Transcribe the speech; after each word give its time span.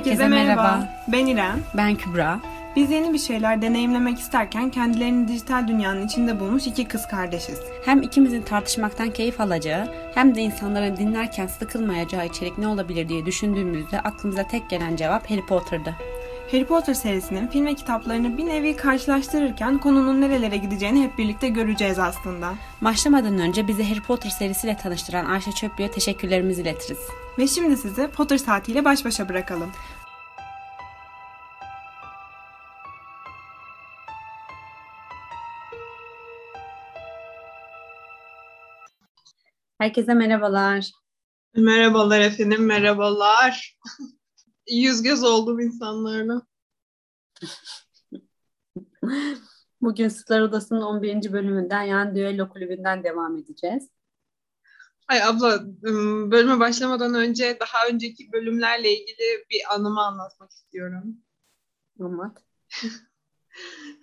Herkese 0.00 0.28
merhaba. 0.28 0.88
Ben 1.08 1.26
İrem. 1.26 1.60
Ben 1.74 1.94
Kübra. 1.94 2.40
Biz 2.76 2.90
yeni 2.90 3.12
bir 3.12 3.18
şeyler 3.18 3.62
deneyimlemek 3.62 4.18
isterken 4.18 4.70
kendilerini 4.70 5.28
dijital 5.28 5.68
dünyanın 5.68 6.06
içinde 6.06 6.40
bulmuş 6.40 6.66
iki 6.66 6.88
kız 6.88 7.06
kardeşiz. 7.08 7.60
Hem 7.84 8.02
ikimizin 8.02 8.42
tartışmaktan 8.42 9.10
keyif 9.10 9.40
alacağı 9.40 9.88
hem 10.14 10.34
de 10.34 10.40
insanların 10.40 10.96
dinlerken 10.96 11.46
sıkılmayacağı 11.46 12.26
içerik 12.26 12.58
ne 12.58 12.68
olabilir 12.68 13.08
diye 13.08 13.26
düşündüğümüzde 13.26 14.00
aklımıza 14.00 14.42
tek 14.42 14.70
gelen 14.70 14.96
cevap 14.96 15.30
Harry 15.30 15.46
Potter'dı. 15.46 15.94
Harry 16.52 16.64
Potter 16.64 16.94
serisinin 16.94 17.46
film 17.46 17.66
ve 17.66 17.74
kitaplarını 17.74 18.38
bir 18.38 18.46
nevi 18.46 18.76
karşılaştırırken 18.76 19.78
konunun 19.78 20.20
nerelere 20.20 20.56
gideceğini 20.56 21.02
hep 21.02 21.18
birlikte 21.18 21.48
göreceğiz 21.48 21.98
aslında. 21.98 22.54
Başlamadan 22.80 23.38
önce 23.38 23.68
bizi 23.68 23.84
Harry 23.88 24.02
Potter 24.02 24.30
serisiyle 24.30 24.76
tanıştıran 24.76 25.24
Ayşe 25.24 25.52
Çöplü'ye 25.52 25.90
teşekkürlerimizi 25.90 26.62
iletiriz. 26.62 26.98
Ve 27.38 27.46
şimdi 27.46 27.76
sizi 27.76 28.08
Potter 28.08 28.38
saatiyle 28.38 28.84
baş 28.84 29.04
başa 29.04 29.28
bırakalım. 29.28 29.72
Herkese 39.78 40.14
merhabalar. 40.14 40.90
Merhabalar 41.56 42.20
efendim, 42.20 42.66
merhabalar. 42.66 43.76
Yüz 44.70 45.02
göz 45.02 45.24
oldum 45.24 45.60
insanlarla. 45.60 46.42
Bugün 49.80 50.08
Sırlar 50.08 50.40
Odası'nın 50.40 50.80
11. 50.80 51.32
bölümünden 51.32 51.82
yani 51.82 52.14
Düello 52.14 52.48
Kulübü'nden 52.48 53.04
devam 53.04 53.38
edeceğiz. 53.38 53.88
Ay 55.08 55.22
abla, 55.22 55.60
bölüme 56.30 56.60
başlamadan 56.60 57.14
önce 57.14 57.58
daha 57.60 57.88
önceki 57.88 58.32
bölümlerle 58.32 58.92
ilgili 58.92 59.44
bir 59.50 59.74
anımı 59.74 60.00
anlatmak 60.00 60.50
istiyorum. 60.50 61.16
Anlat. 62.00 62.44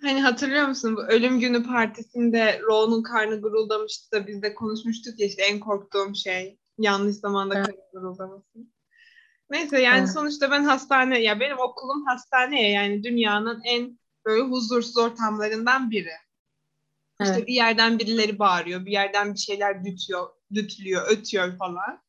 Hani 0.02 0.20
hatırlıyor 0.20 0.68
musun 0.68 0.96
bu 0.96 1.02
ölüm 1.02 1.40
günü 1.40 1.62
partisinde 1.62 2.60
Ro'nun 2.60 3.02
karnı 3.02 3.40
guruldamıştı 3.40 4.12
da 4.12 4.26
biz 4.26 4.42
de 4.42 4.54
konuşmuştuk 4.54 5.20
ya 5.20 5.26
işte 5.26 5.42
en 5.42 5.60
korktuğum 5.60 6.14
şey 6.14 6.58
yanlış 6.78 7.16
zamanda 7.16 7.54
Evet. 7.54 7.66
karnı 7.66 7.80
guruldaması. 7.92 8.58
Neyse 9.50 9.80
yani 9.80 9.98
Evet. 9.98 10.12
sonuçta 10.12 10.50
ben 10.50 10.64
hastane 10.64 11.18
ya 11.22 11.40
benim 11.40 11.58
okulum 11.58 12.06
hastane 12.06 12.62
ya 12.62 12.70
yani 12.70 13.04
dünyanın 13.04 13.60
en 13.64 13.98
böyle 14.26 14.42
huzursuz 14.42 14.98
ortamlarından 14.98 15.90
biri. 15.90 16.12
İşte 17.22 17.34
Evet. 17.34 17.46
bir 17.46 17.54
yerden 17.54 17.98
birileri 17.98 18.38
bağırıyor, 18.38 18.86
bir 18.86 18.92
yerden 18.92 19.34
bir 19.34 19.38
şeyler 19.38 19.84
dütüyor, 19.84 20.28
dütlüyor, 20.54 21.06
ötüyor 21.08 21.58
falan. 21.58 22.02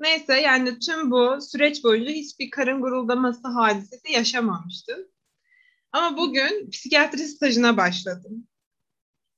Neyse 0.00 0.40
yani 0.40 0.78
tüm 0.78 1.10
bu 1.10 1.38
süreç 1.40 1.84
boyunca 1.84 2.10
hiçbir 2.10 2.50
karın 2.50 2.80
guruldaması 2.80 3.48
hadisesi 3.48 4.12
yaşamamıştım. 4.12 4.98
Ama 5.92 6.16
bugün 6.16 6.70
psikiyatri 6.70 7.28
stajına 7.28 7.76
başladım. 7.76 8.46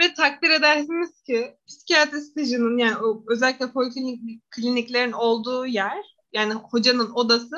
Ve 0.00 0.14
takdir 0.14 0.50
edersiniz 0.50 1.22
ki 1.22 1.56
psikiyatri 1.68 2.20
stajının 2.20 2.78
yani 2.78 2.96
o 2.96 3.24
özellikle 3.28 3.72
poliklinik 3.72 4.50
kliniklerin 4.50 5.12
olduğu 5.12 5.66
yer 5.66 6.16
yani 6.32 6.52
hocanın 6.54 7.10
odası 7.10 7.56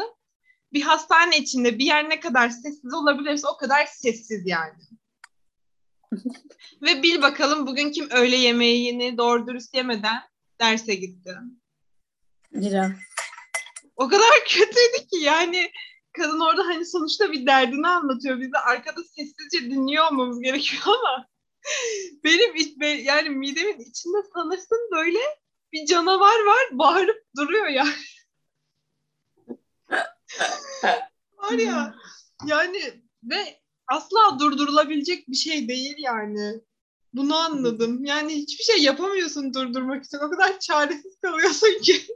bir 0.73 0.83
hastane 0.83 1.39
içinde 1.39 1.79
bir 1.79 1.85
yer 1.85 2.09
ne 2.09 2.21
kadar 2.21 2.49
sessiz 2.49 2.95
olabilirse 2.95 3.49
o 3.49 3.57
kadar 3.57 3.87
sessiz 3.87 4.43
yani. 4.47 4.79
Ve 6.83 7.03
bil 7.03 7.23
bakalım 7.23 7.67
bugün 7.67 7.91
kim 7.91 8.11
öğle 8.11 8.37
yemeğini 8.37 9.19
doğru 9.19 9.47
dürüst 9.47 9.75
yemeden 9.75 10.23
derse 10.61 10.95
gitti. 10.95 11.35
Lira. 12.55 12.93
O 13.97 14.09
kadar 14.09 14.31
kötüydü 14.49 15.09
ki 15.11 15.17
yani 15.23 15.71
kadın 16.13 16.41
orada 16.41 16.63
hani 16.67 16.87
sonuçta 16.87 17.33
bir 17.33 17.47
derdini 17.47 17.89
anlatıyor. 17.89 18.41
Biz 18.41 18.53
de 18.53 18.59
arkada 18.59 19.01
sessizce 19.05 19.71
dinliyor 19.71 20.11
olmamız 20.11 20.41
gerekiyor 20.41 20.83
ama 20.87 21.32
benim 22.25 22.57
iç- 22.57 23.07
yani 23.07 23.31
midemin 23.31 23.81
içinde 23.81 24.19
sanırsın 24.35 24.91
böyle 24.93 25.19
bir 25.73 25.87
canavar 25.87 26.45
var 26.45 26.69
bağırıp 26.73 27.25
duruyor 27.37 27.67
ya. 27.67 27.87
var 31.39 31.59
ya 31.59 31.95
yani 32.47 33.03
ve 33.25 33.61
asla 33.87 34.39
durdurulabilecek 34.41 35.29
bir 35.29 35.37
şey 35.37 35.69
değil 35.69 35.97
yani. 35.99 36.61
Bunu 37.15 37.37
anladım. 37.37 38.05
Yani 38.05 38.35
hiçbir 38.35 38.65
şey 38.65 38.83
yapamıyorsun 38.83 39.55
durdurmak 39.55 40.05
için. 40.05 40.19
O 40.19 40.31
kadar 40.31 40.59
çaresiz 40.61 41.21
kalıyorsun 41.21 41.83
ki. 41.83 42.07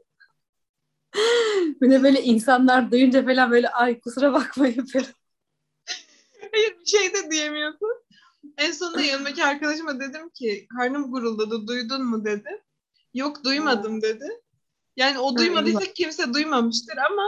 Bir 1.80 1.90
de 1.90 2.02
böyle 2.02 2.22
insanlar 2.22 2.90
duyunca 2.90 3.24
falan 3.24 3.50
böyle 3.50 3.68
ay 3.68 4.00
kusura 4.00 4.32
bakmayın 4.32 4.86
falan. 4.86 5.06
Hayır 6.52 6.76
bir 6.80 6.86
şey 6.86 7.14
de 7.14 7.30
diyemiyorsun. 7.30 8.05
En 8.58 8.72
sonunda 8.72 9.02
yanımdaki 9.02 9.44
arkadaşıma 9.44 10.00
dedim 10.00 10.28
ki 10.30 10.66
karnım 10.76 11.10
guruldadı 11.10 11.66
duydun 11.66 12.04
mu 12.04 12.24
dedi. 12.24 12.62
Yok 13.14 13.44
duymadım 13.44 14.02
dedi. 14.02 14.24
Yani 14.96 15.18
o 15.18 15.36
duymadıysa 15.36 15.80
kimse 15.94 16.34
duymamıştır 16.34 16.96
ama 17.10 17.22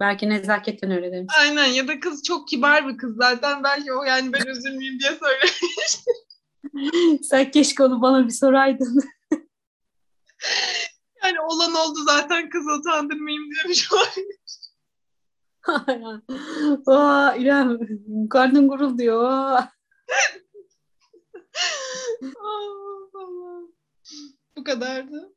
Belki 0.00 0.28
nezaketten 0.28 0.90
öyle 0.90 1.12
demiş. 1.12 1.34
aynen 1.38 1.64
ya 1.66 1.88
da 1.88 2.00
kız 2.00 2.22
çok 2.22 2.48
kibar 2.48 2.88
bir 2.88 2.96
kız 2.96 3.16
zaten 3.16 3.64
belki 3.64 3.92
o 3.92 4.04
yani 4.04 4.32
ben 4.32 4.46
üzülmeyeyim 4.46 5.00
diye 5.00 5.10
söylemiştir. 5.10 6.14
Sen 7.22 7.50
keşke 7.50 7.82
onu 7.82 8.02
bana 8.02 8.26
bir 8.26 8.32
soraydın. 8.32 9.00
Yani 11.24 11.40
olan 11.40 11.74
oldu 11.74 11.98
zaten 12.06 12.50
kızı 12.50 12.70
utandırmayayım 12.72 13.44
demiş 13.64 13.88
olabilir. 13.92 14.40
Aa 16.86 17.34
İrem 17.34 17.78
karnın 18.28 18.68
gurul 18.68 18.98
diyor. 18.98 19.58
Allah. 23.14 23.68
Bu 24.56 24.64
kadardı. 24.64 25.34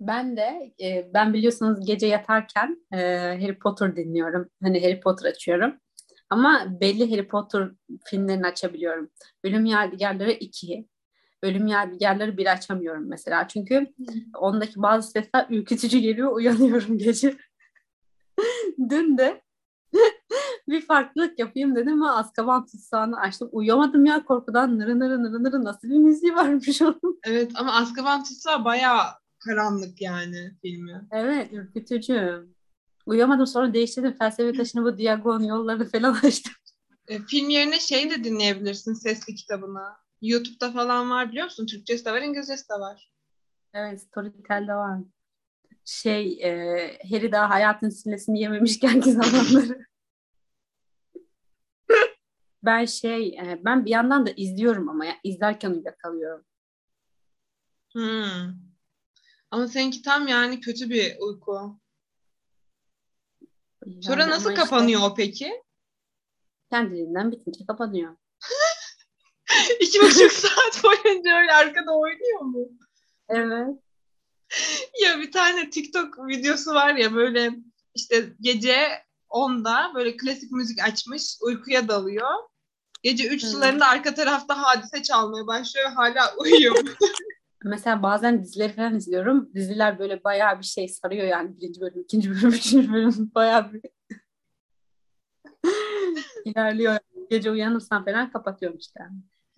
Ben 0.00 0.36
de 0.36 0.74
e, 0.82 1.10
ben 1.14 1.34
biliyorsunuz 1.34 1.86
gece 1.86 2.06
yatarken 2.06 2.86
e, 2.92 2.96
Harry 3.40 3.58
Potter 3.58 3.96
dinliyorum. 3.96 4.50
Hani 4.62 4.82
Harry 4.82 5.00
Potter 5.00 5.30
açıyorum. 5.30 5.80
Ama 6.30 6.66
belli 6.80 7.10
Harry 7.10 7.28
Potter 7.28 7.70
filmlerini 8.04 8.46
açabiliyorum. 8.46 9.10
Ölüm 9.44 9.64
Yadigarları 9.64 10.32
2. 10.32 10.88
Ölüm 11.42 11.66
Yadigarları 11.66 12.36
1 12.36 12.52
açamıyorum 12.52 13.08
mesela. 13.08 13.48
Çünkü 13.48 13.94
ondaki 14.38 14.82
bazı 14.82 15.10
sesler 15.10 15.46
ürkütücü 15.50 15.98
geliyor. 15.98 16.32
Uyanıyorum 16.32 16.98
gece. 16.98 17.36
Dün 18.90 19.18
de 19.18 19.42
bir 20.68 20.80
farklılık 20.80 21.38
yapayım 21.38 21.76
dedim 21.76 21.92
ama 22.02 22.16
Azkaban 22.16 22.66
tutsağını 22.66 23.20
açtım. 23.20 23.48
Uyuyamadım 23.52 24.04
ya 24.04 24.24
korkudan 24.24 24.78
nırı 24.78 24.98
nırı 24.98 25.22
nırı 25.22 25.44
nırı 25.44 25.64
nasıl 25.64 25.88
bir 25.88 25.96
müziği 25.96 26.34
varmış 26.34 26.82
onun. 26.82 27.20
Evet 27.24 27.52
ama 27.54 27.72
Azkaban 27.72 28.24
Tutsağı 28.24 28.64
bayağı 28.64 29.02
karanlık 29.38 30.02
yani 30.02 30.52
filmi. 30.62 31.08
Evet, 31.10 31.52
ürkütücü. 31.52 32.46
Uyuyamadım 33.06 33.46
sonra 33.46 33.74
değiştirdim. 33.74 34.16
Felsefe 34.18 34.52
taşını 34.52 34.84
bu 34.84 34.98
Diagon 34.98 35.42
yollarını 35.42 35.88
falan 35.90 36.12
açtım. 36.22 36.52
E, 37.08 37.18
film 37.18 37.48
yerine 37.48 37.80
şey 37.80 38.10
de 38.10 38.24
dinleyebilirsin 38.24 38.94
sesli 38.94 39.34
kitabını. 39.34 39.82
YouTube'da 40.22 40.72
falan 40.72 41.10
var 41.10 41.30
biliyor 41.30 41.44
musun? 41.44 41.66
Türkçesi 41.66 42.04
de 42.04 42.12
var, 42.12 42.22
İngilizcesi 42.22 42.68
de 42.68 42.74
var. 42.74 43.10
Evet, 43.74 44.02
Storytel'de 44.02 44.74
var. 44.74 45.00
Şey, 45.84 46.38
e, 46.42 46.98
Harry 47.10 47.32
daha 47.32 47.50
hayatın 47.50 47.88
sillesini 47.88 48.40
yememişkenki 48.40 49.12
zamanları. 49.12 49.86
Ben 52.66 52.84
şey, 52.84 53.28
e, 53.28 53.60
ben 53.64 53.84
bir 53.84 53.90
yandan 53.90 54.26
da 54.26 54.30
izliyorum 54.30 54.88
ama 54.88 55.04
izlerken 55.24 55.70
uyuyakalıyorum. 55.70 56.44
Hmm. 57.92 58.54
Ama 59.50 59.68
seninki 59.68 60.02
tam 60.02 60.28
yani 60.28 60.60
kötü 60.60 60.90
bir 60.90 61.16
uyku. 61.20 61.80
Sonra 64.02 64.20
Yani 64.20 64.30
nasıl 64.30 64.44
ama 64.44 64.54
işte 64.54 64.64
kapanıyor 64.64 65.00
o 65.10 65.14
peki? 65.14 65.62
kendiliğinden 66.70 67.32
bitince 67.32 67.66
kapanıyor. 67.66 68.16
İki 69.80 70.00
buçuk 70.00 70.32
saat 70.32 70.84
boyunca 70.84 71.38
öyle 71.40 71.52
arkada 71.52 71.92
oynuyor 71.98 72.40
mu? 72.40 72.68
Evet. 73.28 73.76
Ya 75.02 75.18
bir 75.20 75.32
tane 75.32 75.70
TikTok 75.70 76.28
videosu 76.28 76.74
var 76.74 76.94
ya 76.94 77.14
böyle 77.14 77.50
işte 77.94 78.32
gece 78.40 78.88
10'da 79.28 79.92
böyle 79.94 80.16
klasik 80.16 80.52
müzik 80.52 80.82
açmış 80.82 81.36
uykuya 81.42 81.88
dalıyor. 81.88 82.30
Gece 83.06 83.28
3 83.28 83.42
Hı. 83.42 83.46
sularında 83.46 83.86
arka 83.86 84.14
tarafta 84.14 84.62
hadise 84.62 85.02
çalmaya 85.02 85.46
başlıyor 85.46 85.90
hala 85.90 86.34
uyuyor. 86.38 86.76
Mesela 87.64 88.02
bazen 88.02 88.42
dizileri 88.42 88.72
falan 88.72 88.96
izliyorum. 88.96 89.54
Diziler 89.54 89.98
böyle 89.98 90.24
bayağı 90.24 90.58
bir 90.58 90.64
şey 90.64 90.88
sarıyor 90.88 91.26
yani. 91.26 91.56
Birinci 91.56 91.80
bölüm, 91.80 92.00
ikinci 92.00 92.30
bölüm, 92.30 92.48
üçüncü 92.52 92.92
bölüm 92.92 93.30
bayağı 93.34 93.72
bir 93.72 93.82
ilerliyor. 96.44 96.98
Gece 97.30 97.50
uyanırsam 97.50 98.04
falan 98.04 98.32
kapatıyorum 98.32 98.78
işte. 98.78 99.00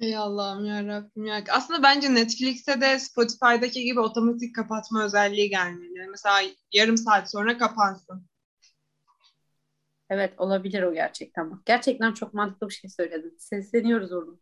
Ey 0.00 0.16
Allah'ım 0.16 0.64
ya 0.64 0.86
Rabbim 0.86 1.26
ya. 1.26 1.44
Aslında 1.50 1.82
bence 1.82 2.14
Netflix'te 2.14 2.80
de 2.80 2.98
Spotify'daki 2.98 3.84
gibi 3.84 4.00
otomatik 4.00 4.54
kapatma 4.54 5.04
özelliği 5.04 5.50
gelmeli. 5.50 6.08
Mesela 6.10 6.40
yarım 6.72 6.96
saat 6.96 7.30
sonra 7.30 7.58
kapansın. 7.58 8.27
Evet 10.10 10.34
olabilir 10.38 10.82
o 10.82 10.94
gerçekten. 10.94 11.50
Bak, 11.50 11.58
Gerçekten 11.66 12.12
çok 12.12 12.34
mantıklı 12.34 12.68
bir 12.68 12.74
şey 12.74 12.90
söyledin. 12.90 13.36
Sesleniyoruz 13.38 14.12
orada. 14.12 14.32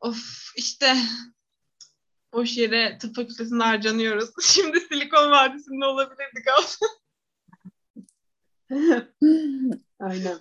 Of 0.00 0.52
işte 0.56 0.96
boş 2.32 2.56
yere 2.56 2.98
tıp 2.98 3.16
fakültesinde 3.16 3.64
harcanıyoruz. 3.64 4.30
Şimdi 4.42 4.80
Silikon 4.80 5.30
Vadisi'nde 5.30 5.84
olabilirdik 5.84 6.44
aslında. 6.58 6.92
Aynen. 10.00 10.38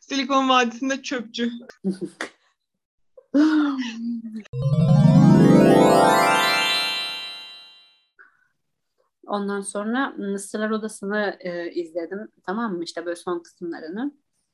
Silikon 0.00 0.48
Vadisi'nde 0.48 1.02
çöpçü. 1.02 1.52
Ondan 9.26 9.60
sonra 9.60 10.14
Sırlar 10.38 10.70
Odası'nı 10.70 11.36
e, 11.40 11.70
izledim. 11.72 12.28
Tamam 12.46 12.76
mı? 12.76 12.84
İşte 12.84 13.06
böyle 13.06 13.16
son 13.16 13.42
kısımlarını. 13.42 14.12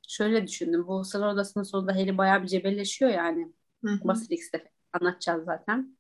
Şöyle 0.08 0.46
düşündüm. 0.46 0.86
Bu 0.86 1.04
Sırlar 1.04 1.34
Odası'nın 1.34 1.64
sonunda 1.64 1.94
Harry 1.94 2.18
bayağı 2.18 2.42
bir 2.42 2.48
cebelleşiyor 2.48 3.10
yani. 3.10 3.52
Basilix'te 3.82 4.70
anlatacağız 4.92 5.44
zaten. 5.44 5.96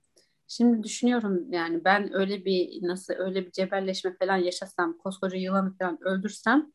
Şimdi 0.48 0.82
düşünüyorum 0.82 1.52
yani 1.52 1.84
ben 1.84 2.14
öyle 2.14 2.44
bir 2.44 2.82
nasıl 2.82 3.14
öyle 3.14 3.46
bir 3.46 3.52
cebelleşme 3.52 4.16
falan 4.16 4.36
yaşasam, 4.36 4.98
koskoca 4.98 5.36
yılanı 5.36 5.76
falan 5.78 5.98
öldürsem 6.04 6.72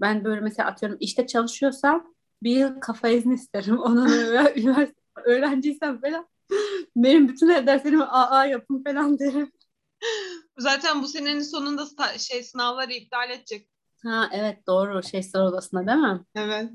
ben 0.00 0.24
böyle 0.24 0.40
mesela 0.40 0.68
atıyorum 0.68 0.98
işte 1.00 1.26
çalışıyorsam 1.26 2.14
bir 2.42 2.56
yıl 2.56 2.80
kafa 2.80 3.08
izni 3.08 3.34
isterim. 3.34 3.78
Onun 3.82 4.08
üniversite 4.56 5.00
öğrenciysem 5.24 6.00
falan 6.00 6.28
benim 6.96 7.28
bütün 7.28 7.48
derslerimi 7.48 8.04
AA 8.04 8.46
yapın 8.46 8.84
falan 8.84 9.18
derim. 9.18 9.52
Zaten 10.58 11.02
bu 11.02 11.08
senenin 11.08 11.40
sonunda 11.40 11.86
şey 12.18 12.42
sınavları 12.42 12.92
iptal 12.92 13.30
edecek. 13.30 13.68
Ha 14.02 14.28
evet 14.32 14.66
doğru 14.66 15.02
şey 15.02 15.22
sıra 15.22 15.48
odasında 15.48 15.86
değil 15.86 15.98
mi? 15.98 16.24
Evet. 16.34 16.70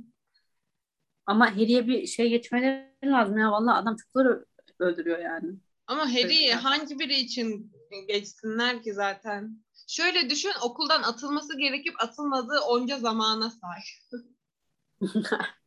Ama 1.25 1.51
Harry'e 1.51 1.87
bir 1.87 2.07
şey 2.07 2.29
geçmeleri 2.29 2.91
lazım 3.05 3.37
ya 3.37 3.51
vallahi 3.51 3.75
adam 3.75 3.95
çocukları 3.95 4.45
öldürüyor 4.79 5.19
yani. 5.19 5.55
Ama 5.87 6.01
Harry 6.01 6.21
Çocuklar. 6.21 6.59
hangi 6.59 6.99
biri 6.99 7.15
için 7.15 7.71
geçsinler 8.07 8.83
ki 8.83 8.93
zaten? 8.93 9.63
Şöyle 9.87 10.29
düşün 10.29 10.51
okuldan 10.63 11.03
atılması 11.03 11.57
gerekip 11.57 12.03
atılmadığı 12.03 12.59
onca 12.59 12.99
zamana 12.99 13.49
sahip. 13.49 14.25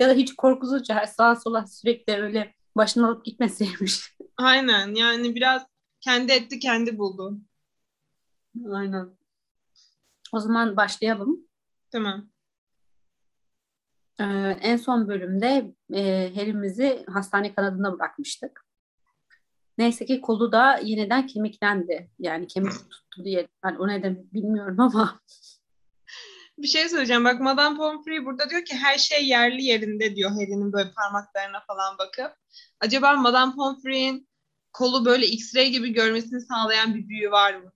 ya 0.00 0.08
da 0.08 0.12
hiç 0.12 0.34
korkusuzca 0.36 1.06
sağa 1.06 1.36
sola 1.36 1.66
sürekli 1.66 2.12
öyle 2.22 2.54
başını 2.76 3.06
alıp 3.06 3.24
gitmeseymiş. 3.24 4.16
Aynen 4.36 4.94
yani 4.94 5.34
biraz 5.34 5.66
kendi 6.00 6.32
etti 6.32 6.58
kendi 6.58 6.98
buldu. 6.98 7.38
Aynen. 8.72 9.18
O 10.32 10.40
zaman 10.40 10.76
başlayalım. 10.76 11.48
Tamam. 11.92 12.28
Ee, 14.20 14.24
en 14.60 14.76
son 14.76 15.08
bölümde 15.08 15.74
e, 15.94 16.32
Harry'mizi 16.34 17.04
hastane 17.08 17.54
kanadında 17.54 17.92
bırakmıştık. 17.98 18.64
Neyse 19.78 20.06
ki 20.06 20.20
kolu 20.20 20.52
da 20.52 20.78
yeniden 20.78 21.26
kemiklendi. 21.26 22.10
Yani 22.18 22.46
kemik 22.46 22.72
tuttu 22.72 23.24
diye. 23.24 23.48
Ben 23.64 23.74
o 23.74 23.88
ne 23.88 24.02
demek 24.02 24.34
bilmiyorum 24.34 24.80
ama 24.80 25.20
Bir 26.58 26.68
şey 26.68 26.88
söyleyeceğim. 26.88 27.24
Bak 27.24 27.40
Madame 27.40 27.76
Pomfrey 27.76 28.24
burada 28.24 28.50
diyor 28.50 28.64
ki 28.64 28.76
her 28.76 28.98
şey 28.98 29.28
yerli 29.28 29.64
yerinde 29.64 30.16
diyor 30.16 30.30
Harry'nin 30.30 30.72
böyle 30.72 30.90
parmaklarına 30.92 31.60
falan 31.66 31.98
bakıp. 31.98 32.32
Acaba 32.80 33.16
Madame 33.16 33.54
Pomfrey'in 33.54 34.27
kolu 34.78 35.04
böyle 35.04 35.26
X-ray 35.26 35.70
gibi 35.70 35.92
görmesini 35.92 36.40
sağlayan 36.40 36.94
bir 36.94 37.08
büyü 37.08 37.30
var 37.30 37.54
mı? 37.54 37.72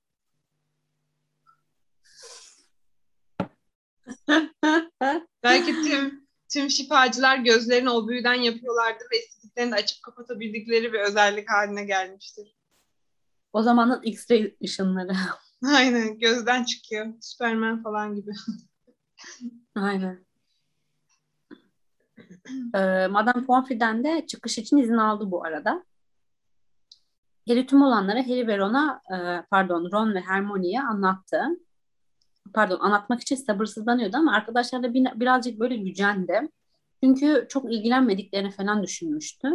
Belki 5.43 5.73
tüm 5.73 6.29
tüm 6.53 6.71
şifacılar 6.71 7.37
gözlerini 7.37 7.91
o 7.91 8.09
büyüden 8.09 8.35
yapıyorlardır 8.35 9.07
ve 9.13 9.19
istediklerini 9.19 9.73
de 9.73 9.77
açıp 9.77 10.03
kapatabildikleri 10.03 10.93
bir 10.93 11.01
özellik 11.01 11.51
haline 11.51 11.85
gelmiştir. 11.85 12.57
o 13.53 13.63
zamanın 13.63 14.03
X-ray 14.03 14.57
ışınları. 14.65 15.13
Aynen 15.77 16.19
gözden 16.19 16.65
çıkıyor. 16.65 17.07
Superman 17.21 17.83
falan 17.83 18.15
gibi. 18.15 18.31
Aynen. 19.75 20.25
Ee, 22.75 23.07
Madame 23.07 23.47
Pomfrey'den 23.47 24.05
de 24.05 24.27
çıkış 24.27 24.59
için 24.59 24.77
izin 24.77 24.97
aldı 24.97 25.31
bu 25.31 25.45
arada. 25.45 25.85
Harry 27.49 27.67
tüm 27.67 27.83
olanları 27.83 28.19
Harry 28.23 28.47
ve 28.47 28.59
Ron'a, 28.59 29.03
e, 29.13 29.47
pardon 29.51 29.93
Ron 29.93 30.15
ve 30.15 30.21
Hermione'ye 30.21 30.81
anlattı. 30.81 31.43
Pardon 32.55 32.79
anlatmak 32.81 33.21
için 33.21 33.37
sabırsızlanıyordu 33.37 34.17
ama 34.17 34.33
arkadaşlar 34.35 34.83
da 34.83 34.95
bir- 34.95 35.21
birazcık 35.21 35.61
böyle 35.61 35.77
gücendi. 35.77 36.49
Çünkü 37.05 37.47
çok 37.49 37.73
ilgilenmediklerini 37.73 38.51
falan 38.51 38.83
düşünmüştü. 38.83 39.49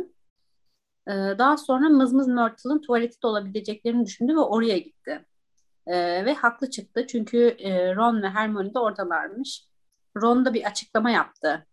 Ee, 1.08 1.12
daha 1.38 1.58
sonra 1.58 1.90
Mızmız 1.90 2.28
Myrtle'ın 2.28 2.82
tuvaleti 2.82 3.22
de 3.24 3.28
olabileceklerini 3.28 4.06
düşündü 4.06 4.36
ve 4.36 4.40
oraya 4.40 4.78
gitti. 4.78 5.26
Ee, 5.88 6.26
ve 6.26 6.34
haklı 6.34 6.70
çıktı 6.70 7.08
çünkü 7.08 7.38
e, 7.60 7.96
Ron 7.96 8.22
ve 8.22 8.30
Hermione 8.30 8.74
de 8.74 8.80
oradalarmış. 8.80 9.64
Ron 10.22 10.46
da 10.46 10.54
bir 10.54 10.64
açıklama 10.64 11.12
yaptı. 11.12 11.68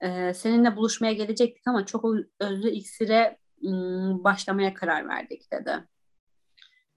Ee, 0.00 0.34
seninle 0.34 0.76
buluşmaya 0.76 1.12
gelecektik 1.12 1.68
ama 1.68 1.86
çok 1.86 2.04
özlü 2.40 2.70
iksire 2.70 3.38
başlamaya 4.24 4.74
karar 4.74 5.08
verdik 5.08 5.52
dedi. 5.52 5.88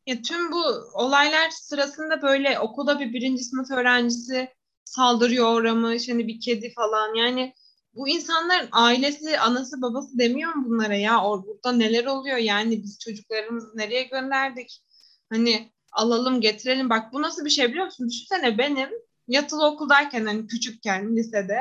Ya 0.06 0.22
tüm 0.22 0.52
bu 0.52 0.64
olaylar 0.94 1.50
sırasında 1.50 2.22
böyle 2.22 2.60
okulda 2.60 3.00
bir 3.00 3.14
birinci 3.14 3.44
sınıf 3.44 3.72
öğrencisi 3.72 4.50
saldırıyor 4.86 5.62
uğramış. 5.62 6.10
Hani 6.10 6.28
bir 6.28 6.40
kedi 6.40 6.74
falan. 6.74 7.16
Yani 7.16 7.54
bu 7.94 8.08
insanların 8.10 8.70
ailesi, 8.72 9.40
anası, 9.40 9.82
babası 9.82 10.20
demiyor 10.20 10.54
mu 10.54 10.70
bunlara 10.70 10.96
ya? 10.96 11.24
Or 11.24 11.46
burada 11.46 11.72
neler 11.72 12.06
oluyor? 12.06 12.38
Yani 12.38 12.84
biz 12.84 13.00
çocuklarımızı 13.00 13.78
nereye 13.78 14.04
gönderdik? 14.04 14.84
Hani 15.30 15.72
alalım 15.92 16.42
getirelim. 16.42 16.90
Bak 16.90 17.14
bu 17.14 17.22
nasıl 17.22 17.46
bir 17.46 17.50
şey 17.50 17.70
biliyor 17.70 17.86
musun? 17.86 18.10
Düşünsene 18.10 18.58
benim 18.58 18.90
yatılı 19.28 19.66
okuldayken 19.68 20.26
hani 20.26 20.48
küçükken 20.48 21.16
lisede 21.16 21.60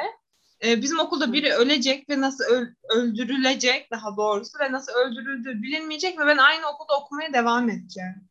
e, 0.65 0.83
bizim 0.83 0.99
okulda 0.99 1.33
biri 1.33 1.53
ölecek 1.53 2.09
ve 2.11 2.21
nasıl 2.21 2.45
öl- 2.45 2.75
öldürülecek 2.91 3.91
daha 3.91 4.17
doğrusu 4.17 4.59
ve 4.61 4.73
nasıl 4.73 4.93
öldürüldüğü 4.93 5.63
bilinmeyecek 5.63 6.19
ve 6.19 6.27
ben 6.27 6.37
aynı 6.37 6.69
okulda 6.69 7.01
okumaya 7.01 7.33
devam 7.33 7.71
edeceğim. 7.71 8.29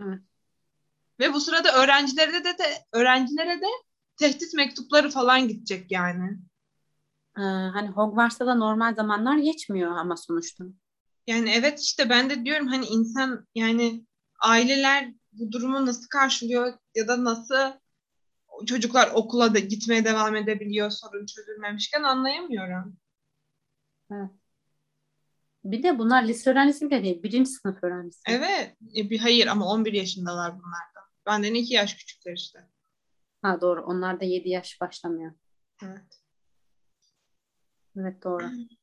Evet. 0.00 0.20
Ve 1.20 1.32
bu 1.32 1.40
sırada 1.40 1.72
öğrencilere 1.82 2.44
de, 2.44 2.58
de 2.58 2.84
öğrencilere 2.92 3.60
de 3.60 3.66
tehdit 4.16 4.54
mektupları 4.54 5.10
falan 5.10 5.48
gidecek 5.48 5.90
yani. 5.90 6.38
Ee, 7.38 7.42
hani 7.42 7.88
Hogwarts'ta 7.88 8.46
da 8.46 8.54
normal 8.54 8.94
zamanlar 8.94 9.38
geçmiyor 9.38 9.96
ama 9.96 10.16
sonuçta. 10.16 10.64
Yani 11.26 11.50
evet 11.50 11.80
işte 11.80 12.10
ben 12.10 12.30
de 12.30 12.44
diyorum 12.44 12.66
hani 12.66 12.86
insan 12.86 13.46
yani 13.54 14.06
aileler 14.40 15.12
bu 15.32 15.52
durumu 15.52 15.86
nasıl 15.86 16.08
karşılıyor 16.08 16.72
ya 16.94 17.08
da 17.08 17.24
nasıl 17.24 17.72
çocuklar 18.66 19.10
okula 19.14 19.54
da 19.54 19.58
gitmeye 19.58 20.04
devam 20.04 20.36
edebiliyor 20.36 20.90
sorun 20.90 21.26
çözülmemişken 21.26 22.02
anlayamıyorum. 22.02 22.96
Bir 25.64 25.82
de 25.82 25.98
bunlar 25.98 26.22
lise 26.22 26.50
öğrencisi 26.50 26.86
bile 26.86 27.04
değil. 27.04 27.22
Birinci 27.22 27.50
sınıf 27.50 27.84
öğrencisi. 27.84 28.22
Evet. 28.28 28.76
E, 28.96 29.10
bir 29.10 29.18
hayır 29.18 29.46
ama 29.46 29.66
11 29.66 29.92
yaşındalar 29.92 30.52
bunlar 30.52 30.94
da. 30.96 31.00
Benden 31.26 31.54
iki 31.54 31.74
yaş 31.74 31.94
küçükler 31.94 32.32
işte. 32.32 32.58
Ha 33.42 33.60
doğru. 33.60 33.82
Onlar 33.82 34.20
da 34.20 34.24
7 34.24 34.48
yaş 34.48 34.80
başlamıyor. 34.80 35.32
Evet. 35.84 36.20
Evet 37.96 38.24
doğru. 38.24 38.44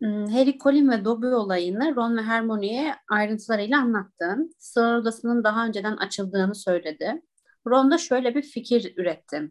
Hmm, 0.00 0.26
Harry, 0.26 0.58
Colin 0.58 0.90
ve 0.90 1.04
Dobby 1.04 1.26
olayını 1.26 1.96
Ron 1.96 2.16
ve 2.16 2.22
Hermione'ye 2.22 2.96
ayrıntılarıyla 3.10 3.78
anlattı. 3.80 4.36
Sır 4.58 4.94
odasının 4.94 5.44
daha 5.44 5.66
önceden 5.66 5.96
açıldığını 5.96 6.54
söyledi. 6.54 7.22
Ron 7.66 7.90
da 7.90 7.98
şöyle 7.98 8.34
bir 8.34 8.42
fikir 8.42 8.94
üretti. 8.96 9.50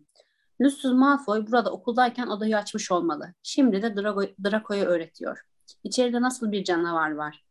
Lucius 0.61 0.93
Malfoy 0.93 1.47
burada 1.47 1.71
okuldayken 1.71 2.27
odayı 2.27 2.57
açmış 2.57 2.91
olmalı. 2.91 3.33
Şimdi 3.43 3.81
de 3.81 3.95
Drago, 3.95 4.23
Draco'ya 4.43 4.85
öğretiyor. 4.85 5.41
İçeride 5.83 6.21
nasıl 6.21 6.51
bir 6.51 6.63
canavar 6.63 7.11
var? 7.11 7.45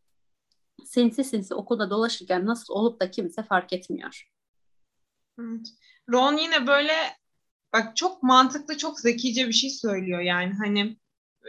Sinsi 0.84 1.25
sinsi 1.25 1.54
okulda 1.54 1.90
dolaşırken 1.90 2.46
nasıl 2.46 2.75
olup 2.75 3.00
da 3.00 3.11
kimse 3.11 3.42
fark 3.42 3.72
etmiyor. 3.72 4.32
Ron 6.11 6.37
yine 6.37 6.66
böyle 6.66 6.92
bak 7.72 7.96
çok 7.96 8.22
mantıklı, 8.22 8.76
çok 8.76 9.00
zekice 9.00 9.49
bir 9.49 9.52
şey 9.52 9.70
söylüyor 9.70 10.20
yani 10.20 10.54
hani 10.54 10.96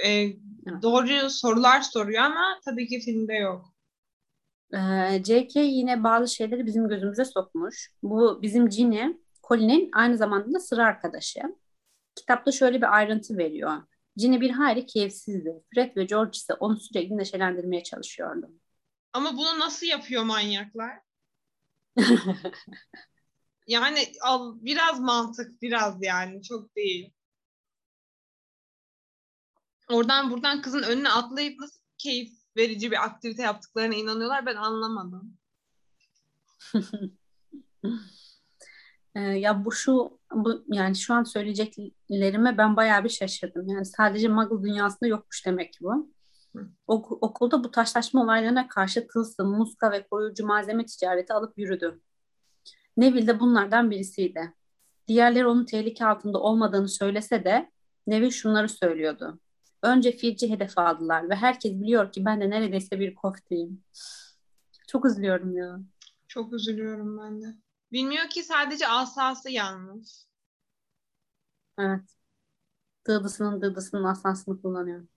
e, 0.05 0.33
doğru 0.81 1.29
sorular 1.29 1.81
soruyor 1.81 2.23
ama 2.23 2.59
tabii 2.65 2.87
ki 2.87 2.99
filmde 2.99 3.33
yok. 3.33 3.73
Ee, 4.73 5.23
J.K. 5.23 5.61
yine 5.61 6.03
bazı 6.03 6.35
şeyleri 6.35 6.65
bizim 6.65 6.87
gözümüze 6.87 7.25
sokmuş. 7.25 7.91
Bu 8.03 8.39
bizim 8.41 8.69
Ginny, 8.69 9.17
Colin'in 9.47 9.89
aynı 9.93 10.17
zamanda 10.17 10.53
da 10.53 10.59
sıra 10.59 10.85
arkadaşı. 10.85 11.41
Kitapta 12.15 12.51
şöyle 12.51 12.77
bir 12.77 12.95
ayrıntı 12.95 13.37
veriyor. 13.37 13.81
Ginny 14.17 14.41
bir 14.41 14.49
hayli 14.49 14.85
keyifsizdi. 14.85 15.63
Fred 15.73 15.95
ve 15.95 16.03
George 16.03 16.31
ise 16.33 16.53
onu 16.53 16.79
sürekli 16.79 17.17
neşelendirmeye 17.17 17.83
çalışıyordu. 17.83 18.51
Ama 19.13 19.37
bunu 19.37 19.59
nasıl 19.59 19.85
yapıyor 19.85 20.23
manyaklar? 20.23 20.99
yani 23.67 23.99
al, 24.21 24.55
biraz 24.61 24.99
mantık 24.99 25.61
biraz 25.61 26.03
yani 26.03 26.43
çok 26.43 26.75
değil. 26.75 27.13
Oradan 29.93 30.31
buradan 30.31 30.61
kızın 30.61 30.83
önüne 30.83 31.09
atlayıp 31.09 31.59
nasıl 31.59 31.79
keyif 31.97 32.31
verici 32.57 32.91
bir 32.91 33.03
aktivite 33.03 33.41
yaptıklarına 33.41 33.95
inanıyorlar 33.95 34.45
ben 34.45 34.55
anlamadım. 34.55 35.37
Ee, 39.15 39.19
ya 39.19 39.65
bu 39.65 39.71
şu 39.71 40.19
bu 40.33 40.63
yani 40.67 40.95
şu 40.95 41.13
an 41.13 41.23
söyleyeceklerime 41.23 42.57
ben 42.57 42.75
bayağı 42.75 43.03
bir 43.03 43.09
şaşırdım. 43.09 43.67
Yani 43.67 43.85
sadece 43.85 44.27
Muggle 44.27 44.63
dünyasında 44.63 45.07
yokmuş 45.09 45.45
demek 45.45 45.73
ki 45.73 45.79
bu. 45.81 46.13
Ok- 46.87 47.23
okulda 47.23 47.63
bu 47.63 47.71
taşlaşma 47.71 48.23
olaylarına 48.23 48.67
karşı 48.67 49.07
tılsım, 49.07 49.57
muska 49.57 49.91
ve 49.91 50.07
koruyucu 50.07 50.45
malzeme 50.45 50.85
ticareti 50.85 51.33
alıp 51.33 51.57
yürüdü. 51.57 52.01
Neville 52.97 53.27
de 53.27 53.39
bunlardan 53.39 53.91
birisiydi. 53.91 54.53
Diğerleri 55.07 55.47
onun 55.47 55.65
tehlike 55.65 56.05
altında 56.05 56.39
olmadığını 56.39 56.89
söylese 56.89 57.43
de 57.43 57.71
Neville 58.07 58.31
şunları 58.31 58.69
söylüyordu. 58.69 59.39
Önce 59.83 60.11
Filch'i 60.11 60.49
hedef 60.49 60.77
aldılar 60.77 61.29
ve 61.29 61.35
herkes 61.35 61.71
biliyor 61.73 62.11
ki 62.11 62.25
ben 62.25 62.41
de 62.41 62.49
neredeyse 62.49 62.99
bir 62.99 63.15
kofteyim. 63.15 63.83
Çok 64.87 65.05
üzülüyorum 65.05 65.57
ya. 65.57 65.79
Çok 66.27 66.53
üzülüyorum 66.53 67.19
ben 67.19 67.41
de. 67.41 67.55
Bilmiyor 67.91 68.29
ki 68.29 68.43
sadece 68.43 68.87
asası 68.87 69.51
yalnız. 69.51 70.27
Evet. 71.77 72.15
Dıdısının 73.07 73.61
dıdısının 73.61 74.03
asasını 74.03 74.61
kullanıyor. 74.61 75.07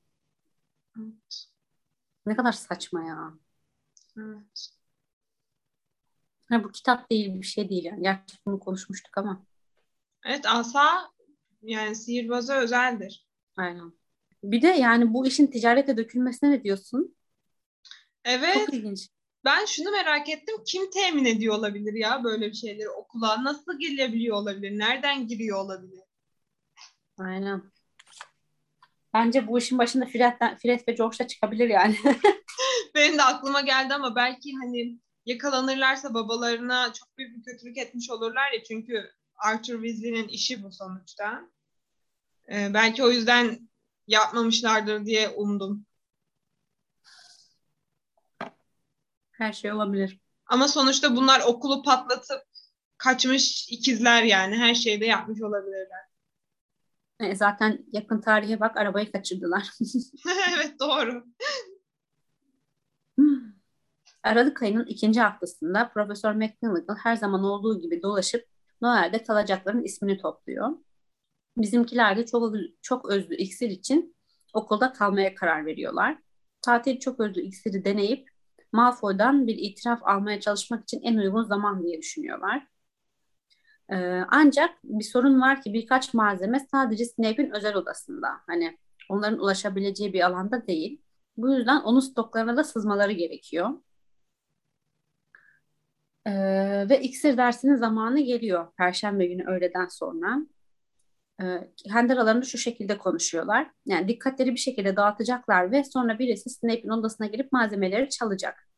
Evet. 0.99 1.49
Ne 2.27 2.37
kadar 2.37 2.53
saçma 2.53 3.05
ya. 3.05 3.33
Evet. 4.19 4.71
Ha, 6.49 6.65
bu 6.65 6.73
kitap 6.73 7.11
değil 7.11 7.35
bir 7.35 7.47
şey 7.47 7.69
değil 7.69 7.85
yani. 7.85 8.03
Gerçi 8.03 8.37
bunu 8.47 8.61
konuşmuştuk 8.61 9.19
ama. 9.19 9.43
Evet 10.25 10.47
asa 10.47 11.13
yani 11.63 11.97
sihirbaza 11.97 12.55
özeldir. 12.55 13.27
Aynen. 13.57 13.93
Bir 14.51 14.63
de 14.63 14.67
yani 14.67 15.15
bu 15.15 15.27
işin 15.27 15.47
ticarete 15.47 15.97
dökülmesine 15.97 16.51
ne 16.51 16.65
diyorsun? 16.65 17.17
Evet. 18.25 18.55
Çok 18.55 18.75
ilginç. 18.75 19.09
Ben 19.45 19.65
şunu 19.65 19.91
merak 19.91 20.29
ettim. 20.29 20.57
Kim 20.67 20.91
temin 20.91 21.25
ediyor 21.25 21.55
olabilir 21.55 21.95
ya 21.95 22.25
böyle 22.25 22.47
bir 22.47 22.55
şeyleri 22.55 22.91
okula? 22.91 23.45
Nasıl 23.45 23.79
gelebiliyor 23.79 24.37
olabilir? 24.37 24.79
Nereden 24.79 25.27
giriyor 25.27 25.59
olabilir? 25.59 26.03
Aynen. 27.19 27.63
Bence 29.15 29.47
bu 29.47 29.59
işin 29.59 29.79
başında 29.79 30.07
Fred'den, 30.07 30.57
Fred 30.57 30.81
ve 30.89 30.93
George 30.93 31.19
da 31.19 31.27
çıkabilir 31.27 31.69
yani. 31.69 31.97
Benim 32.95 33.19
de 33.19 33.23
aklıma 33.23 33.61
geldi 33.61 33.95
ama 33.95 34.17
belki 34.17 34.53
hani 34.63 34.99
yakalanırlarsa 35.27 36.15
babalarına 36.15 36.93
çok 36.93 37.19
büyük 37.19 37.37
bir 37.37 37.53
kötülük 37.53 37.79
etmiş 37.79 38.11
olurlar 38.11 38.53
ya 38.53 38.63
çünkü 38.63 39.11
Arthur 39.37 39.83
Weasley'nin 39.83 40.29
işi 40.29 40.63
bu 40.63 40.73
sonuçta. 40.73 41.51
Ee, 42.53 42.75
belki 42.75 43.05
o 43.05 43.11
yüzden 43.11 43.69
yapmamışlardır 44.07 45.05
diye 45.05 45.29
umdum. 45.29 45.87
Her 49.33 49.53
şey 49.53 49.73
olabilir. 49.73 50.21
Ama 50.47 50.69
sonuçta 50.69 51.17
bunlar 51.17 51.41
okulu 51.47 51.83
patlatıp 51.83 52.43
kaçmış 52.99 53.69
ikizler 53.71 54.23
yani 54.23 54.57
her 54.57 54.75
şeyi 54.75 55.01
de 55.01 55.07
yapmış 55.07 55.43
olabilirler. 55.43 56.07
E, 57.21 57.35
zaten 57.35 57.87
yakın 57.93 58.21
tarihe 58.21 58.61
bak 58.61 58.77
arabayı 58.77 59.13
kaçırdılar. 59.13 59.71
evet 60.55 60.81
doğru. 60.81 61.25
Aralık 64.23 64.63
ayının 64.63 64.87
ikinci 64.87 65.21
haftasında 65.21 65.89
Profesör 65.89 66.33
McGonagall 66.33 66.97
her 66.97 67.17
zaman 67.17 67.45
olduğu 67.45 67.81
gibi 67.81 68.03
dolaşıp 68.03 68.45
Noel'de 68.81 69.23
kalacakların 69.23 69.83
ismini 69.83 70.19
topluyor. 70.19 70.71
Bizimkiler 71.57 72.17
de 72.17 72.27
çok, 72.27 72.55
çok 72.83 73.11
özlü 73.11 73.37
iksir 73.37 73.71
için 73.71 74.17
okulda 74.55 74.93
kalmaya 74.93 75.35
karar 75.35 75.67
veriyorlar. 75.67 76.19
Tatil 76.63 76.99
çok 76.99 77.21
özlü 77.21 77.41
iksiri 77.41 77.85
deneyip 77.85 78.29
Malfoy'dan 78.73 79.47
bir 79.47 79.57
itiraf 79.57 80.01
almaya 80.03 80.41
çalışmak 80.41 80.83
için 80.83 81.03
en 81.03 81.17
uygun 81.17 81.43
zaman 81.45 81.83
diye 81.83 81.99
düşünüyorlar. 81.99 82.67
Ee, 83.91 84.25
ancak 84.29 84.71
bir 84.85 85.05
sorun 85.05 85.41
var 85.41 85.63
ki 85.63 85.73
birkaç 85.75 86.15
malzeme 86.15 86.61
sadece 86.71 87.05
Snape'in 87.05 87.51
özel 87.51 87.75
odasında. 87.77 88.29
Hani 88.47 88.79
onların 89.09 89.39
ulaşabileceği 89.39 90.13
bir 90.13 90.27
alanda 90.27 90.67
değil. 90.67 91.03
Bu 91.37 91.55
yüzden 91.55 91.81
onun 91.83 92.01
stoklarına 92.01 92.57
da 92.57 92.65
sızmaları 92.65 93.13
gerekiyor. 93.13 93.71
Ee, 96.27 96.89
ve 96.89 97.01
iksir 97.01 97.37
dersinin 97.37 97.77
zamanı 97.77 98.21
geliyor 98.21 98.73
Perşembe 98.77 99.27
günü 99.27 99.45
öğleden 99.47 99.87
sonra. 99.87 100.47
Kendi 101.93 102.13
aralarında 102.13 102.45
şu 102.45 102.59
şekilde 102.59 102.99
konuşuyorlar. 102.99 103.71
Yani 103.87 104.09
dikkatleri 104.09 104.53
bir 104.53 104.59
şekilde 104.61 104.97
dağıtacaklar 104.97 105.71
ve 105.73 105.85
sonra 105.85 106.19
birisi 106.19 106.51
Snape'in 106.51 106.89
odasına 106.89 107.27
girip 107.27 107.53
malzemeleri 107.53 108.11
çalacak. 108.11 108.69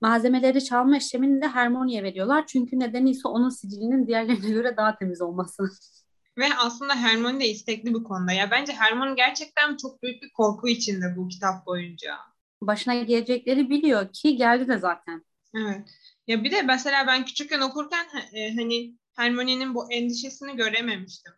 Malzemeleri 0.00 0.64
çalma 0.64 0.96
işlemini 0.96 1.42
de 1.42 1.48
Hermione'ye 1.48 2.02
veriyorlar. 2.02 2.46
Çünkü 2.46 2.80
nedeni 2.80 3.10
ise 3.10 3.28
onun 3.28 3.48
sicilinin 3.48 4.06
diğerlerine 4.06 4.50
göre 4.50 4.76
daha 4.76 4.98
temiz 4.98 5.22
olması. 5.22 5.62
Ve 6.38 6.44
aslında 6.58 6.94
Hermione 6.94 7.40
de 7.40 7.48
istekli 7.48 7.94
bu 7.94 8.04
konuda. 8.04 8.32
Ya 8.32 8.50
bence 8.50 8.72
Hermione 8.72 9.14
gerçekten 9.14 9.76
çok 9.76 10.02
büyük 10.02 10.22
bir 10.22 10.32
korku 10.32 10.68
içinde 10.68 11.16
bu 11.16 11.28
kitap 11.28 11.66
boyunca. 11.66 12.18
Başına 12.60 12.94
gelecekleri 12.94 13.70
biliyor 13.70 14.12
ki 14.12 14.36
geldi 14.36 14.68
de 14.68 14.78
zaten. 14.78 15.24
Evet. 15.56 15.88
Ya 16.26 16.44
bir 16.44 16.50
de 16.50 16.62
mesela 16.62 17.06
ben 17.06 17.24
küçükken 17.24 17.60
okurken 17.60 18.06
e, 18.32 18.56
hani 18.56 18.96
Hermione'nin 19.16 19.74
bu 19.74 19.92
endişesini 19.92 20.56
görememiştim. 20.56 21.32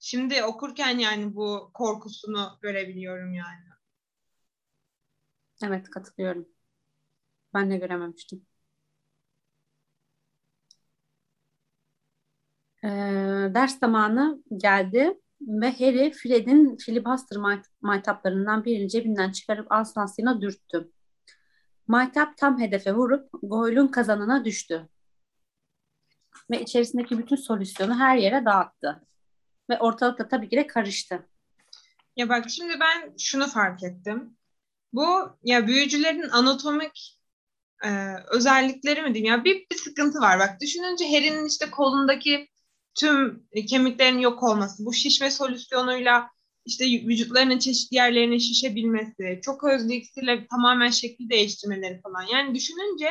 Şimdi 0.00 0.44
okurken 0.44 0.98
yani 0.98 1.36
bu 1.36 1.70
korkusunu 1.74 2.58
görebiliyorum 2.62 3.34
yani. 3.34 3.64
Evet 5.62 5.90
katılıyorum. 5.90 6.48
Ben 7.54 7.70
de 7.70 7.76
görememiştim. 7.78 8.46
Ee, 12.84 12.88
ders 13.54 13.78
zamanı 13.78 14.42
geldi 14.56 15.20
ve 15.40 15.70
Harry 15.72 16.12
Fred'in 16.12 16.76
filibuster 16.76 17.38
maytaplarından 17.80 18.64
birini 18.64 18.88
cebinden 18.88 19.32
çıkarıp 19.32 19.72
asasına 19.72 20.40
dürttü. 20.40 20.92
Maytap 21.88 22.36
tam 22.38 22.60
hedefe 22.60 22.94
vurup 22.94 23.28
Goyle'un 23.42 23.88
kazanına 23.88 24.44
düştü. 24.44 24.88
Ve 26.50 26.60
içerisindeki 26.60 27.18
bütün 27.18 27.36
solüsyonu 27.36 27.98
her 27.98 28.16
yere 28.16 28.44
dağıttı. 28.44 29.02
Ve 29.70 29.78
ortalıkta 29.78 30.28
tabii 30.28 30.48
ki 30.48 30.56
de 30.56 30.66
karıştı. 30.66 31.28
Ya 32.16 32.28
bak 32.28 32.50
şimdi 32.50 32.80
ben 32.80 33.14
şunu 33.18 33.46
fark 33.46 33.82
ettim. 33.82 34.36
Bu 34.92 35.38
ya 35.42 35.66
büyücülerin 35.66 36.28
anatomik 36.28 37.18
e, 37.84 37.88
özellikleri 38.30 39.02
mi 39.02 39.14
diyeyim 39.14 39.34
ya 39.34 39.44
bir, 39.44 39.66
bir 39.72 39.76
sıkıntı 39.76 40.18
var. 40.18 40.38
Bak 40.38 40.60
düşününce 40.60 41.04
Harry'nin 41.04 41.48
işte 41.48 41.70
kolundaki 41.70 42.48
tüm 42.94 43.46
kemiklerin 43.68 44.18
yok 44.18 44.42
olması, 44.42 44.86
bu 44.86 44.92
şişme 44.92 45.30
solüsyonuyla 45.30 46.30
işte 46.66 46.84
vücutlarının 46.84 47.58
çeşitli 47.58 47.96
yerlerine 47.96 48.38
şişebilmesi, 48.38 49.40
çok 49.42 49.64
özlü 49.64 50.02
tamamen 50.50 50.90
şekli 50.90 51.30
değiştirmeleri 51.30 52.00
falan. 52.00 52.22
Yani 52.32 52.54
düşününce 52.54 53.08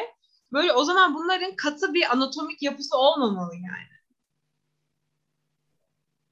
böyle 0.54 0.74
o 0.74 0.84
zaman 0.84 1.16
bunların 1.16 1.56
katı 1.56 1.94
bir 1.94 2.12
anatomik 2.12 2.62
yapısı 2.62 2.98
olmamalı 2.98 3.56
yani. 3.56 3.94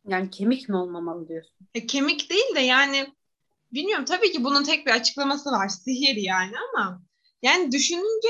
Yani 0.08 0.30
kemik 0.30 0.70
mi 0.70 0.76
olmamalı 0.76 1.28
diyorsun? 1.28 1.68
E, 1.74 1.88
kemik 1.88 2.30
değil 2.30 2.56
de 2.56 2.60
yani 2.60 3.14
bilmiyorum 3.74 4.06
tabii 4.06 4.32
ki 4.32 4.44
bunun 4.44 4.64
tek 4.64 4.86
bir 4.86 4.92
açıklaması 4.92 5.52
var. 5.52 5.68
Sihir 5.68 6.16
yani 6.16 6.54
ama 6.74 7.02
yani 7.42 7.72
düşününce 7.72 8.30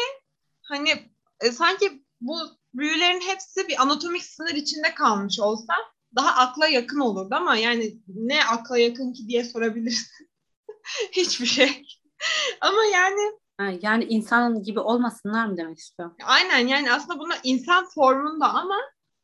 hani 0.62 1.12
e, 1.42 1.52
sanki 1.52 2.04
bu 2.22 2.40
büyülerin 2.74 3.22
hepsi 3.22 3.68
bir 3.68 3.82
anatomik 3.82 4.24
sınır 4.24 4.54
içinde 4.54 4.96
kalmış 4.96 5.40
olsa 5.40 5.74
daha 6.16 6.42
akla 6.42 6.68
yakın 6.68 7.00
olurdu 7.00 7.36
ama 7.36 7.56
yani 7.56 7.98
ne 8.08 8.46
akla 8.46 8.78
yakın 8.78 9.14
ki 9.14 9.28
diye 9.28 9.44
sorabilirsin. 9.44 10.28
Hiçbir 11.12 11.46
şey. 11.46 11.86
ama 12.62 12.84
yani 12.94 13.41
ha, 13.62 13.72
yani 13.82 14.04
insan 14.04 14.64
gibi 14.64 14.80
olmasınlar 14.80 15.46
mı 15.46 15.58
demek 15.58 15.80
istiyor? 15.80 16.12
Aynen 16.24 16.68
yani 16.68 16.94
aslında 16.94 17.20
bunlar 17.20 17.40
insan 17.44 17.90
formunda 17.90 18.50
ama 18.54 18.78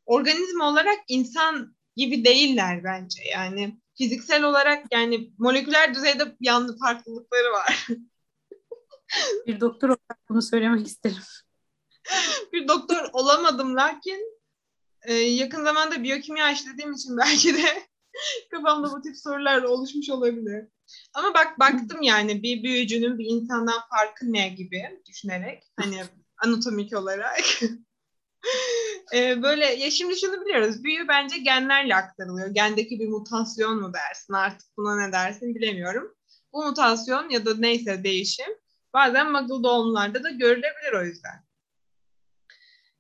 organizma 0.06 0.70
olarak 0.70 1.00
insan 1.08 1.76
gibi 1.96 2.26
değiller 2.26 2.84
bence. 2.84 3.22
Yani 3.34 3.80
fiziksel 3.98 4.44
olarak 4.44 4.86
yani 4.92 5.32
moleküler 5.38 5.94
düzeyde 5.94 6.36
yanlı 6.40 6.78
farklılıkları 6.78 7.52
var. 7.52 7.88
bir 9.48 9.60
doktor 9.60 9.88
olarak 9.88 10.30
bunu 10.30 10.42
söylemek 10.42 10.88
isterim. 10.88 11.24
bir 12.54 12.68
doktor 12.68 13.10
olamadım 13.14 13.76
lakin 13.76 14.40
e, 15.04 15.14
yakın 15.14 15.64
zamanda 15.64 16.04
biyokimya 16.04 16.52
işlediğim 16.52 16.94
için 16.94 17.18
belki 17.18 17.58
de 17.58 17.88
Kafamda 18.52 18.92
bu 18.92 19.02
tip 19.02 19.18
sorular 19.18 19.64
oluşmuş 19.64 20.10
olabilir. 20.10 20.68
Ama 21.14 21.34
bak 21.34 21.60
baktım 21.60 22.02
yani 22.02 22.44
bir 22.44 22.64
büyücünün 22.64 23.20
bir 23.20 23.26
insandan 23.26 23.82
farkı 23.90 24.34
ne 24.34 24.50
gibi 24.50 25.02
düşünerek 25.06 25.64
hani 25.76 26.04
anatomik 26.44 26.94
olarak. 26.98 27.44
ee, 29.14 29.42
böyle 29.42 29.66
ya 29.66 29.92
şimdi 29.92 30.20
şunu 30.20 30.46
biliyoruz. 30.46 30.84
Büyü 30.84 31.08
bence 31.08 31.38
genlerle 31.38 31.96
aktarılıyor. 31.96 32.48
Gendeki 32.48 33.00
bir 33.00 33.08
mutasyon 33.08 33.82
mu 33.82 33.94
dersin 33.94 34.34
artık 34.34 34.78
buna 34.78 35.06
ne 35.06 35.12
dersin 35.12 35.56
bilemiyorum. 35.56 36.16
Bu 36.54 36.66
mutasyon 36.66 37.30
ya 37.30 37.46
da 37.46 37.56
neyse 37.58 38.04
değişim 38.04 38.54
bazen 38.94 39.32
muggle 39.32 39.64
doğumlarda 39.64 40.24
da 40.24 40.30
görülebilir 40.30 40.94
o 41.02 41.04
yüzden. 41.04 41.48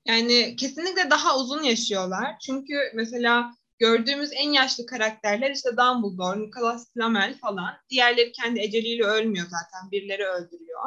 Yani 0.05 0.55
kesinlikle 0.55 1.09
daha 1.09 1.39
uzun 1.39 1.63
yaşıyorlar. 1.63 2.39
Çünkü 2.39 2.91
mesela 2.95 3.53
gördüğümüz 3.79 4.29
en 4.33 4.51
yaşlı 4.51 4.85
karakterler 4.85 5.51
işte 5.51 5.69
Dumbledore, 5.69 6.39
Nicholas 6.39 6.93
Flamel 6.93 7.37
falan. 7.37 7.77
Diğerleri 7.89 8.31
kendi 8.31 8.59
eceliyle 8.59 9.03
ölmüyor 9.03 9.45
zaten. 9.49 9.91
Birileri 9.91 10.25
öldürüyor. 10.25 10.81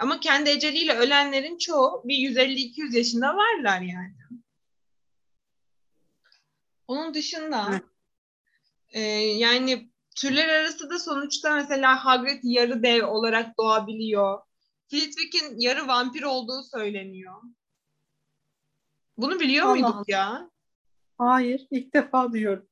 Ama 0.00 0.20
kendi 0.20 0.50
eceliyle 0.50 0.94
ölenlerin 0.94 1.58
çoğu 1.58 2.02
bir 2.04 2.14
150-200 2.14 2.96
yaşında 2.96 3.36
varlar 3.36 3.80
yani. 3.80 4.14
Onun 6.86 7.14
dışında 7.14 7.80
e, 8.88 9.00
yani 9.20 9.90
türler 10.16 10.48
arası 10.48 10.90
da 10.90 10.98
sonuçta 10.98 11.54
mesela 11.54 12.04
Hagrid 12.04 12.40
yarı 12.42 12.82
dev 12.82 13.06
olarak 13.06 13.58
doğabiliyor. 13.58 14.40
Flitwick'in 14.90 15.60
yarı 15.60 15.88
vampir 15.88 16.22
olduğu 16.22 16.62
söyleniyor. 16.62 17.42
Bunu 19.16 19.40
biliyor 19.40 19.66
Allah 19.66 19.72
muyduk 19.72 19.94
Allah. 19.94 20.04
ya? 20.08 20.50
Hayır, 21.18 21.66
ilk 21.70 21.94
defa 21.94 22.32
duyuyorum. 22.32 22.68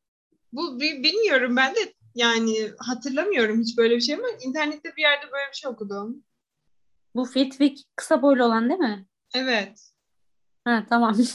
Bu 0.53 0.81
bi- 0.81 1.03
bilmiyorum 1.03 1.57
ben 1.57 1.75
de 1.75 1.95
yani 2.15 2.71
hatırlamıyorum 2.79 3.61
hiç 3.61 3.79
böyle 3.79 3.97
bir 3.97 4.00
şey 4.00 4.15
ama 4.15 4.29
internette 4.43 4.97
bir 4.97 5.03
yerde 5.03 5.25
böyle 5.33 5.49
bir 5.53 5.57
şey 5.57 5.71
okudum. 5.71 6.25
Bu 7.15 7.25
Fitwick 7.25 7.83
kısa 7.97 8.23
boylu 8.23 8.45
olan 8.45 8.69
değil 8.69 8.81
mi? 8.81 9.07
Evet. 9.35 9.93
Ha 10.65 10.87
tamam. 10.88 11.17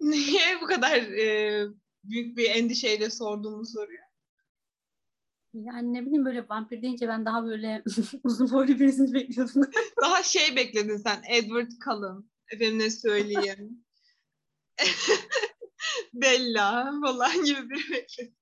Niye 0.00 0.60
bu 0.62 0.66
kadar 0.66 0.96
e, 0.96 1.66
büyük 2.04 2.36
bir 2.36 2.50
endişeyle 2.50 3.10
sorduğumu 3.10 3.66
soruyor. 3.66 4.04
Yani 5.54 5.92
ne 5.94 6.02
bileyim 6.06 6.24
böyle 6.24 6.48
vampir 6.48 6.82
deyince 6.82 7.08
ben 7.08 7.24
daha 7.26 7.44
böyle 7.44 7.82
uzun 8.24 8.50
boylu 8.52 8.68
birisini 8.78 9.14
bekliyordum. 9.14 9.62
Daha 10.02 10.22
şey 10.22 10.56
bekledin 10.56 10.96
sen. 10.96 11.22
Edward 11.30 11.70
Cullen. 11.84 12.24
Efendim 12.52 12.78
ne 12.78 12.90
söyleyeyim. 12.90 13.84
Bella 16.12 16.92
falan 17.04 17.44
gibi 17.44 17.70
bir 17.70 17.92
bekledin. 17.92 18.36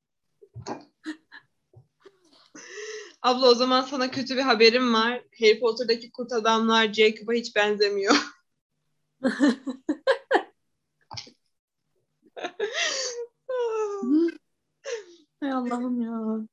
Abla 3.23 3.49
o 3.49 3.55
zaman 3.55 3.83
sana 3.83 4.11
kötü 4.11 4.37
bir 4.37 4.43
haberim 4.43 4.95
var. 4.95 5.25
Harry 5.41 5.61
Potter'daki 5.61 6.13
kurt 6.13 6.33
adamlar 6.33 6.93
Jacob'a 6.93 7.33
hiç 7.33 7.57
benzemiyor. 7.57 8.15
Hay 15.41 15.53
Allah'ım 15.53 16.03
ya. 16.03 16.47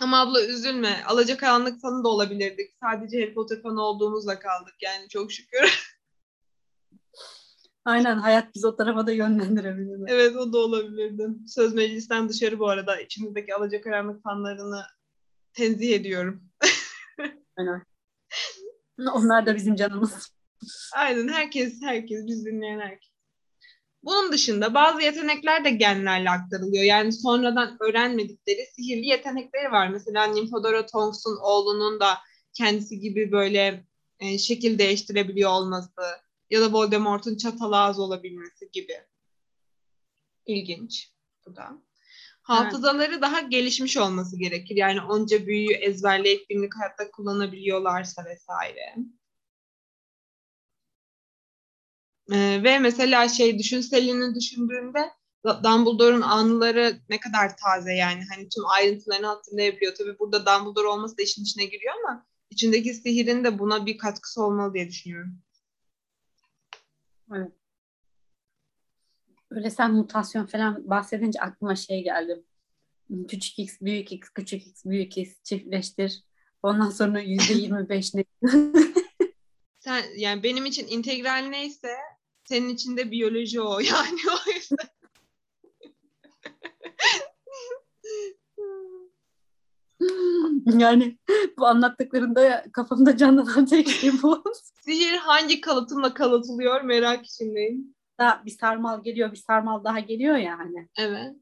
Ama 0.00 0.20
abla 0.20 0.46
üzülme. 0.46 1.04
Alacakaranlık 1.06 1.80
fanı 1.80 2.04
da 2.04 2.08
olabilirdik. 2.08 2.70
Sadece 2.80 3.20
Harry 3.20 3.34
Potter 3.34 3.62
fanı 3.62 3.82
olduğumuzla 3.82 4.38
kaldık 4.38 4.74
yani 4.80 5.08
çok 5.08 5.32
şükür. 5.32 5.91
Aynen 7.84 8.16
hayat 8.16 8.54
bizi 8.54 8.66
o 8.66 8.76
tarafa 8.76 9.06
da 9.06 9.12
yönlendirebilir. 9.12 10.00
evet 10.08 10.36
o 10.36 10.52
da 10.52 10.58
olabilirdi. 10.58 11.28
Söz 11.46 11.74
meclisten 11.74 12.28
dışarı 12.28 12.58
bu 12.58 12.68
arada. 12.68 13.00
içimizdeki 13.00 13.54
alacakaranlık 13.54 14.22
fanlarını 14.22 14.82
tenzih 15.52 15.94
ediyorum. 15.94 16.42
Aynen. 17.58 17.82
Onlar 19.14 19.46
da 19.46 19.54
bizim 19.56 19.76
canımız. 19.76 20.32
Aynen 20.94 21.28
herkes 21.28 21.82
herkes 21.82 22.26
biz 22.26 22.46
dinleyen 22.46 22.80
herkes. 22.80 23.12
Bunun 24.04 24.32
dışında 24.32 24.74
bazı 24.74 25.02
yetenekler 25.02 25.64
de 25.64 25.70
genlerle 25.70 26.30
aktarılıyor. 26.30 26.84
Yani 26.84 27.12
sonradan 27.12 27.76
öğrenmedikleri 27.80 28.66
sihirli 28.76 29.06
yetenekleri 29.06 29.72
var. 29.72 29.88
Mesela 29.88 30.26
Nymphadora 30.26 30.86
Tonks'un 30.86 31.38
oğlunun 31.42 32.00
da 32.00 32.18
kendisi 32.52 33.00
gibi 33.00 33.32
böyle 33.32 33.84
e, 34.20 34.38
şekil 34.38 34.78
değiştirebiliyor 34.78 35.50
olması 35.50 36.02
ya 36.52 36.60
da 36.60 36.72
Voldemort'un 36.72 37.36
çatal 37.36 37.72
ağzı 37.72 38.02
olabilmesi 38.02 38.70
gibi. 38.72 39.00
İlginç 40.46 41.12
bu 41.46 41.56
da. 41.56 41.82
Hafızaları 42.42 43.22
daha 43.22 43.40
gelişmiş 43.40 43.96
olması 43.96 44.38
gerekir. 44.38 44.76
Yani 44.76 45.00
onca 45.00 45.46
büyüyü 45.46 45.74
ezberleyip 45.74 46.48
günlük 46.48 46.76
hayatta 46.76 47.10
kullanabiliyorlarsa 47.10 48.24
vesaire. 48.24 48.94
Ee, 52.32 52.60
ve 52.64 52.78
mesela 52.78 53.28
şey 53.28 53.58
düşün 53.58 53.80
Selin'i 53.80 54.34
düşündüğünde 54.34 55.10
Dumbledore'un 55.44 56.20
anıları 56.20 57.00
ne 57.08 57.20
kadar 57.20 57.56
taze 57.56 57.92
yani 57.92 58.22
hani 58.34 58.48
tüm 58.48 58.66
ayrıntılarını 58.66 59.26
hatırlayabiliyor. 59.26 59.94
Tabii 59.94 60.18
burada 60.18 60.46
Dumbledore 60.46 60.86
olması 60.86 61.18
da 61.18 61.22
işin 61.22 61.42
içine 61.42 61.64
giriyor 61.64 61.94
ama 62.04 62.26
içindeki 62.50 62.94
sihirin 62.94 63.44
de 63.44 63.58
buna 63.58 63.86
bir 63.86 63.98
katkısı 63.98 64.42
olmalı 64.42 64.74
diye 64.74 64.88
düşünüyorum. 64.88 65.42
Evet. 67.36 67.52
Öyle 69.50 69.70
sen 69.70 69.92
mutasyon 69.92 70.46
falan 70.46 70.90
bahsedince 70.90 71.40
aklıma 71.40 71.76
şey 71.76 72.04
geldi. 72.04 72.42
Küçük 73.28 73.58
x, 73.58 73.80
büyük 73.80 74.12
x, 74.12 74.28
küçük 74.28 74.66
x, 74.66 74.84
büyük 74.84 75.18
x 75.18 75.42
çiftleştir. 75.42 76.24
Ondan 76.62 76.90
sonra 76.90 77.20
yüzde 77.20 77.52
yirmi 77.52 77.88
beş 77.88 78.14
ne? 78.14 78.24
Sen 79.78 80.04
yani 80.16 80.42
benim 80.42 80.66
için 80.66 80.86
integral 80.88 81.46
neyse 81.50 81.88
senin 82.44 82.68
için 82.68 82.96
de 82.96 83.10
biyoloji 83.10 83.60
o 83.60 83.80
yani 83.80 84.20
o 84.30 84.50
yüzden. 84.50 84.88
yani 90.78 91.18
bu 91.58 91.66
anlattıklarında 91.66 92.64
kafamda 92.72 93.16
canlanan 93.16 93.66
tek 93.66 93.88
şey 93.88 94.10
bu. 94.22 94.44
Sihir 94.84 95.16
hangi 95.16 95.60
kalıtımla 95.60 96.14
kalıtılıyor 96.14 96.80
merak 96.80 97.26
içindeyim. 97.26 97.94
Daha 98.18 98.44
bir 98.44 98.50
sarmal 98.50 99.02
geliyor, 99.02 99.32
bir 99.32 99.36
sarmal 99.36 99.84
daha 99.84 100.00
geliyor 100.00 100.36
yani. 100.36 100.88
Evet. 100.98 101.36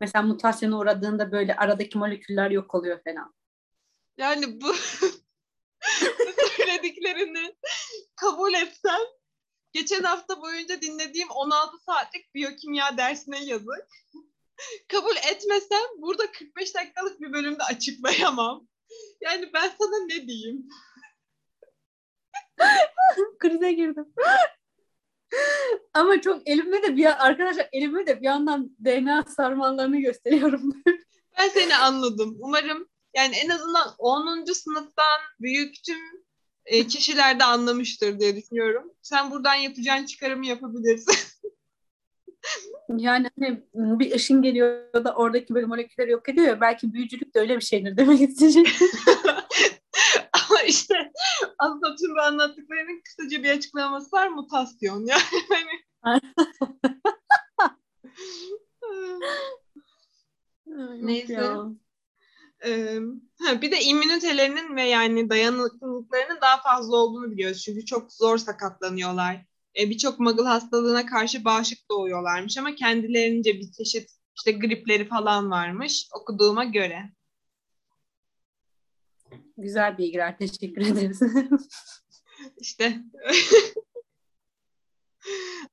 Mesela 0.00 0.22
mutasyona 0.22 0.78
uğradığında 0.78 1.32
böyle 1.32 1.56
aradaki 1.56 1.98
moleküller 1.98 2.50
yok 2.50 2.74
oluyor 2.74 3.00
falan. 3.04 3.34
Yani 4.18 4.60
bu 4.60 4.74
söylediklerini 6.56 7.54
kabul 8.16 8.54
etsem 8.54 9.00
geçen 9.72 10.02
hafta 10.02 10.40
boyunca 10.40 10.80
dinlediğim 10.80 11.30
16 11.30 11.78
saatlik 11.78 12.34
biyokimya 12.34 12.96
dersine 12.96 13.44
yazık. 13.44 13.88
Kabul 14.88 15.16
etmesem 15.16 15.88
burada 15.98 16.32
45 16.32 16.74
dakikalık 16.74 17.20
bir 17.20 17.32
bölümde 17.32 17.62
açıklayamam. 17.62 18.68
Yani 19.20 19.50
ben 19.54 19.72
sana 19.78 20.06
ne 20.06 20.28
diyeyim? 20.28 20.68
Krize 23.38 23.72
girdim. 23.72 24.14
Ama 25.94 26.20
çok 26.20 26.48
elimde 26.48 26.82
de 26.82 26.96
bir 26.96 27.26
arkadaşlar 27.26 27.68
elimde 27.72 28.06
de 28.06 28.20
bir 28.20 28.26
yandan 28.26 28.76
DNA 28.84 29.24
sarmallarını 29.36 30.00
gösteriyorum. 30.00 30.82
Ben 31.38 31.48
seni 31.48 31.76
anladım. 31.76 32.36
Umarım 32.40 32.88
yani 33.16 33.36
en 33.36 33.48
azından 33.48 33.94
10. 33.98 34.52
sınıftan 34.52 35.20
büyük 35.40 35.84
tüm 35.84 35.98
e, 36.64 36.86
kişiler 36.86 37.40
de 37.40 37.44
anlamıştır 37.44 38.20
diye 38.20 38.36
düşünüyorum. 38.36 38.92
Sen 39.02 39.30
buradan 39.30 39.54
yapacağın 39.54 40.06
çıkarımı 40.06 40.46
yapabilirsin. 40.46 41.16
Yani 42.96 43.30
hani 43.38 43.62
bir 43.72 44.14
ışın 44.14 44.42
geliyor 44.42 45.04
da 45.04 45.14
oradaki 45.14 45.54
böyle 45.54 45.66
molekülleri 45.66 46.10
yok 46.10 46.28
ediyor 46.28 46.46
ya 46.46 46.60
belki 46.60 46.92
büyücülük 46.92 47.34
de 47.34 47.40
öyle 47.40 47.56
bir 47.56 47.64
şeydir 47.64 47.96
demek 47.96 48.20
isteyecek. 48.20 48.68
Ama 50.32 50.62
işte 50.66 51.12
aslında 51.58 51.94
tüm 51.94 52.14
bu 52.16 52.20
anlattıklarının 52.20 53.02
kısaca 53.04 53.42
bir 53.42 53.50
açıklaması 53.50 54.16
var 54.16 54.28
mutasyon 54.28 55.06
yani. 55.06 55.22
Hani... 55.48 55.70
Neyse. 61.06 61.32
Ya. 61.32 61.66
Ee, 62.66 62.98
bir 63.62 63.70
de 63.70 63.80
immünitelerinin 63.80 64.76
ve 64.76 64.82
yani 64.82 65.30
dayanıklılıklarının 65.30 66.40
daha 66.40 66.62
fazla 66.62 66.96
olduğunu 66.96 67.30
biliyoruz. 67.30 67.62
Çünkü 67.62 67.84
çok 67.84 68.12
zor 68.12 68.38
sakatlanıyorlar. 68.38 69.47
Ee, 69.76 69.90
Birçok 69.90 70.20
muggle 70.20 70.42
hastalığına 70.42 71.06
karşı 71.06 71.44
bağışık 71.44 71.90
doğuyorlarmış 71.90 72.58
ama 72.58 72.74
kendilerince 72.74 73.54
bir 73.54 73.72
çeşit 73.72 74.10
işte 74.36 74.52
gripleri 74.52 75.08
falan 75.08 75.50
varmış 75.50 76.08
okuduğuma 76.14 76.64
göre. 76.64 77.12
Güzel 79.56 79.98
bilgiler. 79.98 80.38
Teşekkür 80.38 80.86
ederiz. 80.86 81.20
İşte. 82.60 82.98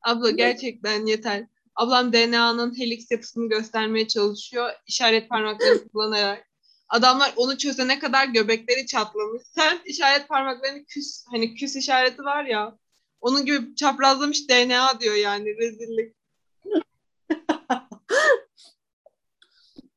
Abla 0.01 0.31
gerçekten 0.31 1.05
yeter. 1.05 1.47
Ablam 1.75 2.13
DNA'nın 2.13 2.79
helix 2.79 3.11
yapısını 3.11 3.49
göstermeye 3.49 4.07
çalışıyor. 4.07 4.71
işaret 4.87 5.29
parmaklarını 5.29 5.87
kullanarak. 5.93 6.47
Adamlar 6.89 7.33
onu 7.35 7.57
çözene 7.57 7.99
kadar 7.99 8.27
göbekleri 8.27 8.85
çatlamış. 8.85 9.41
Sen 9.55 9.79
işaret 9.85 10.29
parmaklarını 10.29 10.85
küs, 10.85 11.25
hani 11.31 11.55
küs 11.55 11.75
işareti 11.75 12.23
var 12.23 12.45
ya. 12.45 12.77
Onun 13.25 13.45
gibi 13.45 13.75
çaprazlamış 13.75 14.49
DNA 14.49 14.99
diyor 14.99 15.15
yani 15.15 15.57
rezillik. 15.57 16.15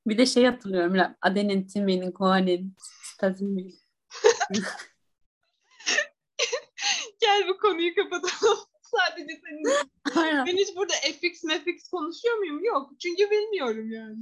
Bir 0.06 0.18
de 0.18 0.26
şey 0.26 0.44
hatırlıyorum. 0.44 1.14
Adenin, 1.22 1.66
timin, 1.66 2.10
guanin, 2.10 2.76
sitazin. 3.02 3.56
Gel 7.20 7.48
bu 7.48 7.58
konuyu 7.58 7.94
kapatalım. 7.94 8.58
Sadece 8.82 9.40
senin. 9.44 9.64
Aynen. 10.16 10.46
Ben 10.46 10.56
hiç 10.56 10.76
burada 10.76 10.92
FX 10.92 11.44
mefix 11.44 11.88
konuşuyor 11.88 12.38
muyum? 12.38 12.64
Yok. 12.64 12.90
Çünkü 12.98 13.30
bilmiyorum 13.30 13.92
yani. 13.92 14.18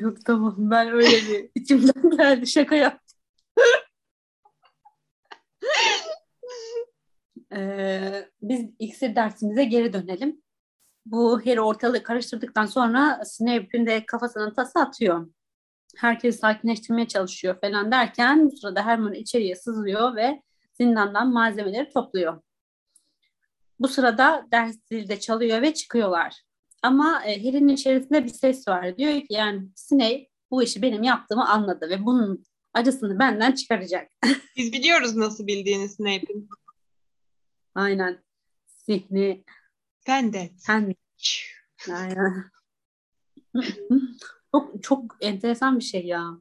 Yok 0.00 0.24
tamam. 0.24 0.54
Ben 0.58 0.88
öyle 0.88 1.10
bir 1.10 1.50
içimden 1.54 2.10
geldi. 2.16 2.46
Şaka 2.46 2.76
yaptım. 2.76 3.18
Ee, 7.52 8.28
biz 8.42 8.66
iksir 8.78 9.16
dersimize 9.16 9.64
geri 9.64 9.92
dönelim. 9.92 10.42
Bu 11.06 11.40
Harry 11.46 11.60
ortalığı 11.60 12.02
karıştırdıktan 12.02 12.66
sonra 12.66 13.20
Snape'in 13.24 13.86
de 13.86 14.06
kafasının 14.06 14.54
tası 14.54 14.78
atıyor. 14.78 15.30
Herkesi 15.96 16.38
sakinleştirmeye 16.38 17.08
çalışıyor 17.08 17.60
falan 17.60 17.92
derken 17.92 18.46
bu 18.46 18.56
sırada 18.56 18.86
Hermione 18.86 19.18
içeriye 19.18 19.56
sızlıyor 19.56 20.16
ve 20.16 20.42
zindandan 20.72 21.32
malzemeleri 21.32 21.88
topluyor. 21.88 22.42
Bu 23.80 23.88
sırada 23.88 24.46
ders 24.52 24.76
zilde 24.88 25.20
çalıyor 25.20 25.62
ve 25.62 25.74
çıkıyorlar. 25.74 26.42
Ama 26.82 27.24
e, 27.24 27.46
Harry'nin 27.46 27.68
içerisinde 27.68 28.24
bir 28.24 28.28
ses 28.28 28.68
var. 28.68 28.96
Diyor 28.98 29.12
ki 29.12 29.26
yani 29.30 29.68
Snape 29.74 30.26
bu 30.50 30.62
işi 30.62 30.82
benim 30.82 31.02
yaptığımı 31.02 31.48
anladı 31.48 31.90
ve 31.90 32.06
bunun 32.06 32.44
acısını 32.74 33.18
benden 33.18 33.52
çıkaracak. 33.52 34.10
Biz 34.56 34.72
biliyoruz 34.72 35.16
nasıl 35.16 35.46
bildiğini 35.46 35.88
Snape'in. 35.88 36.48
Aynen. 37.74 38.24
Zihni. 38.66 39.44
Sen 40.06 40.32
de. 40.32 40.50
Sen. 40.58 40.94
Aynen. 41.92 42.50
çok, 44.52 44.82
çok 44.82 45.16
enteresan 45.20 45.78
bir 45.78 45.84
şey 45.84 46.06
ya. 46.06 46.40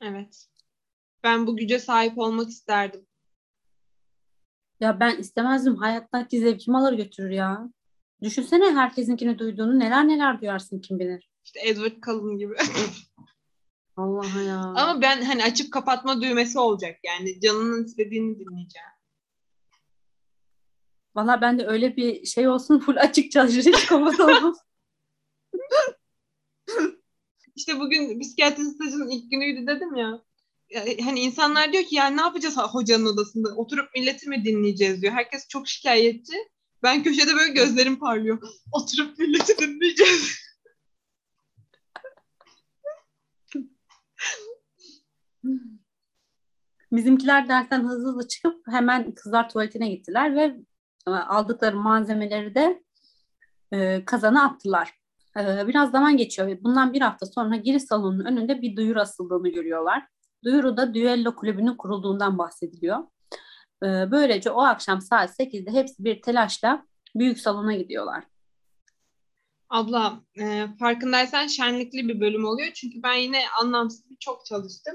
Evet. 0.00 0.46
Ben 1.24 1.46
bu 1.46 1.56
güce 1.56 1.78
sahip 1.78 2.18
olmak 2.18 2.48
isterdim. 2.48 3.06
Ya 4.80 5.00
ben 5.00 5.16
istemezdim. 5.16 5.76
Hayattaki 5.76 6.40
zevkimi 6.40 6.76
alır 6.76 6.92
götürür 6.92 7.30
ya. 7.30 7.68
Düşünsene 8.22 8.64
herkesinkini 8.64 9.38
duyduğunu 9.38 9.78
neler 9.78 10.08
neler 10.08 10.40
duyarsın 10.40 10.80
kim 10.80 10.98
bilir. 10.98 11.30
İşte 11.44 11.60
Edward 11.68 12.02
Cullen 12.06 12.38
gibi. 12.38 12.54
Allah 13.96 14.42
ya. 14.46 14.58
Ama 14.60 15.02
ben 15.02 15.22
hani 15.22 15.44
açıp 15.44 15.72
kapatma 15.72 16.22
düğmesi 16.22 16.58
olacak 16.58 16.98
yani 17.04 17.40
canının 17.40 17.84
istediğini 17.84 18.38
dinleyeceğim. 18.38 18.88
Valla 21.14 21.40
ben 21.40 21.58
de 21.58 21.66
öyle 21.66 21.96
bir 21.96 22.24
şey 22.24 22.48
olsun 22.48 22.78
full 22.78 22.96
açık 22.96 23.30
çalışır 23.30 23.64
hiç 23.64 23.86
kapatamam. 23.86 24.54
İşte 27.56 27.80
bugün 27.80 28.20
psikiyatri 28.20 28.64
stajının 28.64 29.10
ilk 29.10 29.30
günüydü 29.30 29.66
dedim 29.66 29.94
ya 29.94 30.22
hani 31.04 31.20
insanlar 31.20 31.72
diyor 31.72 31.84
ki 31.84 31.94
yani 31.94 32.16
ne 32.16 32.20
yapacağız 32.20 32.56
hocanın 32.56 33.06
odasında? 33.06 33.48
Oturup 33.56 33.94
milleti 33.94 34.28
mi 34.28 34.44
dinleyeceğiz 34.44 35.02
diyor. 35.02 35.12
Herkes 35.12 35.48
çok 35.48 35.68
şikayetçi. 35.68 36.36
Ben 36.82 37.02
köşede 37.02 37.34
böyle 37.34 37.52
gözlerim 37.52 37.98
parlıyor. 37.98 38.42
Oturup 38.72 39.18
milleti 39.18 39.58
dinleyeceğiz. 39.58 40.42
Bizimkiler 46.92 47.48
dersten 47.48 47.84
hızlı 47.88 48.08
hızlı 48.08 48.28
çıkıp 48.28 48.66
hemen 48.66 49.14
kızlar 49.14 49.48
tuvaletine 49.48 49.88
gittiler 49.88 50.36
ve 50.36 50.42
e, 50.44 50.54
aldıkları 51.06 51.76
malzemeleri 51.76 52.54
de 52.54 52.82
e, 53.72 54.04
kazana 54.04 54.44
attılar. 54.44 54.94
E, 55.38 55.66
biraz 55.68 55.90
zaman 55.90 56.16
geçiyor 56.16 56.48
ve 56.48 56.64
bundan 56.64 56.92
bir 56.92 57.00
hafta 57.00 57.26
sonra 57.26 57.56
giriş 57.56 57.82
salonunun 57.82 58.24
önünde 58.24 58.62
bir 58.62 58.76
duyuru 58.76 59.00
asıldığını 59.00 59.48
görüyorlar. 59.48 60.06
Duyuruda 60.44 60.94
Düello 60.94 61.34
Kulübü'nün 61.34 61.76
kurulduğundan 61.76 62.38
bahsediliyor. 62.38 62.98
Ee, 63.82 64.10
böylece 64.10 64.50
o 64.50 64.60
akşam 64.62 65.00
saat 65.00 65.40
8'de 65.40 65.70
hepsi 65.70 66.04
bir 66.04 66.22
telaşla 66.22 66.86
büyük 67.14 67.38
salona 67.38 67.74
gidiyorlar. 67.74 68.24
Abla 69.68 70.20
e, 70.40 70.66
farkındaysan 70.78 71.46
şenlikli 71.46 72.08
bir 72.08 72.20
bölüm 72.20 72.44
oluyor. 72.44 72.70
Çünkü 72.74 73.02
ben 73.02 73.14
yine 73.14 73.42
anlamsız 73.60 74.10
bir 74.10 74.16
çok 74.16 74.46
çalıştım. 74.46 74.94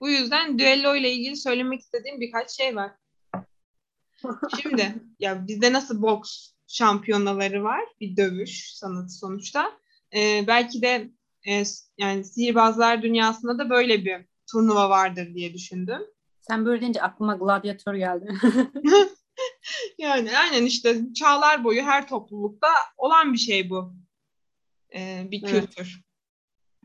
Bu 0.00 0.08
yüzden 0.08 0.58
düello 0.58 0.96
ile 0.96 1.12
ilgili 1.12 1.36
söylemek 1.36 1.80
istediğim 1.80 2.20
birkaç 2.20 2.50
şey 2.50 2.76
var. 2.76 2.92
Şimdi 4.62 4.94
ya 5.18 5.46
bizde 5.46 5.72
nasıl 5.72 6.02
boks 6.02 6.50
şampiyonaları 6.66 7.64
var? 7.64 7.84
Bir 8.00 8.16
dövüş 8.16 8.74
sanatı 8.74 9.12
sonuçta. 9.12 9.72
E, 10.16 10.44
belki 10.46 10.82
de 10.82 11.10
e, 11.48 11.62
yani 11.98 12.24
sihirbazlar 12.24 13.02
dünyasında 13.02 13.58
da 13.58 13.70
böyle 13.70 14.04
bir 14.04 14.26
turnuva 14.52 14.90
vardır 14.90 15.34
diye 15.34 15.54
düşündüm. 15.54 16.02
Sen 16.40 16.66
böyle 16.66 16.80
deyince 16.80 17.02
aklıma 17.02 17.36
gladyatör 17.36 17.94
geldi. 17.94 18.38
yani 19.98 20.38
aynen 20.38 20.64
işte 20.66 21.00
çağlar 21.14 21.64
boyu 21.64 21.82
her 21.82 22.08
toplulukta 22.08 22.68
olan 22.96 23.32
bir 23.32 23.38
şey 23.38 23.70
bu. 23.70 23.94
Ee, 24.94 25.26
bir 25.30 25.42
kültür. 25.42 26.04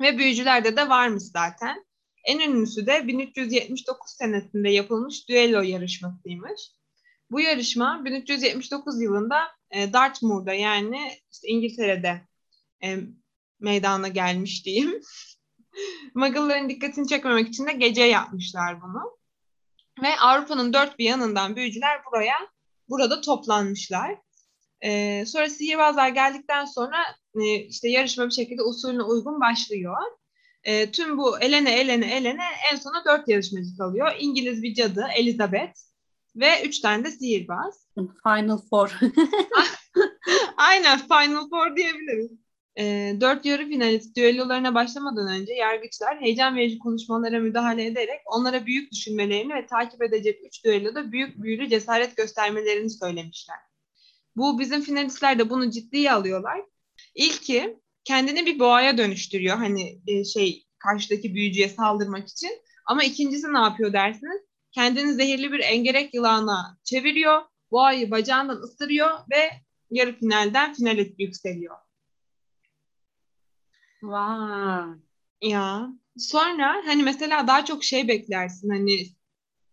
Evet. 0.02 0.14
Ve 0.14 0.18
büyücülerde 0.18 0.78
de 0.78 0.90
varmış 0.90 1.24
zaten. 1.24 1.86
En 2.26 2.40
ünlüsü 2.40 2.86
de 2.86 3.08
1379 3.08 4.12
senesinde 4.12 4.70
yapılmış 4.70 5.30
düello 5.30 5.62
yarışmasıymış. 5.62 6.62
Bu 7.32 7.42
yarışma 7.42 8.06
1379 8.06 9.02
yılında 9.02 9.48
e, 9.72 9.94
Dartmoor'da 9.94 10.54
yani 10.54 11.12
işte 11.32 11.48
İngiltere'de 11.48 12.22
e, 12.84 12.98
meydana 13.60 14.08
gelmiş 14.08 14.66
diyeyim. 14.66 15.02
Muggle'ların 16.16 16.70
dikkatini 16.70 17.08
çekmemek 17.08 17.48
için 17.48 17.68
de 17.68 17.72
gece 17.72 18.04
yapmışlar 18.04 18.82
bunu. 18.82 19.18
Ve 20.02 20.20
Avrupa'nın 20.20 20.74
dört 20.74 21.00
bir 21.00 21.06
yanından 21.06 21.56
büyücüler 21.56 22.02
buraya 22.06 22.36
burada 22.90 23.22
toplanmışlar. 23.22 24.18
Ee, 24.82 25.24
sonra 25.28 25.50
sihirbazlar 25.50 26.10
geldikten 26.10 26.66
sonra 26.66 26.98
e, 27.42 27.56
işte 27.56 27.90
yarışma 27.90 28.26
bir 28.26 28.32
şekilde 28.32 28.62
usulüne 28.64 29.04
uygun 29.04 29.40
başlıyor. 29.42 29.98
E, 30.64 30.92
tüm 30.92 31.18
bu 31.18 31.40
elene 31.40 31.80
elene 31.80 32.16
elene 32.16 32.44
en 32.72 32.76
sona 32.76 33.06
dört 33.06 33.28
yarışmacı 33.28 33.78
kalıyor. 33.78 34.16
İngiliz 34.20 34.64
bir 34.64 34.74
cadı 34.74 35.08
Elizabeth 35.16 35.89
ve 36.36 36.64
üç 36.66 36.80
tane 36.80 37.04
de 37.04 37.12
sihirbaz. 37.12 37.88
Final 38.24 38.58
Four. 38.70 39.00
Aynen 40.58 41.00
Final 41.00 41.50
Four 41.50 41.76
diyebiliriz. 41.76 42.32
E, 42.80 43.16
dört 43.22 43.46
yarı 43.46 43.68
finalist 43.68 44.18
düellolarına 44.18 44.76
başlamadan 44.76 45.28
önce 45.28 45.54
yargıçlar 45.54 46.22
heyecan 46.22 46.56
verici 46.56 46.80
konuşmalara 46.80 47.40
müdahale 47.40 47.86
ederek 47.86 48.20
onlara 48.26 48.66
büyük 48.66 48.92
düşünmelerini 48.92 49.54
ve 49.54 49.66
takip 49.66 50.04
edecek 50.04 50.40
üç 50.46 50.66
düelloda 50.66 51.12
büyük 51.12 51.44
büyülü 51.44 51.70
cesaret 51.70 52.18
göstermelerini 52.18 52.90
söylemişler. 52.90 53.58
Bu 54.36 54.60
bizim 54.60 54.82
finalistler 54.82 55.40
de 55.40 55.50
bunu 55.50 55.72
ciddiye 55.72 56.12
alıyorlar. 56.12 56.62
İlki 57.16 57.78
kendini 58.04 58.46
bir 58.46 58.60
boğaya 58.60 58.98
dönüştürüyor 58.98 59.58
hani 59.58 60.02
e, 60.08 60.24
şey 60.24 60.66
karşıdaki 60.80 61.36
büyücüye 61.36 61.70
saldırmak 61.70 62.28
için. 62.28 62.52
Ama 62.86 63.04
ikincisi 63.04 63.54
ne 63.54 63.60
yapıyor 63.60 63.94
dersiniz? 63.94 64.42
Kendini 64.72 65.14
zehirli 65.14 65.52
bir 65.52 65.60
engerek 65.60 66.14
yılanına 66.14 66.78
çeviriyor. 66.84 67.42
Boğayı 67.72 68.12
bacağından 68.12 68.56
ısırıyor 68.56 69.10
ve 69.32 69.50
yarı 69.92 70.20
finalden 70.20 70.74
finale 70.74 71.14
yükseliyor. 71.18 71.76
Vay. 74.02 74.90
Ya 75.42 75.90
sonra 76.18 76.82
hani 76.86 77.04
mesela 77.04 77.48
daha 77.48 77.66
çok 77.66 77.84
şey 77.84 78.08
beklersin 78.08 78.70
hani 78.70 79.06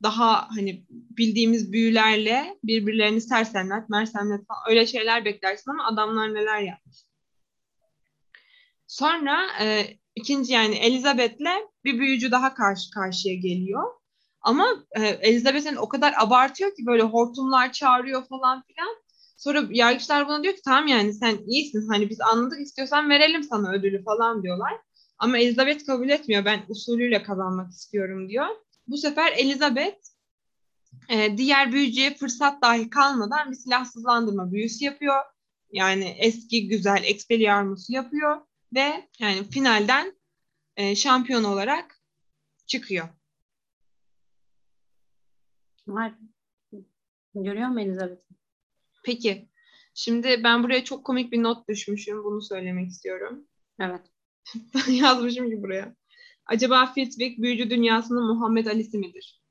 daha 0.02 0.48
hani 0.56 0.84
bildiğimiz 0.90 1.72
büyülerle 1.72 2.58
birbirlerini 2.64 3.20
sersemlet, 3.20 3.88
mersemlet 3.88 4.46
falan 4.46 4.60
öyle 4.68 4.86
şeyler 4.86 5.24
beklersin 5.24 5.70
ama 5.70 5.86
adamlar 5.86 6.34
neler 6.34 6.60
yapmış. 6.60 6.96
Sonra 8.86 9.46
e, 9.60 9.86
ikinci 10.14 10.52
yani 10.52 10.74
Elizabeth'le 10.74 11.70
bir 11.84 11.98
büyücü 11.98 12.30
daha 12.30 12.54
karşı 12.54 12.90
karşıya 12.90 13.34
geliyor. 13.34 13.82
Ama 14.46 14.84
e, 14.96 15.06
Elizabeth'in 15.06 15.76
o 15.76 15.88
kadar 15.88 16.14
abartıyor 16.18 16.74
ki 16.74 16.86
böyle 16.86 17.02
hortumlar 17.02 17.72
çağırıyor 17.72 18.26
falan 18.28 18.62
filan. 18.62 18.96
Sonra 19.36 19.64
yargıçlar 19.70 20.28
buna 20.28 20.42
diyor 20.42 20.54
ki 20.54 20.60
tamam 20.64 20.86
yani 20.86 21.14
sen 21.14 21.38
iyisin 21.46 21.88
hani 21.88 22.10
biz 22.10 22.20
anladık 22.20 22.60
istiyorsan 22.60 23.10
verelim 23.10 23.42
sana 23.42 23.72
ödülü 23.72 24.04
falan 24.04 24.42
diyorlar. 24.42 24.72
Ama 25.18 25.38
Elizabeth 25.38 25.86
kabul 25.86 26.08
etmiyor 26.08 26.44
ben 26.44 26.60
usulüyle 26.68 27.22
kazanmak 27.22 27.70
istiyorum 27.70 28.28
diyor. 28.28 28.46
Bu 28.86 28.96
sefer 28.96 29.32
Elizabeth 29.32 29.98
e, 31.08 31.38
diğer 31.38 31.72
büyücüye 31.72 32.14
fırsat 32.14 32.62
dahi 32.62 32.90
kalmadan 32.90 33.50
bir 33.50 33.56
silahsızlandırma 33.56 34.52
büyüsü 34.52 34.84
yapıyor. 34.84 35.22
Yani 35.72 36.16
eski 36.18 36.68
güzel 36.68 37.04
Expelliarmus'u 37.04 37.92
yapıyor 37.92 38.40
ve 38.74 39.08
yani 39.18 39.50
finalden 39.50 40.12
e, 40.76 40.96
şampiyon 40.96 41.44
olarak 41.44 42.00
çıkıyor. 42.66 43.08
Var. 45.86 46.14
Görüyor 47.34 47.68
musun 47.68 47.80
Elizabeth? 47.80 48.22
Peki. 49.04 49.48
Şimdi 49.94 50.40
ben 50.44 50.62
buraya 50.62 50.84
çok 50.84 51.04
komik 51.04 51.32
bir 51.32 51.42
not 51.42 51.68
düşmüşüm. 51.68 52.24
Bunu 52.24 52.42
söylemek 52.42 52.88
istiyorum. 52.88 53.46
Evet. 53.80 54.10
Yazmışım 54.88 55.50
ki 55.50 55.62
buraya. 55.62 55.96
Acaba 56.46 56.92
Fitzwick 56.92 57.42
büyücü 57.42 57.70
dünyasının 57.70 58.24
Muhammed 58.24 58.66
Ali'si 58.66 58.98
midir? 58.98 59.42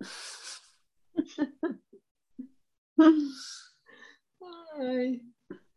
Ay. 4.78 5.20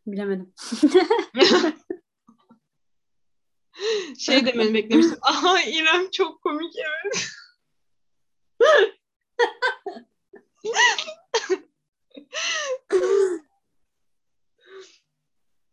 Bilemedim. 0.06 0.54
şey 4.18 4.46
demeni 4.46 4.74
beklemiştim. 4.74 5.18
Aha 5.22 5.62
İrem 5.62 6.10
çok 6.10 6.42
komik 6.42 6.74
evet. 6.76 7.28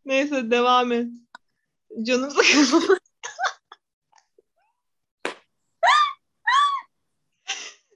Neyse 0.05 0.51
devam 0.51 0.91
et. 0.91 1.07
Canım. 2.03 2.33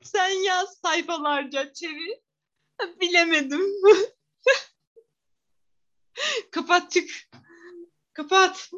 Sen 0.03 0.29
yaz 0.29 0.77
sayfalarca 0.85 1.73
çevir. 1.73 2.19
Bilemedim. 3.01 3.61
Kapat 6.51 6.91
çık. 6.91 7.09
Kapat. 8.13 8.69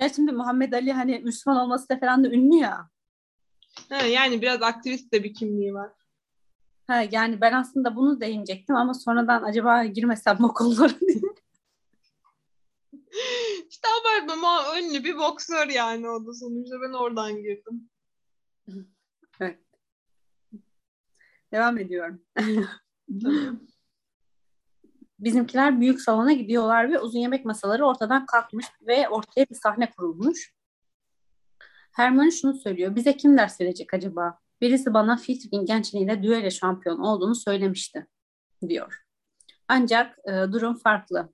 Ya 0.00 0.08
şimdi 0.08 0.32
Muhammed 0.32 0.72
Ali 0.72 0.92
hani 0.92 1.18
Müslüman 1.18 1.60
olması 1.60 1.88
da 1.88 1.98
falan 1.98 2.24
da 2.24 2.28
ünlü 2.28 2.56
ya. 2.56 2.90
Ha, 3.88 3.96
yani 4.06 4.42
biraz 4.42 4.62
aktivist 4.62 5.12
de 5.12 5.24
bir 5.24 5.34
kimliği 5.34 5.74
var. 5.74 5.90
Ha, 6.86 7.04
yani 7.10 7.40
ben 7.40 7.52
aslında 7.52 7.96
bunu 7.96 8.20
değinecektim 8.20 8.76
ama 8.76 8.94
sonradan 8.94 9.42
acaba 9.42 9.84
girmesem 9.84 10.36
mi 10.40 10.48
konulara 10.48 11.00
diye. 11.00 11.20
İşte 13.68 13.88
abartmam 14.00 14.44
o 14.44 14.78
ünlü 14.78 15.04
bir 15.04 15.18
boksör 15.18 15.68
yani 15.68 16.08
o 16.10 16.26
da 16.26 16.34
sonuçta 16.34 16.76
ben 16.80 16.92
oradan 16.92 17.42
girdim. 17.42 17.90
Devam 21.52 21.78
ediyorum. 21.78 22.22
Bizimkiler 25.18 25.80
büyük 25.80 26.00
salona 26.00 26.32
gidiyorlar 26.32 26.90
ve 26.92 26.98
uzun 26.98 27.18
yemek 27.18 27.44
masaları 27.44 27.86
ortadan 27.86 28.26
kalkmış 28.26 28.66
ve 28.86 29.08
ortaya 29.08 29.46
bir 29.50 29.54
sahne 29.54 29.90
kurulmuş. 29.90 30.53
Hermione 31.94 32.30
şunu 32.30 32.54
söylüyor. 32.54 32.96
Bize 32.96 33.16
kim 33.16 33.38
ders 33.38 33.60
verecek 33.60 33.94
acaba? 33.94 34.38
Birisi 34.60 34.94
bana 34.94 35.16
Flitwick'in 35.16 35.66
gençliğinde 35.66 36.22
düello 36.22 36.50
şampiyon 36.50 36.98
olduğunu 36.98 37.34
söylemişti, 37.34 38.06
diyor. 38.68 39.04
Ancak 39.68 40.18
e, 40.28 40.32
durum 40.52 40.78
farklı. 40.78 41.32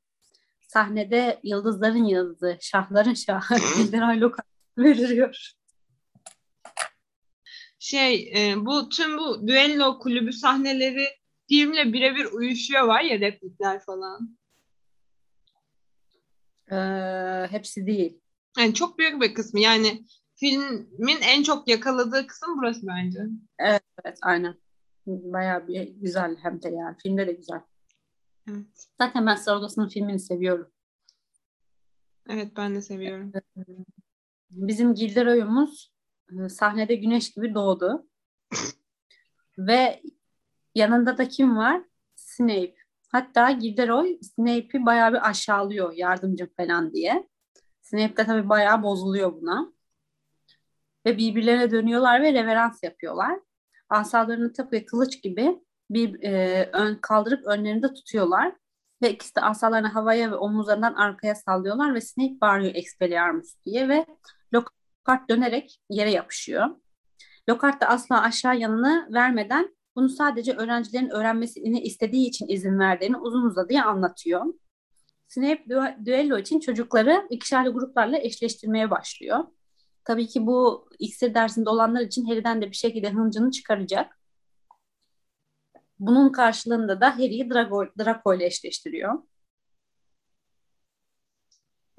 Sahnede 0.61 1.40
yıldızların 1.42 2.05
yıldızı, 2.05 2.59
şahların 2.61 3.14
şahı 3.14 3.55
Gilderoy 3.77 4.20
Lockhart 4.20 4.46
veriliyor. 4.79 5.53
Şey 7.79 8.33
e, 8.37 8.66
bu 8.66 8.88
tüm 8.88 9.18
bu 9.18 9.49
düello 9.49 9.99
kulübü 9.99 10.33
sahneleri 10.33 11.07
filmle 11.49 11.92
birebir 11.92 12.25
uyuşuyor 12.25 12.87
var 12.87 13.01
ya 13.01 13.20
replikler 13.20 13.81
falan. 13.81 14.38
E, 16.73 16.77
hepsi 17.51 17.87
değil. 17.87 18.20
Yani 18.59 18.75
çok 18.75 18.99
büyük 18.99 19.23
bir 19.23 19.35
kısmı 19.35 19.61
yani 19.61 20.05
filmin 20.40 21.20
en 21.22 21.42
çok 21.42 21.68
yakaladığı 21.68 22.26
kısım 22.26 22.59
burası 22.59 22.87
bence. 22.87 23.20
Evet 23.59 24.18
aynen. 24.22 24.55
Bayağı 25.07 25.68
bir 25.68 25.83
güzel 25.83 26.37
hem 26.42 26.62
de 26.62 26.68
yani. 26.68 26.96
Filmde 27.03 27.26
de 27.26 27.33
güzel. 27.33 27.61
Evet. 28.48 28.88
Zaten 28.98 29.26
ben 29.26 29.35
Star 29.35 29.57
Odası'nın 29.57 29.88
filmini 29.88 30.20
seviyorum. 30.20 30.70
Evet 32.29 32.53
ben 32.57 32.74
de 32.74 32.83
seviyorum. 32.83 33.33
Bizim 34.50 34.94
Gilderoy'umuz 34.94 35.92
e, 36.33 36.48
sahnede 36.48 36.94
güneş 36.94 37.33
gibi 37.33 37.55
doğdu. 37.55 38.09
Ve 39.59 40.03
yanında 40.74 41.18
da 41.18 41.29
kim 41.29 41.57
var? 41.57 41.83
Snape. 42.14 42.74
Hatta 43.09 43.50
Gilderoy 43.50 44.18
Snape'i 44.22 44.87
bayağı 44.87 45.12
bir 45.12 45.29
aşağılıyor 45.29 45.92
yardımcım 45.92 46.48
falan 46.57 46.92
diye. 46.92 47.29
Snape 47.83 48.16
de 48.16 48.26
tabii 48.26 48.48
bayağı 48.48 48.83
bozuluyor 48.83 49.33
buna. 49.33 49.72
Ve 51.07 51.19
birbirlerine 51.19 51.71
dönüyorlar 51.71 52.23
ve 52.23 52.33
reverans 52.33 52.83
yapıyorlar. 52.83 53.41
Asalarını 53.89 54.53
tıpkı 54.53 54.85
kılıç 54.85 55.23
gibi 55.23 55.61
bir 55.91 56.23
e, 56.23 56.65
ön 56.73 56.95
kaldırıp 56.95 57.47
önlerinde 57.47 57.93
tutuyorlar. 57.95 58.53
Ve 59.03 59.13
ikisi 59.13 59.37
de 59.37 59.41
asalarını 59.41 59.89
havaya 59.89 60.31
ve 60.31 60.35
omuzlarından 60.35 60.95
arkaya 60.95 61.35
sallıyorlar 61.35 61.95
ve 61.95 62.01
Snape 62.01 62.41
bağırıyor 62.41 62.75
Expelliarmus 62.75 63.55
diye 63.65 63.89
ve 63.89 64.07
Lockhart 64.55 65.29
dönerek 65.31 65.81
yere 65.91 66.11
yapışıyor. 66.11 66.67
Lockhart 67.49 67.81
da 67.81 67.87
asla 67.87 68.23
aşağı 68.23 68.57
yanını 68.59 69.09
vermeden 69.13 69.77
bunu 69.97 70.09
sadece 70.09 70.53
öğrencilerin 70.53 71.09
öğrenmesini 71.09 71.81
istediği 71.81 72.29
için 72.29 72.49
izin 72.49 72.79
verdiğini 72.79 73.17
uzun 73.17 73.43
uzadıya 73.43 73.85
anlatıyor. 73.85 74.45
Snape 75.29 75.63
dü- 75.69 76.07
düello 76.07 76.39
için 76.39 76.61
çocukları 76.61 77.27
ikişerli 77.31 77.69
gruplarla 77.69 78.19
eşleştirmeye 78.19 78.91
başlıyor. 78.91 79.45
Tabii 80.05 80.27
ki 80.27 80.47
bu 80.47 80.89
iksir 80.99 81.35
dersinde 81.35 81.71
olanlar 81.71 82.01
için 82.01 82.25
Harry'den 82.27 82.63
de 82.63 82.71
bir 82.71 82.77
şekilde 82.77 83.11
hıncını 83.11 83.51
çıkaracak. 83.51 84.19
Bunun 85.99 86.33
karşılığında 86.33 87.01
da 87.01 87.15
Harry'i 87.15 87.51
Drago, 87.51 87.87
Draco 87.99 88.35
ile 88.35 88.47
eşleştiriyor. 88.47 89.23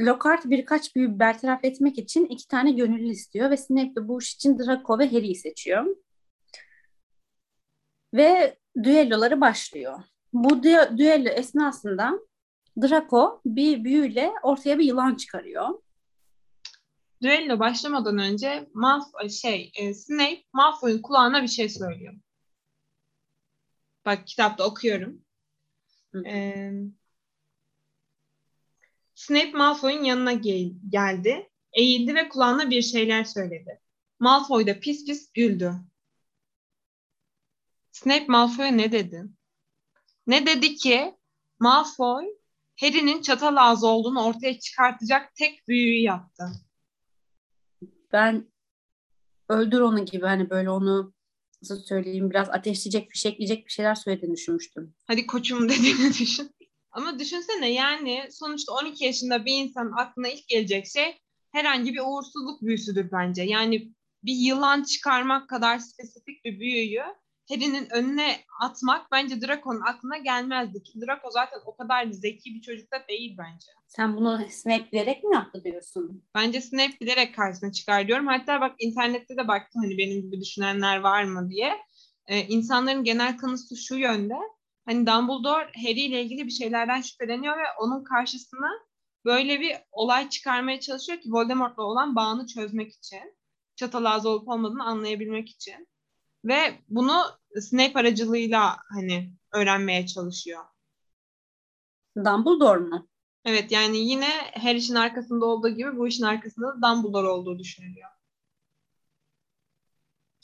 Lockhart 0.01 0.45
birkaç 0.45 0.95
büyü 0.95 1.19
bertaraf 1.19 1.65
etmek 1.65 1.97
için 1.97 2.25
iki 2.25 2.47
tane 2.47 2.71
gönüllü 2.71 3.09
istiyor 3.11 3.49
ve 3.49 3.57
Snape 3.57 3.95
de 3.95 4.07
bu 4.07 4.21
iş 4.21 4.35
için 4.35 4.59
Draco 4.59 4.99
ve 4.99 5.05
Harry'i 5.07 5.35
seçiyor. 5.35 5.95
Ve 8.13 8.57
düelloları 8.83 9.41
başlıyor. 9.41 10.03
Bu 10.33 10.49
dü- 10.49 10.97
düello 10.97 11.29
esnasında 11.29 12.19
Draco 12.81 13.41
bir 13.45 13.83
büyüyle 13.83 14.31
ortaya 14.43 14.79
bir 14.79 14.85
yılan 14.85 15.15
çıkarıyor. 15.15 15.69
Düello 17.21 17.59
başlamadan 17.59 18.17
önce 18.17 18.69
Malfoy 18.73 19.29
şey 19.29 19.71
e, 19.75 19.93
Snape 19.93 20.43
Malfoy'un 20.53 21.01
kulağına 21.01 21.43
bir 21.43 21.47
şey 21.47 21.69
söylüyor. 21.69 22.13
Bak 24.05 24.27
kitapta 24.27 24.65
okuyorum. 24.65 25.21
Ee, 26.25 26.71
Snape 29.15 29.51
Malfoy'un 29.51 30.03
yanına 30.03 30.33
gel- 30.33 30.73
geldi. 30.89 31.49
Eğildi 31.73 32.15
ve 32.15 32.29
kulağına 32.29 32.69
bir 32.69 32.81
şeyler 32.81 33.23
söyledi. 33.23 33.81
Malfoy 34.19 34.67
da 34.67 34.79
pis 34.79 35.05
pis 35.05 35.31
güldü. 35.33 35.73
Snape 37.91 38.25
Malfoy'a 38.27 38.71
ne 38.71 38.91
dedi? 38.91 39.23
Ne 40.27 40.45
dedi 40.45 40.75
ki 40.75 41.15
Malfoy 41.59 42.25
Harry'nin 42.79 43.21
çatal 43.21 43.55
ağzı 43.57 43.87
olduğunu 43.87 44.25
ortaya 44.25 44.59
çıkartacak 44.59 45.35
tek 45.35 45.67
büyüyü 45.67 46.01
yaptı. 46.01 46.43
Ben 48.13 48.51
öldür 49.49 49.79
onu 49.79 50.05
gibi 50.05 50.25
hani 50.25 50.49
böyle 50.49 50.69
onu 50.69 51.13
nasıl 51.61 51.83
söyleyeyim 51.83 52.29
biraz 52.29 52.49
ateşleyecek, 52.49 53.11
fişekleyecek 53.11 53.65
bir 53.65 53.71
şeyler 53.71 53.95
söylediğini 53.95 54.35
düşünmüştüm. 54.35 54.93
Hadi 55.07 55.27
koçum 55.27 55.69
dediğini 55.69 56.13
düşün. 56.19 56.51
Ama 56.91 57.19
düşünsene 57.19 57.73
yani 57.73 58.27
sonuçta 58.31 58.73
12 58.73 59.05
yaşında 59.05 59.45
bir 59.45 59.63
insanın 59.63 59.91
aklına 59.91 60.27
ilk 60.27 60.47
gelecek 60.47 60.87
şey 60.87 61.17
herhangi 61.51 61.93
bir 61.93 61.99
uğursuzluk 61.99 62.61
büyüsüdür 62.61 63.11
bence. 63.11 63.43
Yani 63.43 63.93
bir 64.23 64.35
yılan 64.35 64.83
çıkarmak 64.83 65.49
kadar 65.49 65.79
spesifik 65.79 66.45
bir 66.45 66.59
büyüyü 66.59 67.03
Harry'nin 67.51 67.89
önüne 67.89 68.35
atmak 68.61 69.11
bence 69.11 69.41
Draco'nun 69.41 69.81
aklına 69.81 70.17
gelmezdi. 70.17 70.83
Ki 70.83 71.01
Draco 71.01 71.29
zaten 71.31 71.59
o 71.65 71.75
kadar 71.77 72.07
zeki 72.11 72.55
bir 72.55 72.61
çocuk 72.61 72.91
da 72.91 73.07
değil 73.09 73.37
bence. 73.37 73.71
Sen 73.87 74.15
bunu 74.15 74.39
Snape 74.49 74.91
bilerek 74.91 75.23
mi 75.23 75.35
yaptı 75.35 75.63
diyorsun? 75.63 76.23
Bence 76.35 76.61
Snape 76.61 76.99
bilerek 77.01 77.35
karşısına 77.35 77.71
çıkar 77.71 78.07
diyorum. 78.07 78.27
Hatta 78.27 78.61
bak 78.61 78.75
internette 78.79 79.37
de 79.37 79.47
baktım 79.47 79.81
hani 79.81 79.97
benim 79.97 80.21
gibi 80.21 80.41
düşünenler 80.41 80.97
var 80.97 81.23
mı 81.23 81.49
diye. 81.49 81.77
Ee, 82.27 82.39
insanların 82.47 83.03
genel 83.03 83.37
kanısı 83.37 83.77
şu 83.77 83.95
yönde. 83.95 84.35
Hani 84.85 85.07
Dumbledore 85.07 85.71
Harry 85.75 86.01
ile 86.01 86.23
ilgili 86.23 86.45
bir 86.45 86.51
şeylerden 86.51 87.01
şüpheleniyor 87.01 87.57
ve 87.57 87.63
onun 87.79 88.03
karşısına 88.03 88.69
böyle 89.25 89.59
bir 89.59 89.75
olay 89.91 90.29
çıkarmaya 90.29 90.79
çalışıyor 90.79 91.19
ki 91.19 91.31
Voldemort'la 91.31 91.83
olan 91.83 92.15
bağını 92.15 92.47
çözmek 92.47 92.91
için. 92.91 93.37
Çatal 93.75 94.05
ağzı 94.05 94.29
olup 94.29 94.47
olmadığını 94.47 94.83
anlayabilmek 94.83 95.49
için. 95.49 95.87
Ve 96.45 96.79
bunu 96.89 97.21
Snape 97.59 97.99
aracılığıyla 97.99 98.77
hani 98.89 99.33
öğrenmeye 99.53 100.07
çalışıyor. 100.07 100.63
Dumbledore 102.15 102.79
mu? 102.79 103.07
Evet 103.45 103.71
yani 103.71 103.97
yine 103.97 104.27
her 104.53 104.75
işin 104.75 104.95
arkasında 104.95 105.45
olduğu 105.45 105.69
gibi 105.69 105.97
bu 105.97 106.07
işin 106.07 106.23
arkasında 106.23 106.67
da 106.67 106.81
Dumbledore 106.81 107.27
olduğu 107.27 107.59
düşünülüyor. 107.59 108.09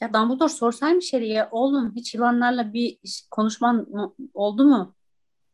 Ya 0.02 0.14
Dumbledore 0.14 0.50
sorsaymış 0.50 1.14
Harry'e 1.14 1.48
oğlum 1.52 1.96
hiç 1.96 2.16
yılanlarla 2.16 2.74
bir 2.74 3.00
konuşman 3.32 3.88
oldu 4.34 4.66
mu? 4.66 4.96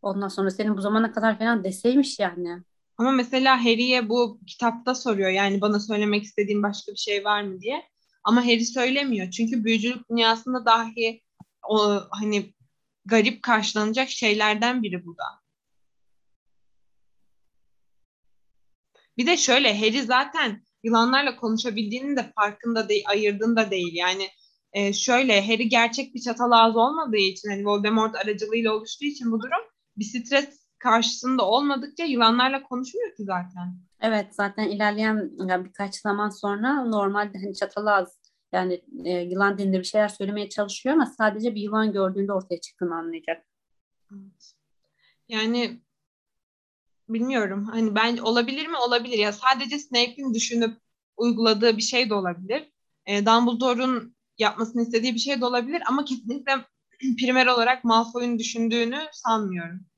Ondan 0.02 0.28
sonra 0.28 0.52
senin 0.52 0.78
bu 0.78 0.82
zamana 0.82 1.12
kadar 1.12 1.40
falan 1.40 1.64
deseymiş 1.64 2.20
yani. 2.20 2.64
Ama 2.98 3.12
mesela 3.12 3.60
Harry'e 3.66 4.10
bu 4.10 4.40
kitapta 4.48 4.96
soruyor 4.96 5.30
yani 5.30 5.62
bana 5.62 5.80
söylemek 5.80 6.24
istediğin 6.24 6.64
başka 6.64 6.92
bir 6.92 6.98
şey 6.98 7.26
var 7.26 7.44
mı 7.44 7.62
diye. 7.62 7.84
Ama 8.24 8.42
Harry 8.46 8.66
söylemiyor. 8.66 9.32
Çünkü 9.32 9.64
büyücülük 9.64 10.10
dünyasında 10.10 10.66
dahi 10.66 11.22
o 11.70 12.02
hani 12.12 12.54
garip 13.06 13.44
karşılanacak 13.44 14.10
şeylerden 14.10 14.84
biri 14.84 15.06
bu 15.06 15.18
da. 15.18 15.24
Bir 19.18 19.28
de 19.28 19.38
şöyle 19.38 19.80
Harry 19.80 20.04
zaten 20.04 20.64
yılanlarla 20.84 21.36
konuşabildiğinin 21.36 22.16
de 22.16 22.32
farkında 22.36 22.90
değil, 22.90 23.04
ayırdığında 23.08 23.72
değil. 23.72 23.94
Yani 23.94 24.30
e, 24.74 24.94
şöyle 24.94 25.48
Harry 25.48 25.70
gerçek 25.70 26.16
bir 26.16 26.22
çatal 26.22 26.52
ağzı 26.52 26.80
olmadığı 26.80 27.18
için 27.18 27.50
hani 27.50 27.66
Voldemort 27.66 28.16
aracılığıyla 28.16 28.74
oluştuğu 28.74 29.06
için 29.06 29.32
bu 29.32 29.42
durum 29.42 29.62
bir 29.98 30.06
stres 30.06 30.63
karşısında 30.84 31.46
olmadıkça 31.46 32.04
yılanlarla 32.04 32.64
konuşmuyor 32.64 33.16
ki 33.16 33.24
zaten. 33.24 33.78
Evet 34.02 34.36
zaten 34.36 34.70
ilerleyen 34.70 35.32
yani 35.50 35.66
birkaç 35.66 35.96
zaman 35.96 36.30
sonra 36.30 36.86
normalde 36.86 37.38
hani 37.38 37.56
çatal 37.56 37.86
ağız 37.86 38.20
yani 38.52 38.82
e, 39.06 39.10
yılan 39.12 39.58
dilinde 39.58 39.80
bir 39.80 39.84
şeyler 39.84 40.08
söylemeye 40.08 40.50
çalışıyor 40.50 40.96
ama 40.96 41.06
sadece 41.06 41.56
bir 41.56 41.62
yılan 41.62 41.92
gördüğünde 41.92 42.34
ortaya 42.34 42.62
çıktığını 42.62 42.96
anlayacak. 42.96 43.46
Evet. 44.12 44.54
Yani 45.30 45.82
bilmiyorum. 47.10 47.66
Hani 47.66 47.96
ben 47.96 48.18
olabilir 48.18 48.68
mi? 48.68 48.78
Olabilir. 48.78 49.18
Ya 49.18 49.34
sadece 49.34 49.80
Snape'in 49.80 50.34
düşünüp 50.34 50.78
uyguladığı 51.18 51.78
bir 51.78 51.82
şey 51.82 52.10
de 52.10 52.14
olabilir. 52.14 52.72
E, 53.06 53.26
Dumbledore'un 53.26 54.16
yapmasını 54.38 54.82
istediği 54.82 55.14
bir 55.14 55.20
şey 55.20 55.42
de 55.42 55.46
olabilir 55.46 55.84
ama 55.88 56.06
kesinlikle 56.06 56.52
primer 57.20 57.48
olarak 57.48 57.84
Malfoy'un 57.84 58.40
düşündüğünü 58.40 59.00
sanmıyorum. 59.12 59.93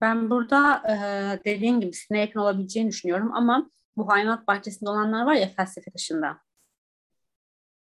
Ben 0.00 0.30
burada 0.30 0.82
dediğin 1.44 1.80
gibi 1.80 1.92
Snape'in 1.92 2.38
olabileceğini 2.38 2.90
düşünüyorum 2.90 3.32
ama 3.34 3.70
bu 3.96 4.08
hayvanat 4.08 4.46
bahçesinde 4.46 4.90
olanlar 4.90 5.26
var 5.26 5.34
ya 5.34 5.48
felsefe 5.48 5.94
dışında. 5.94 6.40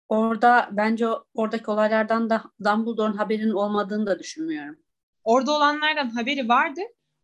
Orada 0.10 0.70
bence 0.72 1.08
oradaki 1.34 1.72
olaylardan 1.72 2.30
da 2.30 2.44
Dumbledore'un 2.64 3.18
haberinin 3.18 3.52
olmadığını 3.52 4.06
da 4.08 4.20
düşünmüyorum. 4.20 4.80
Orada 5.24 5.52
olanlardan 5.52 6.10
haberi 6.10 6.50
vardı. 6.50 6.82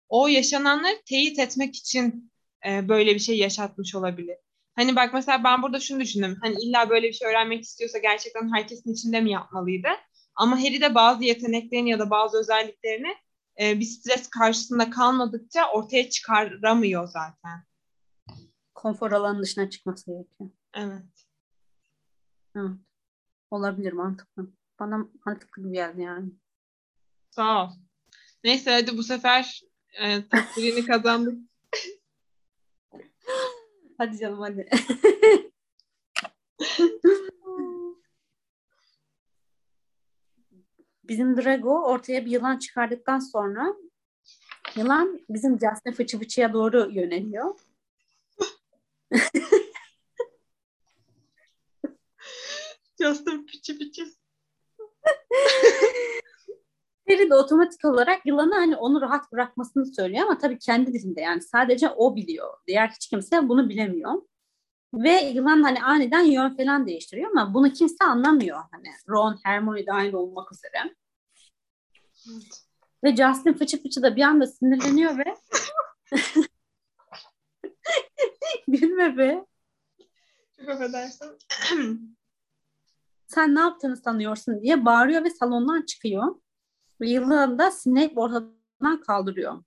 O 0.09 0.27
yaşananları 0.27 1.01
teyit 1.05 1.39
etmek 1.39 1.75
için 1.75 2.31
böyle 2.65 3.15
bir 3.15 3.19
şey 3.19 3.37
yaşatmış 3.37 3.95
olabilir. 3.95 4.37
Hani 4.75 4.95
bak 4.95 5.13
mesela 5.13 5.43
ben 5.43 5.61
burada 5.63 5.79
şunu 5.79 5.99
düşündüm. 5.99 6.37
Hani 6.41 6.55
illa 6.61 6.89
böyle 6.89 7.07
bir 7.07 7.13
şey 7.13 7.27
öğrenmek 7.27 7.63
istiyorsa 7.63 7.97
gerçekten 7.97 8.53
herkesin 8.53 8.93
içinde 8.93 9.21
mi 9.21 9.31
yapmalıydı? 9.31 9.87
Ama 10.35 10.59
Harry 10.59 10.81
de 10.81 10.95
bazı 10.95 11.23
yeteneklerini 11.23 11.89
ya 11.89 11.99
da 11.99 12.09
bazı 12.09 12.39
özelliklerini 12.39 13.15
e, 13.61 13.79
bir 13.79 13.85
stres 13.85 14.29
karşısında 14.29 14.89
kalmadıkça 14.89 15.71
ortaya 15.71 16.09
çıkaramıyor 16.09 17.07
zaten. 17.07 17.63
Konfor 18.75 19.11
alanının 19.11 19.43
dışına 19.43 19.69
çıkması 19.69 20.05
gerekiyor. 20.05 20.49
Evet. 20.73 21.25
Evet. 22.55 22.79
Olabilir 23.51 23.93
mantıklı. 23.93 24.51
Bana 24.79 25.09
mantıklı 25.25 25.63
bir 25.63 25.69
geldi 25.69 26.01
yani. 26.01 26.31
Sağ 27.31 27.65
ol. 27.65 27.69
Neyse 28.43 28.71
hadi 28.71 28.97
bu 28.97 29.03
sefer 29.03 29.61
e, 29.93 30.27
takdirini 30.27 30.85
kazandık. 30.91 31.39
hadi 33.97 34.17
canım 34.17 34.39
hadi. 34.39 34.69
bizim 41.07 41.37
Drago 41.37 41.83
ortaya 41.83 42.25
bir 42.25 42.31
yılan 42.31 42.57
çıkardıktan 42.57 43.19
sonra 43.19 43.75
yılan 44.75 45.19
bizim 45.29 45.59
Justin 45.59 45.91
Fıçı 45.91 46.19
Fıçı'ya 46.19 46.53
doğru 46.53 46.91
yöneliyor. 46.91 47.59
Justin 53.01 53.47
Fıçı 53.47 53.77
Fıçı. 53.77 54.05
Harry 57.09 57.29
de 57.29 57.35
otomatik 57.35 57.85
olarak 57.85 58.25
yılanı 58.25 58.55
hani 58.55 58.75
onu 58.75 59.01
rahat 59.01 59.31
bırakmasını 59.31 59.85
söylüyor 59.85 60.23
ama 60.25 60.37
tabii 60.37 60.59
kendi 60.59 60.93
dilinde 60.93 61.21
yani 61.21 61.41
sadece 61.41 61.89
o 61.89 62.15
biliyor. 62.15 62.53
Diğer 62.67 62.87
hiç 62.87 63.07
kimse 63.07 63.49
bunu 63.49 63.69
bilemiyor. 63.69 64.21
Ve 64.93 65.21
yılan 65.21 65.63
hani 65.63 65.83
aniden 65.83 66.23
yön 66.23 66.57
falan 66.57 66.87
değiştiriyor 66.87 67.31
ama 67.31 67.53
bunu 67.53 67.73
kimse 67.73 68.05
anlamıyor. 68.05 68.59
Hani 68.71 68.87
Ron, 69.09 69.39
Hermione 69.43 69.85
dahil 69.85 70.13
olmak 70.13 70.51
üzere. 70.51 70.95
Evet. 72.31 72.65
Ve 73.03 73.15
Justin 73.15 73.53
fıçı 73.53 73.83
fıçı 73.83 74.03
da 74.03 74.15
bir 74.15 74.21
anda 74.21 74.47
sinirleniyor 74.47 75.17
ve 75.17 75.35
Gülme 78.67 79.17
be. 79.17 79.45
Çok 80.59 80.69
affedersin. 80.69 81.37
Sen 83.27 83.55
ne 83.55 83.59
yaptığını 83.59 83.97
sanıyorsun 83.97 84.61
diye 84.61 84.85
bağırıyor 84.85 85.23
ve 85.23 85.29
salondan 85.29 85.81
çıkıyor. 85.81 86.35
Ve 87.01 87.09
yılan 87.09 87.59
da 87.59 87.71
Snape 87.71 88.13
ortadan 88.15 89.01
kaldırıyor. 89.07 89.63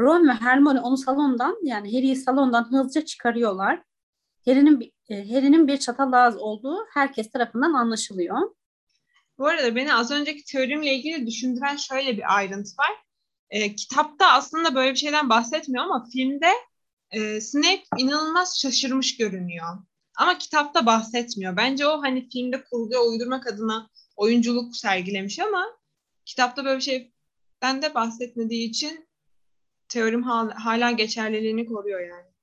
Ron 0.00 0.28
ve 0.28 0.32
Hermione 0.32 0.80
onu 0.80 0.96
salondan 0.96 1.58
yani 1.62 1.96
Harry'i 1.96 2.16
salondan 2.16 2.72
hızlıca 2.72 3.04
çıkarıyorlar. 3.04 3.82
Harry'nin 4.46 4.92
e, 5.08 5.32
Harry'nin 5.32 5.68
bir 5.68 5.76
çatal 5.76 6.12
ağız 6.12 6.36
olduğu 6.36 6.86
herkes 6.94 7.30
tarafından 7.30 7.72
anlaşılıyor. 7.72 8.50
Bu 9.38 9.46
arada 9.46 9.76
beni 9.76 9.94
az 9.94 10.10
önceki 10.10 10.44
teorimle 10.44 10.94
ilgili 10.94 11.26
düşündüren 11.26 11.76
şöyle 11.76 12.16
bir 12.16 12.36
ayrıntı 12.36 12.70
var. 12.78 12.90
E, 13.50 13.76
kitapta 13.76 14.26
aslında 14.26 14.74
böyle 14.74 14.90
bir 14.90 14.98
şeyden 14.98 15.28
bahsetmiyor 15.28 15.84
ama 15.84 16.06
filmde 16.12 16.52
e, 17.10 17.40
Snape 17.40 17.82
inanılmaz 17.98 18.58
şaşırmış 18.60 19.16
görünüyor. 19.16 19.66
Ama 20.16 20.38
kitapta 20.38 20.86
bahsetmiyor. 20.86 21.56
Bence 21.56 21.86
o 21.86 22.02
hani 22.02 22.28
filmde 22.28 22.64
kurguya 22.64 23.00
uydurmak 23.00 23.46
adına 23.46 23.90
oyunculuk 24.16 24.76
sergilemiş 24.76 25.38
ama 25.38 25.66
kitapta 26.24 26.64
böyle 26.64 26.76
bir 26.76 26.82
şeyden 26.82 27.82
de 27.82 27.94
bahsetmediği 27.94 28.68
için 28.68 29.08
teorim 29.88 30.22
hala, 30.22 30.64
hala 30.64 30.90
geçerliliğini 30.90 31.66
koruyor 31.66 32.00
yani. 32.00 32.35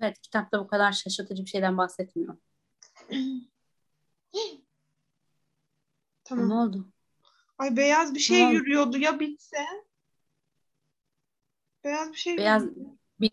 Evet 0.00 0.20
kitapta 0.20 0.60
bu 0.60 0.66
kadar 0.66 0.92
şaşırtıcı 0.92 1.44
bir 1.44 1.50
şeyden 1.50 1.78
bahsetmiyor. 1.78 2.36
tamam. 6.24 6.48
Ne 6.48 6.54
oldu? 6.54 6.92
Ay 7.58 7.76
beyaz 7.76 8.14
bir 8.14 8.20
şey 8.20 8.38
tamam. 8.38 8.54
yürüyordu 8.54 8.98
ya 8.98 9.20
bitse. 9.20 9.66
Beyaz 11.84 12.12
bir 12.12 12.16
şey 12.16 12.38
Beyaz 12.38 12.64
bir, 13.20 13.30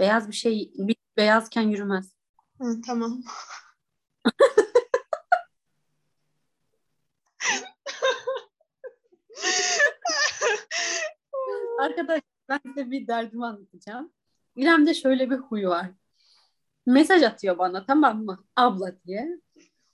beyaz 0.00 0.28
bir 0.28 0.32
şey 0.32 0.72
bir, 0.74 0.96
beyazken 1.16 1.62
yürümez. 1.62 2.12
Hı, 2.60 2.80
tamam. 2.86 3.22
Arkadaşlar 11.78 12.22
ben 12.48 12.60
size 12.66 12.90
bir 12.90 13.06
derdimi 13.06 13.46
anlatacağım. 13.46 14.12
İrem'de 14.58 14.94
şöyle 14.94 15.30
bir 15.30 15.36
huyu 15.36 15.68
var. 15.68 15.90
Mesaj 16.86 17.22
atıyor 17.22 17.58
bana 17.58 17.86
tamam 17.86 18.24
mı? 18.24 18.44
Abla 18.56 18.92
diye. 19.06 19.40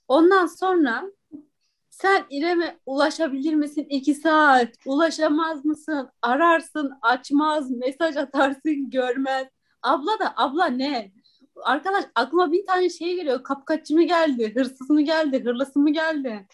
Ondan 0.07 0.45
sonra 0.45 1.11
sen 1.89 2.25
İrem'e 2.29 2.79
ulaşabilir 2.85 3.53
misin? 3.53 3.87
iki 3.89 4.15
saat. 4.15 4.69
Ulaşamaz 4.85 5.65
mısın? 5.65 6.09
Ararsın, 6.21 6.91
açmaz, 7.01 7.71
mesaj 7.71 8.17
atarsın, 8.17 8.89
görmez. 8.89 9.47
Abla 9.81 10.19
da 10.19 10.33
abla 10.37 10.65
ne? 10.65 11.11
Arkadaş 11.63 12.03
aklıma 12.15 12.51
bir 12.51 12.65
tane 12.65 12.89
şey 12.89 13.15
geliyor. 13.15 13.43
Kapkaççı 13.43 13.93
mı 13.95 14.03
geldi? 14.03 14.53
Hırsız 14.55 14.89
mı 14.89 15.01
geldi? 15.01 15.43
Hırlısı 15.43 15.79
mı 15.79 15.89
geldi? 15.89 16.47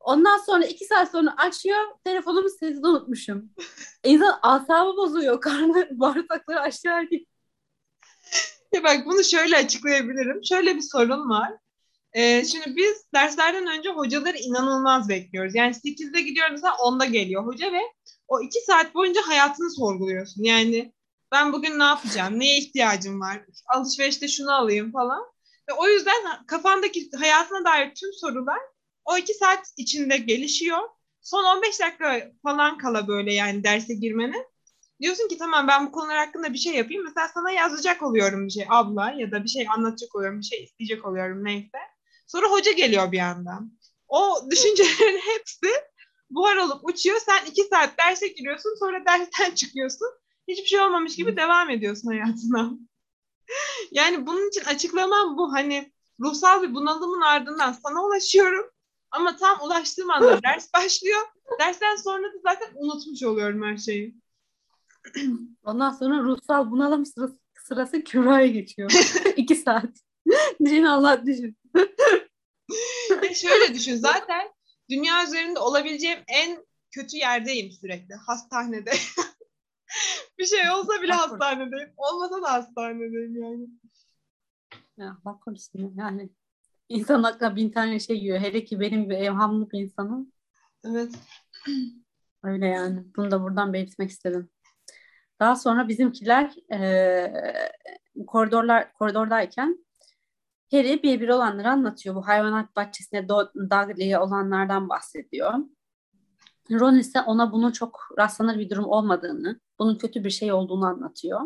Ondan 0.00 0.38
sonra 0.38 0.64
iki 0.64 0.84
saat 0.84 1.10
sonra 1.10 1.34
açıyor. 1.36 1.78
Telefonumu 2.04 2.48
sesini 2.48 2.86
unutmuşum. 2.86 3.50
İnsan 4.04 4.38
asabı 4.42 4.96
bozuyor. 4.96 5.40
Karnı 5.40 5.88
bağırsakları 5.90 6.60
aşağı 6.60 7.02
gidiyor. 7.02 7.37
Ya 8.72 8.84
bak 8.84 9.06
bunu 9.06 9.24
şöyle 9.24 9.56
açıklayabilirim. 9.56 10.40
Şöyle 10.44 10.76
bir 10.76 10.80
sorun 10.80 11.30
var. 11.30 11.52
Ee, 12.12 12.44
şimdi 12.44 12.76
biz 12.76 13.04
derslerden 13.14 13.66
önce 13.78 13.90
hocaları 13.90 14.38
inanılmaz 14.38 15.08
bekliyoruz. 15.08 15.54
Yani 15.54 15.74
8'de 15.74 16.20
gidiyoruz 16.22 16.52
mesela 16.52 16.74
10'da 16.76 17.04
geliyor 17.04 17.46
hoca 17.46 17.72
ve 17.72 17.80
o 18.28 18.40
2 18.42 18.60
saat 18.60 18.94
boyunca 18.94 19.22
hayatını 19.28 19.70
sorguluyorsun. 19.70 20.44
Yani 20.44 20.94
ben 21.32 21.52
bugün 21.52 21.78
ne 21.78 21.84
yapacağım? 21.84 22.40
Neye 22.40 22.58
ihtiyacım 22.58 23.20
var? 23.20 23.44
Alışverişte 23.74 24.28
şunu 24.28 24.52
alayım 24.54 24.92
falan. 24.92 25.22
Ve 25.70 25.72
o 25.74 25.88
yüzden 25.88 26.46
kafandaki 26.46 27.10
hayatına 27.18 27.64
dair 27.64 27.94
tüm 27.94 28.12
sorular 28.12 28.60
o 29.04 29.18
iki 29.18 29.34
saat 29.34 29.66
içinde 29.76 30.16
gelişiyor. 30.16 30.78
Son 31.22 31.44
15 31.44 31.80
dakika 31.80 32.32
falan 32.42 32.78
kala 32.78 33.08
böyle 33.08 33.34
yani 33.34 33.64
derse 33.64 33.94
girmene. 33.94 34.36
Diyorsun 35.00 35.28
ki 35.28 35.38
tamam 35.38 35.68
ben 35.68 35.86
bu 35.86 35.92
konular 35.92 36.16
hakkında 36.16 36.52
bir 36.52 36.58
şey 36.58 36.74
yapayım. 36.74 37.04
Mesela 37.04 37.28
sana 37.34 37.50
yazacak 37.50 38.02
oluyorum 38.02 38.46
bir 38.46 38.52
şey 38.52 38.66
abla 38.68 39.10
ya 39.10 39.30
da 39.30 39.44
bir 39.44 39.48
şey 39.48 39.66
anlatacak 39.68 40.14
oluyorum, 40.14 40.38
bir 40.40 40.44
şey 40.44 40.64
isteyecek 40.64 41.06
oluyorum 41.06 41.44
neyse. 41.44 41.78
Sonra 42.26 42.50
hoca 42.50 42.72
geliyor 42.72 43.12
bir 43.12 43.18
yandan. 43.18 43.72
O 44.08 44.38
düşüncelerin 44.50 45.18
hepsi 45.18 45.68
buhar 46.30 46.56
olup 46.56 46.84
uçuyor. 46.84 47.18
Sen 47.18 47.46
iki 47.46 47.62
saat 47.64 47.98
derse 47.98 48.28
giriyorsun 48.28 48.74
sonra 48.78 49.04
dersten 49.06 49.50
çıkıyorsun. 49.54 50.08
Hiçbir 50.48 50.66
şey 50.66 50.80
olmamış 50.80 51.16
gibi 51.16 51.36
devam 51.36 51.70
ediyorsun 51.70 52.08
hayatına. 52.08 52.70
yani 53.90 54.26
bunun 54.26 54.48
için 54.48 54.64
açıklamam 54.64 55.36
bu. 55.36 55.52
Hani 55.52 55.92
ruhsal 56.20 56.62
bir 56.62 56.74
bunalımın 56.74 57.20
ardından 57.20 57.72
sana 57.72 58.04
ulaşıyorum. 58.04 58.70
Ama 59.10 59.36
tam 59.36 59.60
ulaştığım 59.60 60.10
anda 60.10 60.42
ders 60.42 60.74
başlıyor. 60.74 61.20
Dersten 61.60 61.96
sonra 61.96 62.26
da 62.26 62.38
zaten 62.42 62.68
unutmuş 62.74 63.22
oluyorum 63.22 63.62
her 63.62 63.76
şeyi. 63.76 64.14
Ondan 65.62 65.90
sonra 65.90 66.22
ruhsal 66.22 66.70
bunalım 66.70 67.06
sırası, 67.06 67.38
sırası 67.64 68.04
Kübra'ya 68.04 68.46
geçiyor. 68.46 68.92
İki 69.36 69.54
saat. 69.54 69.90
düşün 70.64 70.84
Allah 70.84 71.26
düşün. 71.26 71.56
şöyle 73.34 73.74
düşün 73.74 73.96
zaten 73.96 74.48
dünya 74.90 75.24
üzerinde 75.24 75.58
olabileceğim 75.58 76.18
en 76.28 76.66
kötü 76.90 77.16
yerdeyim 77.16 77.72
sürekli. 77.72 78.14
Hastanede. 78.14 78.90
bir 80.38 80.44
şey 80.44 80.70
olsa 80.70 81.02
bile 81.02 81.12
hastanedeyim. 81.12 81.92
Olmasa 81.96 82.42
da 82.42 82.52
hastanedeyim 82.52 83.42
yani. 83.42 83.68
Ya 84.96 85.18
bak 85.24 85.42
korusun 85.42 85.94
yani. 85.96 86.30
İnsan 86.88 87.22
aklına 87.22 87.56
bin 87.56 87.70
tane 87.70 88.00
şey 88.00 88.18
yiyor. 88.18 88.40
Hele 88.40 88.64
ki 88.64 88.80
benim 88.80 89.02
gibi 89.02 89.14
evhamlı 89.14 89.70
bir 89.70 89.78
insanım. 89.80 90.32
Evet. 90.84 91.14
Öyle 92.42 92.66
yani. 92.66 93.04
Bunu 93.16 93.30
da 93.30 93.42
buradan 93.42 93.72
belirtmek 93.72 94.10
istedim. 94.10 94.50
Daha 95.40 95.56
sonra 95.56 95.88
bizimkiler 95.88 96.72
e, 96.72 97.32
koridorlar 98.26 98.92
koridordayken 98.92 99.84
Harry 100.70 101.02
bir 101.02 101.28
olanları 101.28 101.70
anlatıyor. 101.70 102.14
Bu 102.14 102.26
hayvanat 102.26 102.76
bahçesinde 102.76 103.28
Dudley'e 103.28 104.18
olanlardan 104.18 104.88
bahsediyor. 104.88 105.54
Ron 106.70 106.98
ise 106.98 107.20
ona 107.20 107.52
bunun 107.52 107.72
çok 107.72 108.00
rastlanır 108.18 108.58
bir 108.58 108.70
durum 108.70 108.84
olmadığını, 108.84 109.60
bunun 109.78 109.98
kötü 109.98 110.24
bir 110.24 110.30
şey 110.30 110.52
olduğunu 110.52 110.86
anlatıyor. 110.86 111.40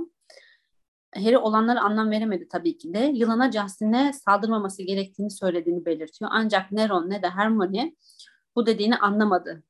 Harry 1.15 1.39
olanları 1.39 1.81
anlam 1.81 2.11
veremedi 2.11 2.49
tabii 2.49 2.79
ki 2.79 2.95
de. 2.95 2.99
Yılana 2.99 3.53
Justin'e 3.53 4.13
saldırmaması 4.13 4.83
gerektiğini 4.83 5.31
söylediğini 5.31 5.85
belirtiyor. 5.85 6.31
Ancak 6.35 6.73
ne 6.73 6.89
Ron 6.89 7.11
ne 7.11 7.23
de 7.23 7.29
Hermione 7.29 7.97
bu 8.57 8.67
dediğini 8.67 8.97
anlamadı. 8.97 9.63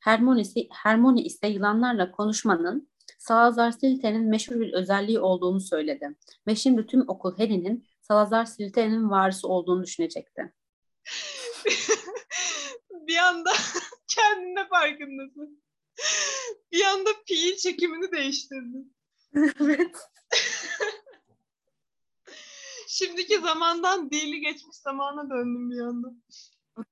Hermione 0.00 0.40
ise, 0.40 0.60
Hermione 0.72 1.22
ise 1.22 1.48
yılanlarla 1.48 2.10
konuşmanın 2.10 2.88
Salazar 3.18 3.70
Slytherin'in 3.70 4.28
meşhur 4.28 4.60
bir 4.60 4.72
özelliği 4.72 5.20
olduğunu 5.20 5.60
söyledi. 5.60 6.16
Ve 6.46 6.56
şimdi 6.56 6.86
tüm 6.86 7.08
okul 7.08 7.38
Harry'nin 7.38 7.86
Salazar 8.00 8.44
Slytherin'in 8.44 9.10
varisi 9.10 9.46
olduğunu 9.46 9.82
düşünecekti. 9.82 10.52
bir 12.90 13.16
anda 13.16 13.52
kendine 14.08 14.68
farkındasın. 14.68 15.62
Bir 16.72 16.84
anda 16.84 17.10
fiil 17.26 17.56
çekimini 17.56 18.12
değiştirdin. 18.12 18.96
evet. 19.34 19.96
Şimdiki 22.88 23.38
zamandan 23.38 24.10
dili 24.10 24.40
geçmiş 24.40 24.76
zamana 24.76 25.30
döndüm 25.30 25.70
bir 25.70 25.80
anda. 25.80 26.08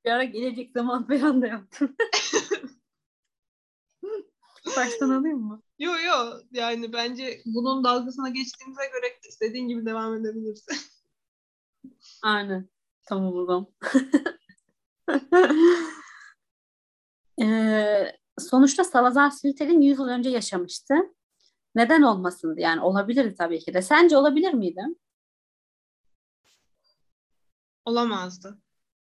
Bir 0.05 0.11
ara 0.11 0.25
gelecek 0.25 0.73
zaman 0.73 1.09
bir 1.09 1.23
anda 1.23 1.47
yaptım. 1.47 1.97
Baştan 4.77 5.11
alayım 5.11 5.41
mı? 5.41 5.63
Yo 5.79 5.93
yo 5.93 6.41
yani 6.53 6.93
bence 6.93 7.41
bunun 7.47 7.85
dalgasına 7.85 8.29
geçtiğimize 8.29 8.87
göre 8.87 9.07
istediğin 9.29 9.69
gibi 9.69 9.87
devam 9.87 10.15
edebilirsin. 10.15 10.77
Aynen. 12.23 12.69
Tamam 13.09 13.35
o 13.35 13.47
zaman. 13.47 13.67
ee, 17.43 18.13
sonuçta 18.39 18.85
Salazar 18.85 19.31
Slytherin 19.31 19.81
100 19.81 19.99
yıl 19.99 20.09
önce 20.09 20.31
yaşamıştı. 20.31 20.95
Neden 21.75 22.03
olmasındı? 22.03 22.61
Yani 22.61 22.81
olabilirdi 22.81 23.35
tabii 23.39 23.59
ki 23.59 23.75
de. 23.75 23.83
Sence 23.83 24.17
olabilir 24.17 24.55
miydi? 24.55 24.81
Olamazdı. 27.85 28.59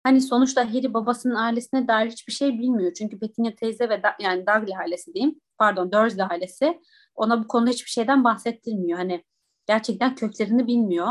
Hani 0.03 0.21
sonuçta 0.21 0.69
Harry 0.69 0.95
babasının 0.95 1.35
ailesine 1.35 1.89
dair 1.89 2.11
hiçbir 2.11 2.33
şey 2.33 2.59
bilmiyor. 2.59 2.93
Çünkü 2.95 3.19
Petunia 3.19 3.55
teyze 3.55 3.89
ve 3.89 4.03
da, 4.03 4.17
yani 4.21 4.43
Dudley 4.43 4.77
ailesi 4.77 5.15
diyeyim, 5.15 5.41
pardon 5.59 5.93
Dursley 5.93 6.27
ailesi 6.31 6.81
ona 7.15 7.45
bu 7.45 7.49
konuda 7.49 7.71
hiçbir 7.71 7.91
şeyden 7.91 8.25
bahsettirmiyor. 8.25 8.99
Hani 8.99 9.25
gerçekten 9.67 10.15
köklerini 10.15 10.67
bilmiyor. 10.67 11.09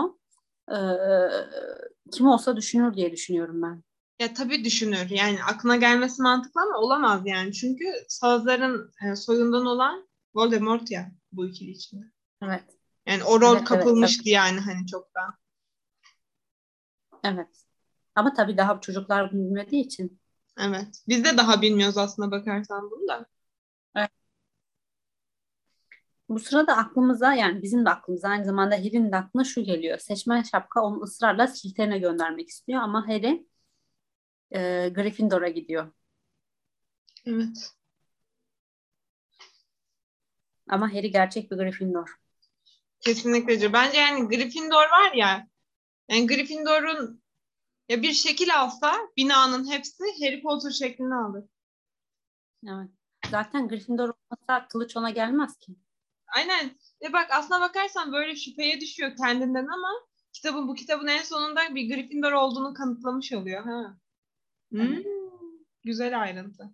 Ee, 0.72 0.78
kim 2.12 2.28
olsa 2.28 2.58
düşünür 2.58 2.94
diye 2.94 3.12
düşünüyorum 3.12 3.62
ben. 3.62 3.84
Ya 4.20 4.34
tabii 4.34 4.64
düşünür. 4.64 5.10
Yani 5.10 5.38
aklına 5.44 5.76
gelmesi 5.76 6.22
mantıklı 6.22 6.62
ama 6.62 6.78
olamaz 6.78 7.22
yani. 7.26 7.54
Çünkü 7.54 7.86
Salazar'ın 8.08 8.92
e, 9.06 9.16
soyundan 9.16 9.66
olan 9.66 10.08
Voldemort 10.36 10.92
ya 10.92 11.12
bu 11.32 11.48
ikili 11.48 11.72
içinde. 11.72 12.06
Evet. 12.44 12.64
Yani 13.08 13.24
o 13.24 13.42
rol 13.42 13.56
evet, 13.56 13.66
kapılmıştı 13.66 14.24
evet, 14.26 14.28
evet. 14.28 14.36
yani 14.36 14.60
hani 14.60 14.88
çoktan. 14.88 15.34
Evet. 17.24 17.69
Ama 18.16 18.34
tabii 18.34 18.58
daha 18.58 18.82
çocuklar 18.82 19.32
bunu 19.32 19.40
bilmediği 19.46 19.86
için. 19.86 20.20
Evet. 20.60 21.04
Biz 21.08 21.26
de 21.26 21.38
daha 21.38 21.62
bilmiyoruz 21.62 21.98
aslında 21.98 22.32
bakarsan 22.32 22.92
bunu 22.92 23.08
da. 23.08 23.26
Evet. 23.96 24.10
Bu 26.30 26.40
sırada 26.40 26.78
aklımıza 26.78 27.34
yani 27.34 27.62
bizim 27.62 27.86
de 27.86 27.90
aklımıza 27.90 28.30
aynı 28.30 28.46
zamanda 28.46 28.76
Harry'nin 28.76 29.12
de 29.12 29.16
aklına 29.16 29.44
şu 29.44 29.62
geliyor. 29.62 30.00
Seçmen 30.00 30.42
şapka 30.42 30.82
onu 30.82 31.02
ısrarla 31.02 31.48
Slytherin'e 31.48 32.00
göndermek 32.00 32.50
istiyor 32.50 32.82
ama 32.82 33.08
Harry 33.08 33.48
e, 34.52 34.90
Gryffindor'a 34.90 35.50
gidiyor. 35.50 35.92
Evet. 37.26 37.74
Ama 40.70 40.94
Harry 40.94 41.12
gerçek 41.12 41.52
bir 41.52 41.58
Gryffindor. 41.58 42.16
Kesinlikle. 43.00 43.74
Bence 43.74 43.98
yani 43.98 44.28
Gryffindor 44.28 44.90
var 44.90 45.14
ya 45.14 45.48
yani 46.10 46.28
Gryffindor'un 46.28 47.22
ya 47.90 48.02
bir 48.02 48.14
şekil 48.14 48.60
alsa 48.60 48.96
binanın 49.18 49.72
hepsi 49.72 50.04
Harry 50.22 50.42
Potter 50.42 50.72
şeklini 50.72 51.16
alır. 51.16 51.46
Evet. 52.68 52.90
Zaten 53.32 53.68
Gryffindor 53.68 54.10
olmasa 54.10 54.68
kılıç 54.68 54.98
ona 54.98 55.10
gelmez 55.10 55.58
ki. 55.58 55.76
Aynen. 56.36 56.78
Ve 57.04 57.14
bak 57.14 57.28
aslına 57.32 57.62
bakarsan 57.62 58.14
böyle 58.14 58.36
şüpheye 58.36 58.82
düşüyor 58.82 59.16
kendinden 59.16 59.68
ama 59.68 59.90
kitabın 60.34 60.68
bu 60.68 60.76
kitabın 60.76 61.08
en 61.08 61.24
sonunda 61.24 61.76
bir 61.76 61.96
Gryffindor 61.96 62.32
olduğunu 62.32 62.74
kanıtlamış 62.74 63.34
oluyor. 63.34 63.64
Ha. 63.64 63.98
Hmm, 64.72 65.04
güzel 65.84 66.22
ayrıntı. 66.22 66.70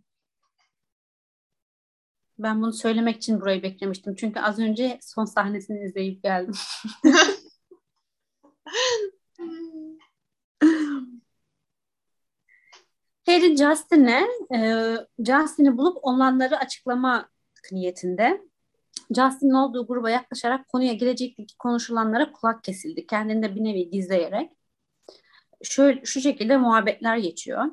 Ben 2.39 2.61
bunu 2.61 2.73
söylemek 2.73 3.17
için 3.17 3.41
burayı 3.41 3.63
beklemiştim. 3.63 4.15
Çünkü 4.15 4.39
az 4.39 4.59
önce 4.59 4.99
son 5.01 5.25
sahnesini 5.25 5.85
izleyip 5.85 6.23
geldim. 6.23 6.55
Harry 13.35 13.57
Justin'e 13.57 14.27
e, 14.55 14.95
Justin'i 15.19 15.77
bulup 15.77 15.97
olanları 16.01 16.57
açıklama 16.57 17.29
niyetinde. 17.71 18.41
Justin'in 19.15 19.53
olduğu 19.53 19.87
gruba 19.87 20.09
yaklaşarak 20.09 20.67
konuya 20.67 20.93
girecekteki 20.93 21.57
konuşulanlara 21.57 22.31
kulak 22.31 22.63
kesildi. 22.63 23.07
Kendini 23.07 23.43
de 23.43 23.55
bir 23.55 23.63
nevi 23.63 23.89
gizleyerek. 23.89 24.51
Şöyle, 25.63 26.05
şu 26.05 26.21
şekilde 26.21 26.57
muhabbetler 26.57 27.17
geçiyor. 27.17 27.65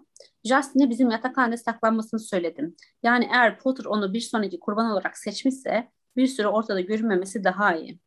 Justin'e 0.45 0.91
bizim 0.91 1.11
yatakhanede 1.11 1.57
saklanmasını 1.57 2.21
söyledim. 2.21 2.77
Yani 3.03 3.29
eğer 3.33 3.59
Potter 3.59 3.85
onu 3.85 4.15
bir 4.15 4.21
sonraki 4.21 4.61
kurban 4.61 4.91
olarak 4.91 5.19
seçmişse 5.19 5.91
bir 6.17 6.27
süre 6.27 6.49
ortada 6.49 6.81
görünmemesi 6.81 7.45
daha 7.45 7.77
iyi. 7.77 8.01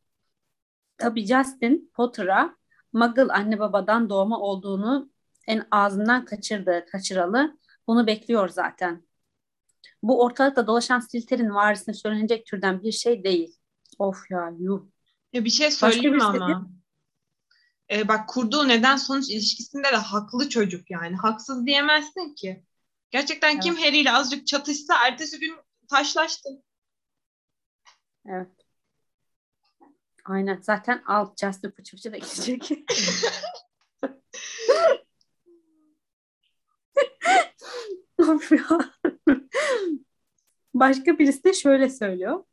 Tabii 0.98 1.26
Justin 1.26 1.92
Potter'a 1.94 2.56
Muggle 2.94 3.34
anne 3.34 3.60
babadan 3.60 4.10
doğma 4.10 4.40
olduğunu 4.40 5.15
en 5.48 5.68
ağzından 5.72 6.26
kaçırdı, 6.26 6.86
kaçıralı. 6.92 7.58
Bunu 7.88 8.08
bekliyor 8.08 8.50
zaten. 8.50 9.04
Bu 10.04 10.24
ortalıkta 10.24 10.68
dolaşan 10.68 11.00
Slytherin 11.00 11.50
varisine 11.50 11.96
söylenecek 11.96 12.46
türden 12.46 12.84
bir 12.84 12.92
şey 12.92 13.24
değil. 13.24 13.58
Of 14.00 14.32
ya 14.32 14.54
yuh. 14.60 14.86
Ya 15.34 15.46
bir 15.46 15.50
şey 15.50 15.72
söyleyeyim 15.72 16.16
mi 16.16 16.24
ama? 16.24 16.70
Ee, 17.92 18.08
bak 18.08 18.30
kurduğu 18.30 18.68
neden 18.68 18.98
sonuç 18.98 19.30
ilişkisinde 19.30 19.92
de 19.92 19.96
haklı 19.96 20.50
çocuk 20.50 20.92
yani. 20.92 21.16
Haksız 21.16 21.66
diyemezsin 21.66 22.36
ki. 22.36 22.64
Gerçekten 23.12 23.52
evet. 23.54 23.64
kim 23.64 23.76
Harry 23.76 23.98
ile 23.98 24.12
azıcık 24.12 24.48
çatışsa 24.48 25.08
ertesi 25.08 25.40
gün 25.40 25.56
taşlaştı. 25.90 26.50
Evet. 28.26 28.52
Aynen. 30.26 30.60
Zaten 30.62 31.04
alt 31.08 31.40
Justin 31.40 31.72
fıçı 31.72 31.96
fıçı 31.96 32.12
da 32.12 32.18
gidecek. 32.18 32.70
Of 38.30 38.52
ya. 38.52 38.80
Başka 40.74 41.20
birisi 41.20 41.44
de 41.44 41.54
şöyle 41.54 41.90
söylüyor. 41.90 42.44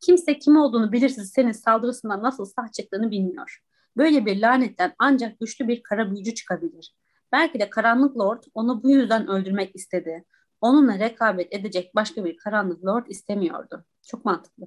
Kimse 0.00 0.38
kim 0.38 0.56
olduğunu 0.56 0.92
belirsiz 0.92 1.30
senin 1.30 1.52
saldırısından 1.52 2.22
nasıl 2.22 2.44
sağ 2.44 2.72
çıktığını 2.72 3.10
bilmiyor. 3.10 3.58
Böyle 3.96 4.26
bir 4.26 4.40
lanetten 4.40 4.94
ancak 4.98 5.40
güçlü 5.40 5.68
bir 5.68 5.82
kara 5.82 6.10
büyücü 6.10 6.34
çıkabilir. 6.34 6.94
Belki 7.32 7.60
de 7.60 7.70
karanlık 7.70 8.18
lord 8.18 8.42
onu 8.54 8.82
bu 8.82 8.90
yüzden 8.90 9.28
öldürmek 9.28 9.76
istedi. 9.76 10.24
Onunla 10.60 10.98
rekabet 10.98 11.52
edecek 11.52 11.94
başka 11.94 12.24
bir 12.24 12.36
karanlık 12.36 12.84
lord 12.84 13.06
istemiyordu. 13.06 13.84
Çok 14.06 14.24
mantıklı. 14.24 14.66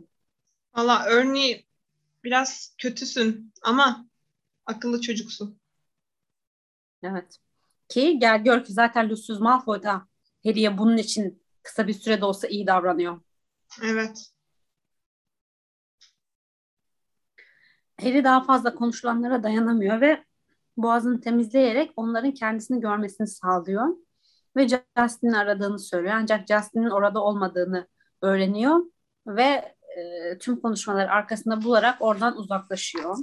Valla 0.75 1.05
Ernie 1.09 1.65
biraz 2.23 2.75
kötüsün 2.77 3.53
ama 3.61 4.05
akıllı 4.65 5.01
çocuksun. 5.01 5.59
Evet. 7.03 7.39
Ki 7.91 8.19
gel 8.19 8.43
gör 8.43 8.63
ki 8.63 8.73
zaten 8.73 9.09
Lucius 9.09 9.39
Malfoy 9.39 9.83
da 9.83 10.07
Harry'e 10.45 10.77
bunun 10.77 10.97
için 10.97 11.43
kısa 11.63 11.87
bir 11.87 11.93
sürede 11.93 12.25
olsa 12.25 12.47
iyi 12.47 12.67
davranıyor. 12.67 13.21
Evet. 13.83 14.31
Harry 18.01 18.23
daha 18.23 18.43
fazla 18.43 18.75
konuşulanlara 18.75 19.43
dayanamıyor 19.43 20.01
ve 20.01 20.23
boğazını 20.77 21.21
temizleyerek 21.21 21.91
onların 21.95 22.31
kendisini 22.31 22.81
görmesini 22.81 23.27
sağlıyor. 23.27 23.87
Ve 24.55 24.67
Justin'i 24.67 25.37
aradığını 25.37 25.79
söylüyor. 25.79 26.13
Ancak 26.17 26.47
Justin'in 26.47 26.89
orada 26.89 27.23
olmadığını 27.23 27.87
öğreniyor 28.21 28.79
ve 29.27 29.75
e, 29.97 30.37
tüm 30.37 30.61
konuşmaları 30.61 31.11
arkasında 31.11 31.63
bularak 31.63 32.01
oradan 32.01 32.37
uzaklaşıyor. 32.37 33.17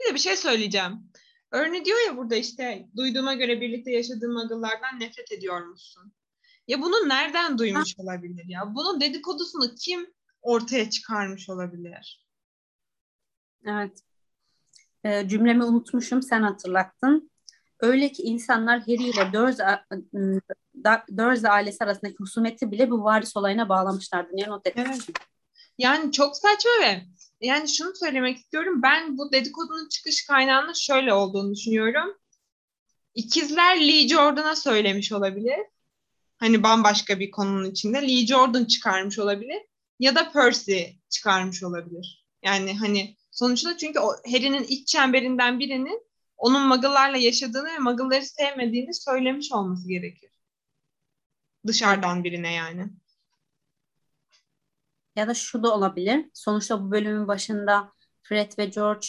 Bir 0.00 0.10
de 0.10 0.14
bir 0.14 0.18
şey 0.18 0.36
söyleyeceğim. 0.36 1.10
Örne 1.50 1.84
diyor 1.84 1.98
ya 2.06 2.16
burada 2.16 2.36
işte 2.36 2.88
duyduğuma 2.96 3.34
göre 3.34 3.60
birlikte 3.60 3.90
yaşadığım 3.90 4.32
muggle'lardan 4.32 5.00
nefret 5.00 5.32
ediyormuşsun. 5.32 6.12
Ya 6.68 6.82
bunu 6.82 7.08
nereden 7.08 7.58
duymuş 7.58 7.94
olabilir 7.98 8.44
ya? 8.48 8.74
Bunun 8.74 9.00
dedikodusunu 9.00 9.74
kim 9.74 10.14
ortaya 10.42 10.90
çıkarmış 10.90 11.48
olabilir? 11.48 12.26
Evet. 13.64 14.02
E, 15.04 15.28
cümlemi 15.28 15.64
unutmuşum 15.64 16.22
sen 16.22 16.42
hatırlattın. 16.42 17.30
Öyle 17.80 18.12
ki 18.12 18.22
insanlar 18.22 18.80
Harry 18.80 18.92
ile 18.92 19.32
Dursley, 19.32 20.40
Dursley 21.16 21.50
ailesi 21.50 21.84
arasındaki 21.84 22.16
husumeti 22.18 22.70
bile 22.70 22.90
bu 22.90 23.04
varis 23.04 23.36
olayına 23.36 23.68
bağlamışlardı. 23.68 24.28
Niye 24.32 24.48
not 24.48 24.66
etmişim? 24.66 24.92
Evet. 24.92 25.26
Yani 25.78 26.12
çok 26.12 26.36
saçma 26.36 26.70
ve 26.82 27.02
yani 27.40 27.68
şunu 27.68 27.96
söylemek 27.96 28.38
istiyorum. 28.38 28.82
Ben 28.82 29.18
bu 29.18 29.32
dedikodunun 29.32 29.88
çıkış 29.88 30.26
kaynağının 30.26 30.72
şöyle 30.72 31.12
olduğunu 31.12 31.54
düşünüyorum. 31.54 32.18
İkizler 33.14 33.80
Lee 33.88 34.08
Jordan'a 34.08 34.56
söylemiş 34.56 35.12
olabilir. 35.12 35.58
Hani 36.38 36.62
bambaşka 36.62 37.20
bir 37.20 37.30
konunun 37.30 37.70
içinde. 37.70 38.02
Lee 38.02 38.26
Jordan 38.26 38.64
çıkarmış 38.64 39.18
olabilir. 39.18 39.62
Ya 39.98 40.14
da 40.14 40.32
Percy 40.32 40.82
çıkarmış 41.08 41.62
olabilir. 41.62 42.26
Yani 42.42 42.78
hani 42.78 43.16
sonuçta 43.30 43.76
çünkü 43.76 43.98
o 43.98 44.12
Harry'nin 44.26 44.64
iç 44.64 44.88
çemberinden 44.88 45.58
birinin 45.58 46.06
onun 46.36 46.68
Muggle'larla 46.68 47.16
yaşadığını 47.16 47.68
ve 47.68 47.78
Muggle'ları 47.78 48.24
sevmediğini 48.24 48.94
söylemiş 48.94 49.52
olması 49.52 49.88
gerekir. 49.88 50.30
Dışarıdan 51.66 52.24
birine 52.24 52.52
yani. 52.52 52.90
Ya 55.16 55.28
da 55.28 55.34
şu 55.34 55.62
da 55.62 55.74
olabilir. 55.74 56.26
Sonuçta 56.34 56.82
bu 56.84 56.90
bölümün 56.90 57.28
başında 57.28 57.92
Fred 58.22 58.52
ve 58.58 58.64
George 58.66 59.06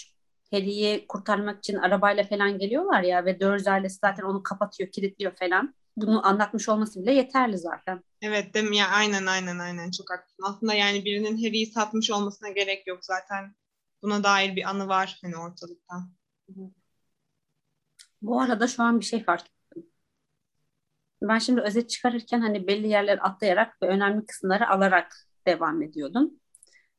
Harry'i 0.51 1.05
kurtarmak 1.07 1.59
için 1.59 1.75
arabayla 1.75 2.23
falan 2.23 2.59
geliyorlar 2.59 3.01
ya 3.01 3.25
ve 3.25 3.39
Dursley 3.39 3.73
ailesi 3.73 3.97
zaten 4.01 4.23
onu 4.23 4.43
kapatıyor, 4.43 4.91
kilitliyor 4.91 5.35
falan. 5.35 5.75
Bunu 5.97 6.27
anlatmış 6.27 6.69
olması 6.69 7.01
bile 7.01 7.13
yeterli 7.13 7.57
zaten. 7.57 8.03
Evet 8.21 8.53
değil 8.53 8.69
mi? 8.69 8.77
Ya 8.77 8.87
aynen 8.87 9.25
aynen 9.25 9.59
aynen 9.59 9.91
çok 9.91 10.11
haklısın. 10.11 10.43
Aslında 10.43 10.73
yani 10.73 11.05
birinin 11.05 11.37
Harry'i 11.37 11.65
satmış 11.65 12.11
olmasına 12.11 12.49
gerek 12.49 12.87
yok 12.87 13.05
zaten. 13.05 13.55
Buna 14.03 14.23
dair 14.23 14.55
bir 14.55 14.69
anı 14.69 14.87
var 14.87 15.19
hani 15.21 15.37
ortalıkta. 15.37 15.95
Bu 18.21 18.41
arada 18.41 18.67
şu 18.67 18.83
an 18.83 18.99
bir 18.99 19.05
şey 19.05 19.23
fark 19.23 19.45
ettim. 19.47 19.89
Ben 21.21 21.37
şimdi 21.39 21.61
özet 21.61 21.89
çıkarırken 21.89 22.41
hani 22.41 22.67
belli 22.67 22.87
yerler 22.87 23.19
atlayarak 23.21 23.81
ve 23.81 23.87
önemli 23.87 24.25
kısımları 24.25 24.69
alarak 24.69 25.26
devam 25.47 25.81
ediyordum. 25.81 26.31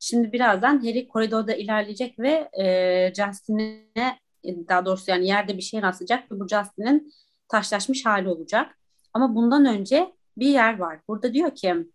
Şimdi 0.01 0.33
birazdan 0.33 0.79
Harry 0.79 1.09
koridorda 1.09 1.55
ilerleyecek 1.55 2.19
ve 2.19 2.51
e, 2.61 3.13
Justin'e 3.15 4.19
daha 4.45 4.87
doğrusu 4.87 5.11
yani 5.11 5.27
yerde 5.27 5.57
bir 5.57 5.63
şey 5.63 5.83
rastlayacak 5.83 6.33
ve 6.33 6.41
bu 6.41 6.49
Justin'in 6.49 7.13
taşlaşmış 7.49 8.07
hali 8.07 8.29
olacak. 8.29 8.79
Ama 9.15 9.35
bundan 9.35 9.67
önce 9.67 10.13
bir 10.37 10.49
yer 10.49 10.79
var. 10.79 11.01
Burada 11.09 11.33
diyor 11.33 11.55
ki 11.55 11.87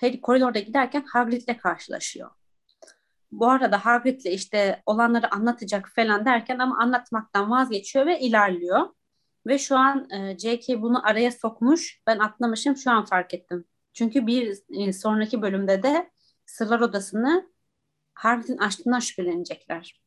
Harry 0.00 0.20
koridorda 0.20 0.58
giderken 0.58 1.04
Hagrid'le 1.12 1.58
karşılaşıyor. 1.62 2.30
Bu 3.32 3.50
arada 3.50 3.84
Hagrid'le 3.84 4.24
işte 4.24 4.82
olanları 4.86 5.34
anlatacak 5.34 5.92
falan 5.96 6.24
derken 6.24 6.58
ama 6.58 6.78
anlatmaktan 6.78 7.50
vazgeçiyor 7.50 8.06
ve 8.06 8.20
ilerliyor. 8.20 8.86
Ve 9.46 9.58
şu 9.58 9.76
an 9.76 10.10
e, 10.10 10.38
J.K. 10.38 10.82
bunu 10.82 11.08
araya 11.08 11.30
sokmuş. 11.30 12.00
Ben 12.06 12.18
atlamışım 12.18 12.76
şu 12.76 12.90
an 12.90 13.04
fark 13.04 13.34
ettim. 13.34 13.64
Çünkü 13.96 14.26
bir 14.26 14.58
e, 14.70 14.92
sonraki 14.92 15.42
bölümde 15.42 15.82
de 15.82 16.10
Sırlar 16.46 16.80
Odası'nı 16.80 17.50
Hagrid'in 18.14 18.58
açtığından 18.58 19.00
şüphelenecekler. 19.00 20.02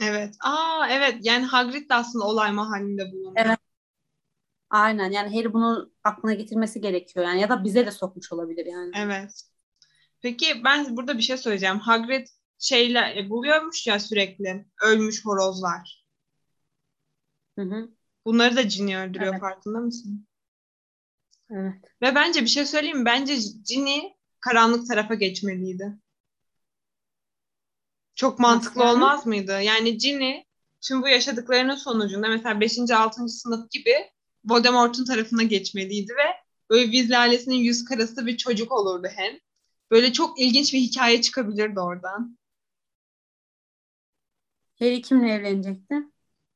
Evet. 0.00 0.34
Aa 0.44 0.86
evet 0.90 1.16
yani 1.20 1.44
Hagrid 1.44 1.90
de 1.90 1.94
aslında 1.94 2.24
olay 2.24 2.52
mahallinde 2.52 3.12
bulunuyor. 3.12 3.32
Evet. 3.36 3.58
Aynen 4.70 5.10
yani 5.10 5.36
Harry 5.36 5.52
bunu 5.52 5.92
aklına 6.04 6.34
getirmesi 6.34 6.80
gerekiyor 6.80 7.26
yani 7.26 7.40
ya 7.40 7.48
da 7.48 7.64
bize 7.64 7.86
de 7.86 7.90
sokmuş 7.90 8.32
olabilir 8.32 8.66
yani. 8.66 8.90
Evet. 8.96 9.42
Peki 10.22 10.46
ben 10.64 10.96
burada 10.96 11.18
bir 11.18 11.22
şey 11.22 11.36
söyleyeceğim. 11.36 11.78
Hagrid 11.78 12.26
şeyler 12.58 13.16
e, 13.16 13.30
buluyormuş 13.30 13.86
ya 13.86 14.00
sürekli 14.00 14.66
ölmüş 14.82 15.24
horozlar. 15.24 16.06
Hı 17.58 17.62
hı. 17.62 17.88
Bunları 18.24 18.56
da 18.56 18.62
Ginny 18.62 18.96
öldürüyor 18.96 19.32
Evet. 19.32 19.40
farkında 19.40 19.78
mısın? 19.78 20.26
Evet. 21.50 21.74
Ve 22.02 22.14
bence 22.14 22.42
bir 22.42 22.46
şey 22.46 22.66
söyleyeyim 22.66 22.98
mi? 22.98 23.04
Bence 23.04 23.36
Ginny 23.68 24.00
karanlık 24.40 24.88
tarafa 24.88 25.14
geçmeliydi. 25.14 25.98
Çok 28.14 28.38
mantıklı 28.38 28.80
yani? 28.80 28.92
olmaz 28.92 29.26
mıydı? 29.26 29.62
Yani 29.62 29.98
Ginny 29.98 30.42
tüm 30.80 31.02
bu 31.02 31.08
yaşadıklarının 31.08 31.74
sonucunda 31.74 32.28
mesela 32.28 32.60
5. 32.60 32.78
6. 32.90 33.28
sınıf 33.28 33.70
gibi 33.70 33.94
Voldemort'un 34.44 35.04
tarafına 35.04 35.42
geçmeliydi 35.42 36.12
ve 36.12 36.36
böyle 36.70 36.84
Weasley 36.84 37.16
ailesinin 37.16 37.54
yüz 37.56 37.84
karası 37.84 38.26
bir 38.26 38.36
çocuk 38.36 38.72
olurdu 38.72 39.08
hem. 39.16 39.38
Böyle 39.90 40.12
çok 40.12 40.40
ilginç 40.40 40.74
bir 40.74 40.78
hikaye 40.78 41.22
çıkabilirdi 41.22 41.80
oradan. 41.80 42.38
Harry 44.78 45.02
kimle 45.02 45.32
evlenecekti? 45.32 45.94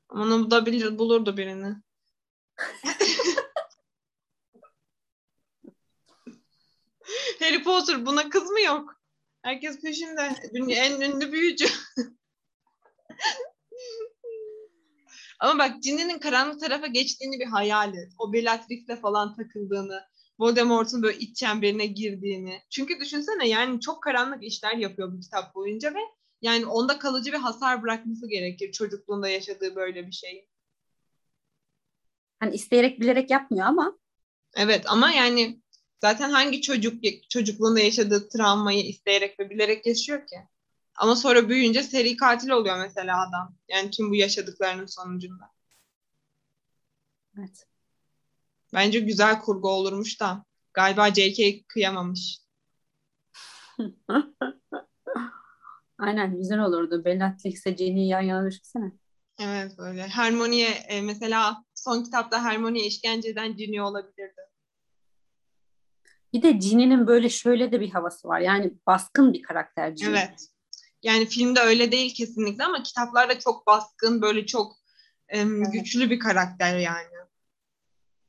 Onu 0.09 0.51
da 0.51 0.67
bilir, 0.67 0.99
bulurdu 0.99 1.37
birini. 1.37 1.77
Harry 7.41 7.63
Potter 7.63 8.07
buna 8.07 8.29
kız 8.29 8.51
mı 8.51 8.61
yok? 8.61 9.01
Herkes 9.43 9.81
peşinde. 9.81 10.31
Dünya 10.55 10.85
en 10.85 11.01
ünlü 11.01 11.33
büyücü. 11.33 11.67
Ama 15.41 15.59
bak 15.59 15.83
Ginny'nin 15.83 16.19
karanlık 16.19 16.61
tarafa 16.61 16.87
geçtiğini 16.87 17.41
bir 17.41 17.47
hayal 17.47 17.95
et. 17.95 18.13
O 18.19 18.33
Bellatrix'le 18.33 19.01
falan 19.03 19.37
takıldığını, 19.37 20.03
Voldemort'un 20.39 21.03
böyle 21.03 21.19
iç 21.19 21.37
çemberine 21.37 21.87
girdiğini. 21.87 22.63
Çünkü 22.71 23.01
düşünsene 23.01 23.49
yani 23.49 23.81
çok 23.81 24.03
karanlık 24.03 24.45
işler 24.45 24.77
yapıyor 24.77 25.13
bu 25.13 25.21
kitap 25.21 25.55
boyunca 25.55 25.95
ve 25.95 25.99
yani 26.43 26.67
onda 26.67 26.99
kalıcı 26.99 27.33
bir 27.33 27.39
hasar 27.39 27.83
bırakması 27.83 28.29
gerekir 28.29 28.73
çocukluğunda 28.73 29.29
yaşadığı 29.29 29.77
böyle 29.77 30.07
bir 30.07 30.13
şey. 30.13 30.49
Hani 32.41 32.55
isteyerek 32.55 33.01
bilerek 33.01 33.31
yapmıyor 33.31 33.67
ama 33.67 33.99
Evet 34.57 34.85
ama 34.89 35.11
yani 35.11 35.61
zaten 36.01 36.31
hangi 36.31 36.63
çocuk 36.63 37.05
çocukluğunda 37.31 37.81
yaşadığı 37.81 38.29
travmayı 38.29 38.87
isteyerek 38.87 39.41
ve 39.41 39.51
bilerek 39.51 39.87
yaşıyor 39.87 40.27
ki? 40.27 40.37
Ama 40.97 41.17
sonra 41.17 41.49
büyüyünce 41.49 41.83
seri 41.83 42.17
katil 42.17 42.51
oluyor 42.51 42.79
mesela 42.79 43.29
adam. 43.29 43.57
Yani 43.69 43.91
tüm 43.91 44.11
bu 44.11 44.15
yaşadıklarının 44.15 44.87
sonucunda. 44.87 45.51
evet. 47.39 47.67
Bence 48.73 49.01
güzel 49.01 49.41
kurgu 49.41 49.69
olurmuş 49.69 50.21
da. 50.21 50.45
Galiba 50.75 51.15
J.K. 51.15 51.63
kıyamamış. 51.69 52.39
Aynen 55.99 56.37
güzel 56.37 56.59
olurdu. 56.61 57.05
Bellatrix'e 57.05 57.71
Ginny'yi 57.71 58.09
yan 58.09 58.21
yana 58.21 58.51
düşünsene. 58.51 58.93
Evet 59.39 59.73
öyle. 59.79 60.09
Hermione'ye 60.09 60.69
e, 60.69 61.01
mesela 61.03 61.65
son 61.75 62.03
kitapta 62.05 62.43
Hermione'ye 62.43 62.87
işkence 62.87 63.29
eden 63.29 63.57
Ginny 63.57 63.81
olabilirdi. 63.81 64.40
Bir 66.33 66.43
de 66.43 66.53
Ginny'nin 66.53 67.07
böyle 67.07 67.29
şöyle 67.29 67.73
de 67.73 67.81
bir 67.81 67.91
havası 67.91 68.29
var. 68.29 68.41
Yani 68.41 68.75
baskın 68.87 69.33
bir 69.33 69.43
karakter 69.43 69.89
Ginny. 69.89 70.09
Evet. 70.11 70.47
Yani 71.03 71.27
filmde 71.27 71.61
öyle 71.61 71.93
değil 71.93 72.15
kesinlikle 72.15 72.65
ama 72.65 72.83
kitaplarda 72.83 73.39
çok 73.39 73.67
baskın, 73.67 74.23
böyle 74.23 74.47
çok 74.47 74.73
em, 75.29 75.63
Evet. 75.63 75.73
güçlü 75.73 76.11
bir 76.11 76.19
karakter 76.19 76.79
yani. 76.79 77.07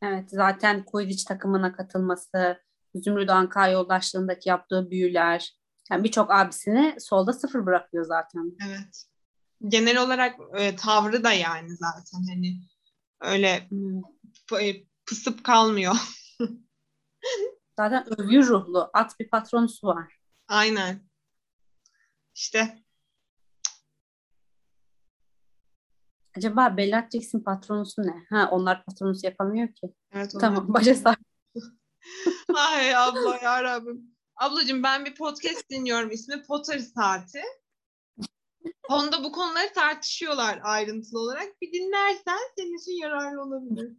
Evet 0.03 0.29
zaten 0.29 0.85
Quidditch 0.85 1.25
takımına 1.27 1.73
katılması, 1.73 2.57
Zümrüt 2.95 3.29
Anka 3.29 3.67
yoldaşlığındaki 3.67 4.49
yaptığı 4.49 4.91
büyüler. 4.91 5.57
Yani 5.91 6.03
birçok 6.03 6.31
abisini 6.31 6.95
solda 6.99 7.33
sıfır 7.33 7.65
bırakıyor 7.65 8.05
zaten. 8.05 8.57
Evet. 8.67 9.05
Genel 9.67 9.97
olarak 9.97 10.35
e, 10.57 10.75
tavrı 10.75 11.23
da 11.23 11.31
yani 11.33 11.69
zaten 11.75 12.19
hani 12.33 12.59
öyle 13.21 13.67
Hmm. 13.69 14.01
p- 14.49 14.67
e, 14.69 14.83
pısıp 15.05 15.43
kalmıyor. 15.43 15.95
Zaten 17.81 18.19
övgü 18.19 18.47
ruhlu. 18.47 18.89
At 18.93 19.19
bir 19.19 19.29
patronusu 19.29 19.87
var. 19.87 20.17
Aynen. 20.47 21.09
İşte 22.35 22.83
Acaba 26.37 26.77
Bellatrix'in 26.77 27.39
patronusu 27.39 28.01
ne? 28.01 28.25
Ha 28.29 28.49
onlar 28.51 28.85
patronusu 28.85 29.25
yapamıyor 29.25 29.67
ki. 29.67 29.93
evet 30.11 30.35
Tamam 30.39 30.73
başa 30.73 30.95
sar. 30.95 31.15
Ay 32.55 32.95
abla 32.95 33.37
ya 33.43 33.63
Rabbim. 33.63 34.15
Ablacığım 34.35 34.83
ben 34.83 35.05
bir 35.05 35.15
podcast 35.15 35.69
dinliyorum. 35.69 36.11
İsmi 36.11 36.43
Potter 36.43 36.79
Saati. 36.79 37.41
Onda 38.89 39.23
bu 39.23 39.31
konuları 39.31 39.73
tartışıyorlar 39.73 40.59
ayrıntılı 40.63 41.19
olarak. 41.19 41.61
Bir 41.61 41.73
dinlersen 41.73 42.39
senin 42.57 42.77
için 42.81 43.01
yararlı 43.01 43.41
olabilir. 43.41 43.91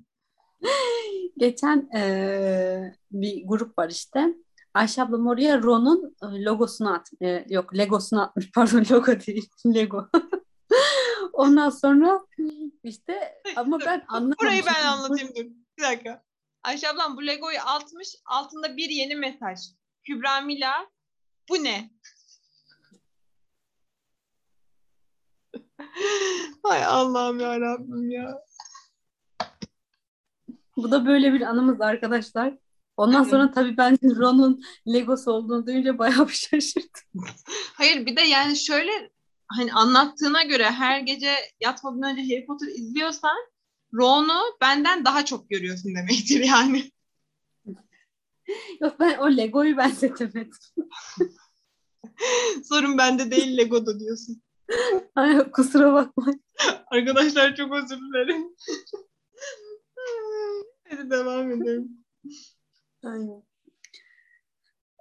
Geçen 1.39 1.91
eee, 1.95 2.97
bir 3.13 3.43
grup 3.47 3.79
var 3.79 3.91
işte. 3.91 4.35
Ayşe 4.75 5.03
ablam 5.03 5.27
oraya 5.27 5.63
Ron'un 5.63 6.17
e, 6.23 6.45
logosunu 6.45 6.95
at, 6.95 7.11
e, 7.23 7.45
yok 7.49 7.79
Legosunu 7.79 8.23
atmış 8.23 8.51
pardon 8.55 8.85
logo 8.91 9.21
değil 9.21 9.49
Lego. 9.67 10.09
Ondan 11.33 11.71
sonra 11.71 12.21
işte 12.85 13.43
ama 13.57 13.81
ben 13.81 14.05
anlamadım. 14.09 14.37
Burayı 14.41 14.63
ben 14.67 14.87
anlatayım 14.87 15.33
dur. 15.37 15.45
Bir 15.79 15.83
dakika. 15.83 16.23
Ayşe 16.63 16.89
ablam 16.89 17.17
bu 17.17 17.27
Lego'yu 17.27 17.59
atmış. 17.67 18.09
Altında 18.27 18.77
bir 18.77 18.91
yeni 18.91 19.17
mesaj. 19.17 19.59
Kübra 20.05 20.41
Mila. 20.41 20.87
Bu 21.49 21.65
ne? 21.65 21.91
Ay 26.65 26.85
Allah'ım 26.85 27.41
ya 27.41 27.61
Rabbim 27.61 28.11
ya. 28.11 28.45
Bu 30.77 30.91
da 30.91 31.07
böyle 31.07 31.33
bir 31.33 31.41
anımız 31.41 31.81
arkadaşlar. 31.81 32.55
Ondan 32.97 33.23
sonra 33.25 33.51
tabii 33.51 33.77
ben 33.77 33.99
Ron'un 34.17 34.63
Legosu 34.89 35.31
olduğunu 35.33 35.67
duyunca 35.67 35.99
bayağı 35.99 36.29
bir 36.29 36.33
şaşırdım. 36.33 37.25
Hayır 37.75 38.07
bir 38.07 38.17
de 38.17 38.21
yani 38.21 38.57
şöyle 38.57 39.11
hani 39.47 39.73
anlattığına 39.73 40.43
göre 40.43 40.65
her 40.65 41.01
gece 41.01 41.35
yatmadan 41.61 42.03
önce 42.03 42.23
Harry 42.23 42.47
Potter 42.47 42.67
izliyorsan 42.69 43.37
Ron'u 43.95 44.41
benden 44.61 45.05
daha 45.05 45.25
çok 45.25 45.51
görüyorsun 45.51 45.95
demektir 45.95 46.45
yani. 46.45 46.91
Yok 48.81 49.01
ben 49.01 49.19
o 49.19 49.37
Lego'yu 49.37 49.77
ben 49.77 49.91
seçemedim. 49.91 50.51
Sorun 52.65 52.99
bende 52.99 53.31
değil 53.31 53.57
Lego'da 53.57 54.01
diyorsun. 54.01 54.43
Ay, 55.15 55.51
kusura 55.51 55.93
bakma. 55.93 56.27
Arkadaşlar 56.87 57.57
çok 57.57 57.73
özür 57.73 57.97
dilerim. 57.97 58.47
Hadi 60.93 61.11
devam 61.11 61.51
edelim. 61.51 62.05
Aynen. 63.05 63.43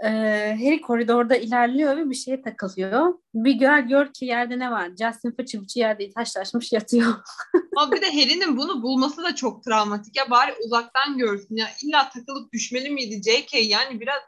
Ee, 0.03 0.57
Harry 0.59 0.81
koridorda 0.81 1.35
ilerliyor 1.35 1.97
ve 1.97 2.09
bir 2.09 2.15
şeye 2.15 2.41
takılıyor. 2.41 3.13
Bir 3.33 3.53
gör 3.53 3.79
gör 3.79 4.13
ki 4.13 4.25
yerde 4.25 4.59
ne 4.59 4.71
var? 4.71 4.89
Justin 4.89 5.31
fıçı 5.31 5.59
fıçı 5.59 5.79
yerde 5.79 6.09
taşlaşmış 6.09 6.71
yatıyor. 6.71 7.13
Ama 7.77 7.91
bir 7.91 8.01
de 8.01 8.05
Harry'nin 8.05 8.57
bunu 8.57 8.83
bulması 8.83 9.23
da 9.23 9.35
çok 9.35 9.63
travmatik. 9.63 10.17
Ya 10.17 10.29
bari 10.29 10.53
uzaktan 10.65 11.17
görsün. 11.17 11.55
Ya 11.55 11.67
illa 11.83 12.09
takılıp 12.09 12.53
düşmeli 12.53 12.89
miydi 12.89 13.21
JK? 13.31 13.69
Yani 13.69 13.99
biraz 13.99 14.21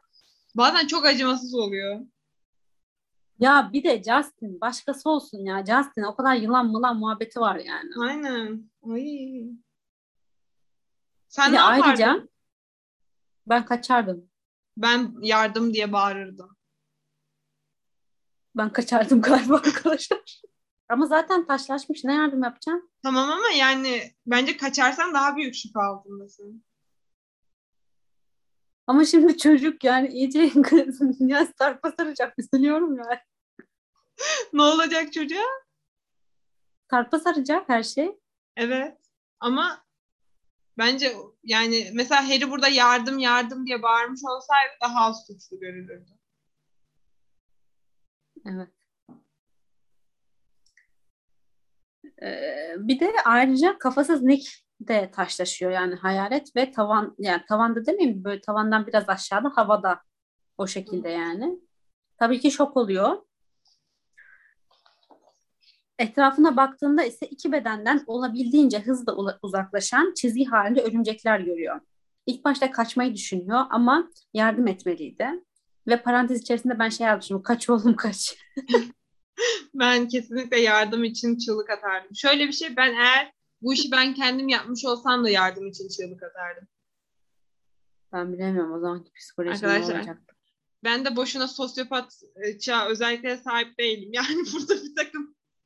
bazen 0.55 0.87
çok 0.87 1.05
acımasız 1.05 1.55
oluyor. 1.55 1.99
Ya 3.39 3.69
bir 3.73 3.83
de 3.83 4.03
Justin 4.03 4.61
başkası 4.61 5.09
olsun 5.09 5.45
ya. 5.45 5.59
Justin 5.59 6.03
o 6.03 6.15
kadar 6.15 6.35
yılan 6.35 6.67
mılan 6.67 6.97
muhabbeti 6.99 7.39
var 7.39 7.55
yani. 7.55 7.89
Aynen. 8.09 8.69
Ay. 8.91 9.43
Sen 11.33 11.47
Bir 11.51 11.57
ne 11.57 11.59
yapardın? 11.61 11.83
ayrıca 11.83 12.27
ben 13.47 13.65
kaçardım. 13.65 14.29
Ben 14.77 15.13
yardım 15.21 15.73
diye 15.73 15.91
bağırırdım. 15.93 16.57
Ben 18.55 18.73
kaçardım 18.73 19.21
galiba 19.21 19.55
arkadaşlar. 19.65 20.41
Ama 20.89 21.05
zaten 21.05 21.45
taşlaşmış. 21.47 22.03
Ne 22.03 22.13
yardım 22.13 22.43
yapacağım? 22.43 22.89
Tamam 23.03 23.31
ama 23.31 23.47
yani 23.49 24.11
bence 24.25 24.57
kaçarsan 24.57 25.13
daha 25.13 25.35
büyük 25.35 25.55
şüphe 25.55 25.79
altındasın. 25.79 26.65
Ama 28.87 29.05
şimdi 29.05 29.37
çocuk 29.37 29.83
yani 29.83 30.07
iyice 30.07 30.39
ya 31.19 31.47
sarpa 31.57 31.91
saracak. 31.91 32.33
Üzülüyorum 32.39 32.97
ya. 32.97 33.23
ne 34.53 34.61
olacak 34.61 35.13
çocuğa? 35.13 35.45
Sarpa 36.91 37.19
saracak 37.19 37.69
her 37.69 37.83
şey. 37.83 38.19
Evet. 38.57 38.97
Ama 39.39 39.82
bence 40.77 41.13
yani 41.43 41.91
mesela 41.93 42.29
Harry 42.29 42.51
burada 42.51 42.67
yardım 42.67 43.19
yardım 43.19 43.65
diye 43.65 43.81
bağırmış 43.83 44.21
olsaydı 44.23 44.71
daha 44.81 45.05
az 45.05 45.25
suçlu 45.27 45.59
görülürdü. 45.59 46.17
Evet. 48.45 48.69
Ee, 52.23 52.75
bir 52.77 52.99
de 52.99 53.11
ayrıca 53.25 53.77
kafasız 53.77 54.21
Nick 54.23 54.49
de 54.79 55.11
taşlaşıyor 55.11 55.71
yani 55.71 55.95
hayalet 55.95 56.55
ve 56.55 56.71
tavan 56.71 57.15
yani 57.19 57.43
tavanda 57.49 57.85
demeyeyim 57.85 58.23
böyle 58.23 58.41
tavandan 58.41 58.87
biraz 58.87 59.09
aşağıda 59.09 59.51
havada 59.55 60.01
o 60.57 60.67
şekilde 60.67 61.09
yani. 61.09 61.59
Tabii 62.17 62.39
ki 62.39 62.51
şok 62.51 62.77
oluyor. 62.77 63.17
Etrafına 66.03 66.57
baktığında 66.57 67.03
ise 67.03 67.27
iki 67.27 67.51
bedenden 67.51 68.03
olabildiğince 68.07 68.79
hızla 68.79 69.15
uzaklaşan 69.41 70.13
çizgi 70.13 70.45
halinde 70.45 70.81
örümcekler 70.81 71.39
görüyor. 71.39 71.79
İlk 72.25 72.45
başta 72.45 72.71
kaçmayı 72.71 73.13
düşünüyor 73.13 73.65
ama 73.69 74.09
yardım 74.33 74.67
etmeliydi. 74.67 75.27
Ve 75.87 76.01
parantez 76.01 76.41
içerisinde 76.41 76.79
ben 76.79 76.89
şey 76.89 77.07
yazmışım. 77.07 77.43
Kaç 77.43 77.69
oğlum 77.69 77.95
kaç. 77.95 78.37
Ben 79.75 80.07
kesinlikle 80.07 80.59
yardım 80.59 81.03
için 81.03 81.37
çığlık 81.37 81.69
atardım. 81.69 82.15
Şöyle 82.15 82.47
bir 82.47 82.51
şey 82.51 82.77
ben 82.77 82.93
eğer 82.93 83.33
bu 83.61 83.73
işi 83.73 83.91
ben 83.91 84.13
kendim 84.13 84.47
yapmış 84.47 84.85
olsam 84.85 85.23
da 85.23 85.29
yardım 85.29 85.67
için 85.67 85.87
çığlık 85.87 86.23
atardım. 86.23 86.67
Ben 88.13 88.33
bilemiyorum 88.33 88.73
o 88.73 88.79
zamanki 88.79 89.11
Arkadaşlar. 89.37 89.95
olacaktı. 89.97 90.35
Ben 90.83 91.05
de 91.05 91.15
boşuna 91.15 91.47
sosyopat 91.47 92.13
e, 92.35 92.73
özelliklere 92.89 93.37
sahip 93.37 93.79
değilim. 93.79 94.09
Yani 94.13 94.43
burada 94.53 94.75
bir 94.75 94.95
takım 94.95 95.22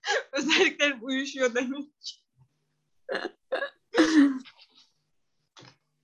özelliklerim 0.31 0.97
uyuşuyor 1.01 1.55
demek. 1.55 2.23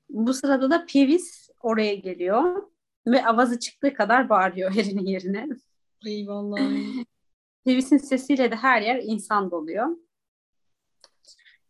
Bu 0.10 0.34
sırada 0.34 0.72
da 0.72 0.86
Peeves 0.86 1.50
oraya 1.60 1.96
geliyor 1.96 2.64
ve 3.08 3.26
avazı 3.26 3.60
çıktığı 3.60 3.94
kadar 3.94 4.30
bağırıyor 4.30 4.72
Harry'nin 4.76 5.06
yerine. 5.06 5.48
Ay 6.06 6.28
vallahi. 6.28 7.06
Peeves'in 7.66 7.98
sesiyle 7.98 8.52
de 8.52 8.56
her 8.56 8.82
yer 8.82 9.00
insan 9.04 9.52
doluyor. 9.52 9.98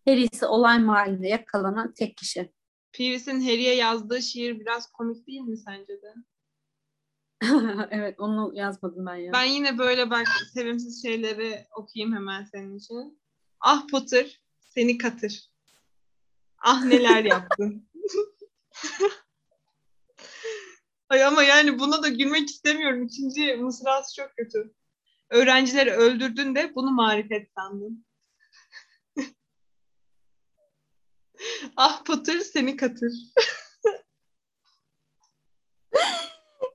Harry 0.07 0.27
ise 0.31 0.45
olay 0.45 0.79
mahallinde 0.79 1.27
yakalanan 1.27 1.93
tek 1.93 2.17
kişi. 2.17 2.51
Peeves'in 2.91 3.41
Harry'e 3.41 3.75
yazdığı 3.75 4.21
şiir 4.21 4.59
biraz 4.59 4.91
komik 4.91 5.27
değil 5.27 5.41
mi 5.41 5.57
sence 5.57 6.01
de? 6.01 6.13
evet 7.91 8.19
onu 8.19 8.51
yazmadım 8.55 9.05
ben 9.05 9.15
ya. 9.15 9.33
Ben 9.33 9.43
yine 9.43 9.77
böyle 9.77 10.09
bak 10.09 10.27
sevimsiz 10.53 11.01
şeyleri 11.01 11.67
okuyayım 11.75 12.15
hemen 12.15 12.43
senin 12.43 12.77
için. 12.77 13.19
Ah 13.59 13.87
Potter, 13.91 14.41
seni 14.59 14.97
katır. 14.97 15.49
Ah 16.57 16.83
neler 16.83 17.23
yaptın. 17.25 17.89
Ay 21.09 21.23
ama 21.23 21.43
yani 21.43 21.79
buna 21.79 22.03
da 22.03 22.07
gülmek 22.07 22.49
istemiyorum. 22.49 23.03
İkinci 23.03 23.55
mısrası 23.55 24.15
çok 24.15 24.37
kötü. 24.37 24.73
Öğrencileri 25.29 25.91
öldürdün 25.91 26.55
de 26.55 26.75
bunu 26.75 26.91
marifet 26.91 27.51
sandın. 27.55 28.05
ah 31.77 32.03
Potter 32.03 32.39
seni 32.39 32.75
katır. 32.77 33.11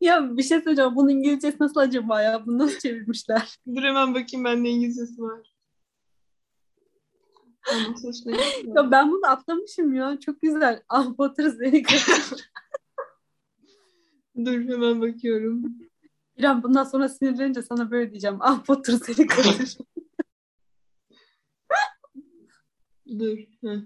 Ya 0.00 0.36
bir 0.36 0.42
şey 0.42 0.58
söyleyeceğim. 0.60 0.96
Bunun 0.96 1.08
İngilizcesi 1.08 1.56
nasıl 1.60 1.80
acaba 1.80 2.22
ya? 2.22 2.46
Bunu 2.46 2.58
nasıl 2.58 2.78
çevirmişler? 2.78 3.56
Dur 3.76 3.82
hemen 3.82 4.14
bakayım 4.14 4.44
bende 4.44 4.68
İngilizcesi 4.68 5.22
var. 5.22 5.54
Ya 8.74 8.90
ben 8.90 9.10
bunu 9.12 9.26
atlamışım 9.26 9.94
ya. 9.94 10.20
Çok 10.20 10.40
güzel. 10.40 10.82
Ah 10.88 11.14
Potter 11.16 11.50
seni. 11.50 11.82
Dur 14.44 14.52
hemen 14.68 15.00
bakıyorum. 15.00 15.62
İrem 16.36 16.62
bundan 16.62 16.84
sonra 16.84 17.08
sinirlenince 17.08 17.62
sana 17.62 17.90
böyle 17.90 18.10
diyeceğim. 18.10 18.36
Ah 18.40 18.64
Potter 18.64 18.92
seni 19.06 19.26
katır. 19.26 19.76
Dur. 23.18 23.38
Hı. 23.64 23.82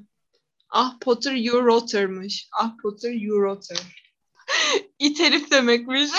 Ah 0.70 0.98
Potter 1.00 1.32
you 1.32 1.66
rotter'mış. 1.66 2.48
Ah 2.60 2.76
Potter 2.82 3.10
you 3.12 3.42
rotter. 3.42 4.01
İt 4.98 5.20
herif 5.20 5.50
demekmiş. 5.50 6.10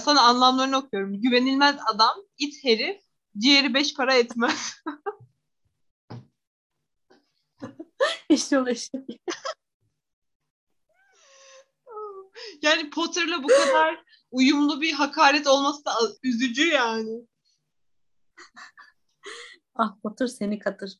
Sana 0.00 0.22
anlamlarını 0.22 0.76
okuyorum. 0.76 1.20
Güvenilmez 1.20 1.76
adam, 1.94 2.16
it 2.38 2.64
herif, 2.64 3.00
ciğeri 3.38 3.74
beş 3.74 3.94
para 3.94 4.14
etmez. 4.14 4.82
Eşyol 8.30 8.66
eşyol. 8.66 9.02
Yani 12.62 12.90
Potter'la 12.90 13.42
bu 13.42 13.48
kadar 13.48 14.04
uyumlu 14.30 14.80
bir 14.80 14.92
hakaret 14.92 15.46
olması 15.46 15.84
da 15.84 15.92
üzücü 16.22 16.68
yani. 16.68 17.26
Ah 19.74 19.96
Potter 20.02 20.26
seni 20.26 20.58
katır. 20.58 20.90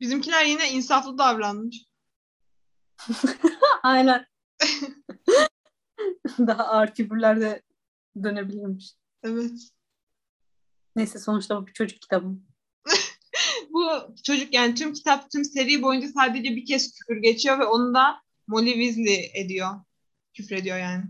Bizimkiler 0.00 0.44
yine 0.44 0.70
insaflı 0.70 1.18
davranmış. 1.18 1.91
Aynen. 3.82 4.26
Daha 6.38 6.66
ağır 6.66 6.94
küfürler 6.94 7.40
de 7.40 7.62
dönebilirmiş. 8.22 8.94
Evet. 9.22 9.52
Neyse 10.96 11.18
sonuçta 11.18 11.62
bu 11.62 11.66
bir 11.66 11.72
çocuk 11.72 12.00
kitabı. 12.00 12.26
bu 13.70 14.14
çocuk 14.24 14.54
yani 14.54 14.74
tüm 14.74 14.92
kitap 14.92 15.30
tüm 15.30 15.44
seri 15.44 15.82
boyunca 15.82 16.08
sadece 16.08 16.56
bir 16.56 16.66
kez 16.66 16.94
küfür 16.94 17.22
geçiyor 17.22 17.58
ve 17.58 17.64
onu 17.64 17.94
da 17.94 18.22
Molly 18.46 18.72
Weasley 18.72 19.30
ediyor. 19.34 19.70
Küfür 20.34 20.56
ediyor 20.56 20.78
yani. 20.78 21.04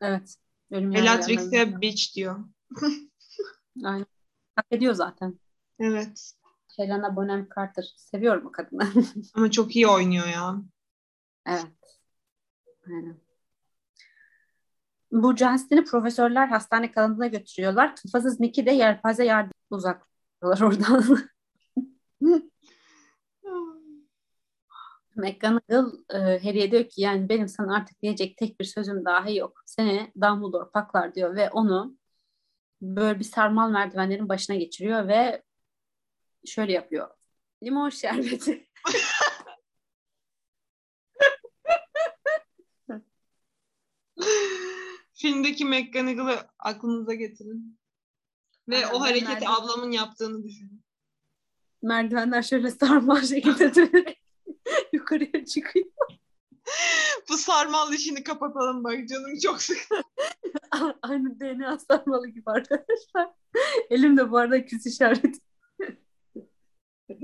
Evet. 0.00 0.36
Bellatrix'e 0.70 1.80
bitch 1.80 2.14
diyor. 2.14 2.44
Aynen. 3.84 4.06
Hak 4.56 4.66
ediyor 4.70 4.94
zaten. 4.94 5.40
Evet. 5.78 6.32
Helena 6.78 7.16
Bonham 7.16 7.48
Carter. 7.56 7.94
Seviyorum 7.96 8.46
o 8.46 8.52
kadını. 8.52 8.82
Ama 9.34 9.50
çok 9.50 9.76
iyi 9.76 9.88
oynuyor 9.88 10.26
ya. 10.26 10.62
Evet. 11.46 11.98
Aynen. 12.86 13.20
Bu 15.12 15.36
Johnston'ı 15.36 15.84
profesörler 15.84 16.48
hastane 16.48 16.92
kanadına 16.92 17.26
götürüyorlar. 17.26 17.96
Kafasız 17.96 18.40
Nick'i 18.40 18.66
de 18.66 18.70
yelpaze 18.70 19.24
yardım 19.24 19.52
uzaklıyorlar 19.70 20.60
oradan. 20.60 21.18
McGonagall 25.16 25.92
e, 26.10 26.18
Harry'e 26.18 26.70
diyor 26.70 26.84
ki 26.84 27.00
yani 27.00 27.28
benim 27.28 27.48
sana 27.48 27.76
artık 27.76 28.02
diyecek 28.02 28.36
tek 28.36 28.60
bir 28.60 28.64
sözüm 28.64 29.04
dahi 29.04 29.36
yok. 29.36 29.62
Seni 29.66 30.12
Dumbledore 30.22 30.70
paklar 30.70 31.14
diyor 31.14 31.36
ve 31.36 31.50
onu 31.50 31.96
böyle 32.82 33.18
bir 33.18 33.24
sarmal 33.24 33.70
merdivenlerin 33.70 34.28
başına 34.28 34.56
geçiriyor 34.56 35.08
ve 35.08 35.42
şöyle 36.46 36.72
yapıyor. 36.72 37.10
Limon 37.62 37.88
şerbeti. 37.88 38.68
Filmdeki 45.14 45.64
McGonagall'ı 45.64 46.50
aklınıza 46.58 47.14
getirin. 47.14 47.78
Ve 48.68 48.76
Aynen, 48.76 48.90
o 48.90 49.00
hareketi 49.00 49.30
merdiven... 49.30 49.50
ablamın 49.50 49.92
yaptığını 49.92 50.44
düşünün. 50.44 50.84
Merdivenler 51.82 52.42
şöyle 52.42 52.70
sarmal 52.70 53.22
şekilde 53.22 53.74
dönerek 53.74 54.22
yukarıya 54.92 55.44
çıkıyor. 55.44 55.86
Bu 57.28 57.36
sarmal 57.36 57.92
işini 57.92 58.24
kapatalım 58.24 58.84
bak 58.84 59.08
canım 59.08 59.38
çok 59.42 59.62
sık. 59.62 59.78
Aynı 61.02 61.40
DNA 61.40 61.78
sarmalı 61.78 62.28
gibi 62.28 62.50
arkadaşlar. 62.50 63.30
Elimde 63.90 64.30
bu 64.30 64.38
arada 64.38 64.64
küs 64.66 64.86
işareti. 64.86 65.40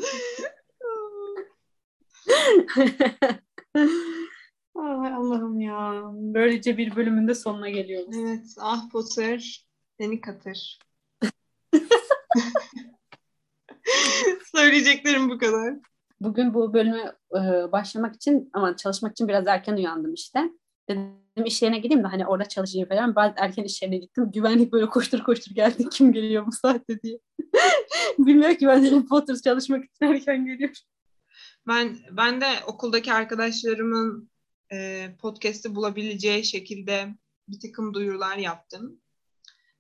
Ay 4.74 5.12
Allah'ım 5.14 5.60
ya. 5.60 6.02
Böylece 6.12 6.76
bir 6.76 6.96
bölümün 6.96 7.28
de 7.28 7.34
sonuna 7.34 7.70
geliyoruz. 7.70 8.16
Evet. 8.18 8.46
Ah 8.60 8.90
Potter 8.92 9.66
seni 10.00 10.20
katır. 10.20 10.78
Söyleyeceklerim 14.54 15.30
bu 15.30 15.38
kadar. 15.38 15.74
Bugün 16.20 16.54
bu 16.54 16.74
bölümü 16.74 17.12
e, 17.32 17.72
başlamak 17.72 18.14
için 18.14 18.50
ama 18.52 18.76
çalışmak 18.76 19.12
için 19.12 19.28
biraz 19.28 19.46
erken 19.46 19.76
uyandım 19.76 20.14
işte. 20.14 20.50
Dedim 20.88 21.44
iş 21.44 21.62
yerine 21.62 21.78
gideyim 21.78 22.04
de 22.04 22.08
hani 22.08 22.26
orada 22.26 22.48
çalışayım 22.48 22.88
falan. 22.88 23.16
Ben 23.16 23.34
erken 23.36 23.64
iş 23.64 23.82
yerine 23.82 23.96
gittim. 23.96 24.30
Güvenlik 24.34 24.72
böyle 24.72 24.86
koştur 24.86 25.24
koştur 25.24 25.54
geldi. 25.54 25.88
Kim 25.92 26.12
geliyor 26.12 26.46
bu 26.46 26.52
saatte 26.52 27.02
diye. 27.02 27.18
Bilmiyor 28.18 28.54
ki 28.54 28.66
ben 28.66 28.84
Harry 28.84 29.06
Potter 29.06 29.36
çalışmak 29.44 29.84
için 29.84 30.06
erken 30.06 30.46
geliyorum. 30.46 30.76
Ben 31.66 31.98
ben 32.10 32.40
de 32.40 32.46
okuldaki 32.66 33.12
arkadaşlarımın 33.12 34.30
e, 34.72 35.08
podcast'i 35.20 35.74
bulabileceği 35.74 36.44
şekilde 36.44 37.14
bir 37.48 37.60
takım 37.60 37.94
duyurular 37.94 38.36
yaptım. 38.36 39.00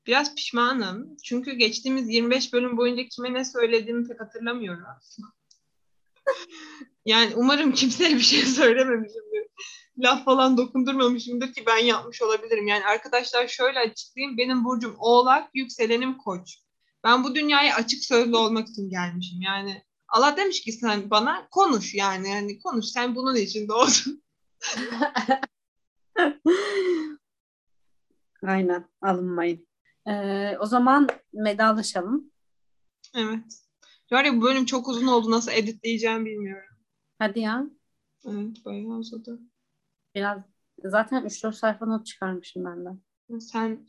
Biraz 0.06 0.34
pişmanım. 0.34 1.16
Çünkü 1.24 1.52
geçtiğimiz 1.52 2.08
25 2.08 2.52
bölüm 2.52 2.76
boyunca 2.76 3.04
kime 3.08 3.34
ne 3.34 3.44
söylediğimi 3.44 4.08
pek 4.08 4.20
hatırlamıyorum. 4.20 4.84
yani 7.06 7.32
umarım 7.36 7.72
kimseye 7.72 8.14
bir 8.14 8.20
şey 8.20 8.42
söylememişimdir. 8.42 9.46
Laf 9.98 10.24
falan 10.24 10.56
dokundurmamışımdır 10.56 11.52
ki 11.52 11.64
ben 11.66 11.84
yapmış 11.84 12.22
olabilirim. 12.22 12.66
Yani 12.66 12.84
arkadaşlar 12.86 13.48
şöyle 13.48 13.78
açıklayayım. 13.78 14.38
Benim 14.38 14.64
burcum 14.64 14.94
oğlak, 14.98 15.50
yükselenim 15.54 16.18
koç. 16.18 16.58
Ben 17.04 17.24
bu 17.24 17.34
dünyaya 17.34 17.74
açık 17.76 18.04
sözlü 18.04 18.36
olmak 18.36 18.68
için 18.68 18.90
gelmişim. 18.90 19.42
Yani 19.42 19.82
Allah 20.08 20.36
demiş 20.36 20.60
ki 20.60 20.72
sen 20.72 21.10
bana 21.10 21.48
konuş 21.50 21.94
yani. 21.94 22.28
yani 22.28 22.58
konuş 22.58 22.86
sen 22.86 23.14
bunun 23.14 23.34
için 23.34 23.68
doğdun. 23.68 24.24
Aynen 28.46 28.88
alınmayın. 29.02 29.68
Ee, 30.08 30.56
o 30.60 30.66
zaman 30.66 31.08
vedalaşalım. 31.34 32.30
Evet. 33.14 33.64
Var 34.12 34.24
ya 34.24 34.36
bu 34.36 34.42
bölüm 34.42 34.66
çok 34.66 34.88
uzun 34.88 35.06
oldu. 35.06 35.30
Nasıl 35.30 35.52
editleyeceğim 35.52 36.24
bilmiyorum. 36.24 36.76
Hadi 37.18 37.40
ya. 37.40 37.66
Evet 38.24 38.64
bayağı 38.64 38.98
uzadı. 38.98 39.40
Biraz 40.14 40.42
zaten 40.84 41.24
3-4 41.24 41.52
sayfa 41.52 41.86
not 41.86 42.06
çıkarmışım 42.06 42.64
benden. 42.64 43.00
Sen 43.40 43.88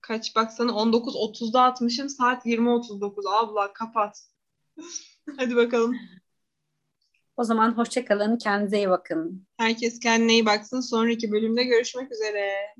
kaç 0.00 0.36
baksana 0.36 0.70
19.30'da 0.70 1.62
atmışım 1.62 2.08
saat 2.08 2.46
20.39 2.46 3.28
abla 3.28 3.72
kapat. 3.72 4.20
Hadi 5.36 5.56
bakalım. 5.56 5.96
O 7.36 7.44
zaman 7.44 7.76
hoşçakalın. 7.76 8.38
Kendinize 8.38 8.76
iyi 8.76 8.88
bakın. 8.88 9.46
Herkes 9.56 10.00
kendine 10.00 10.32
iyi 10.32 10.46
baksın. 10.46 10.80
Sonraki 10.80 11.32
bölümde 11.32 11.64
görüşmek 11.64 12.12
üzere. 12.12 12.74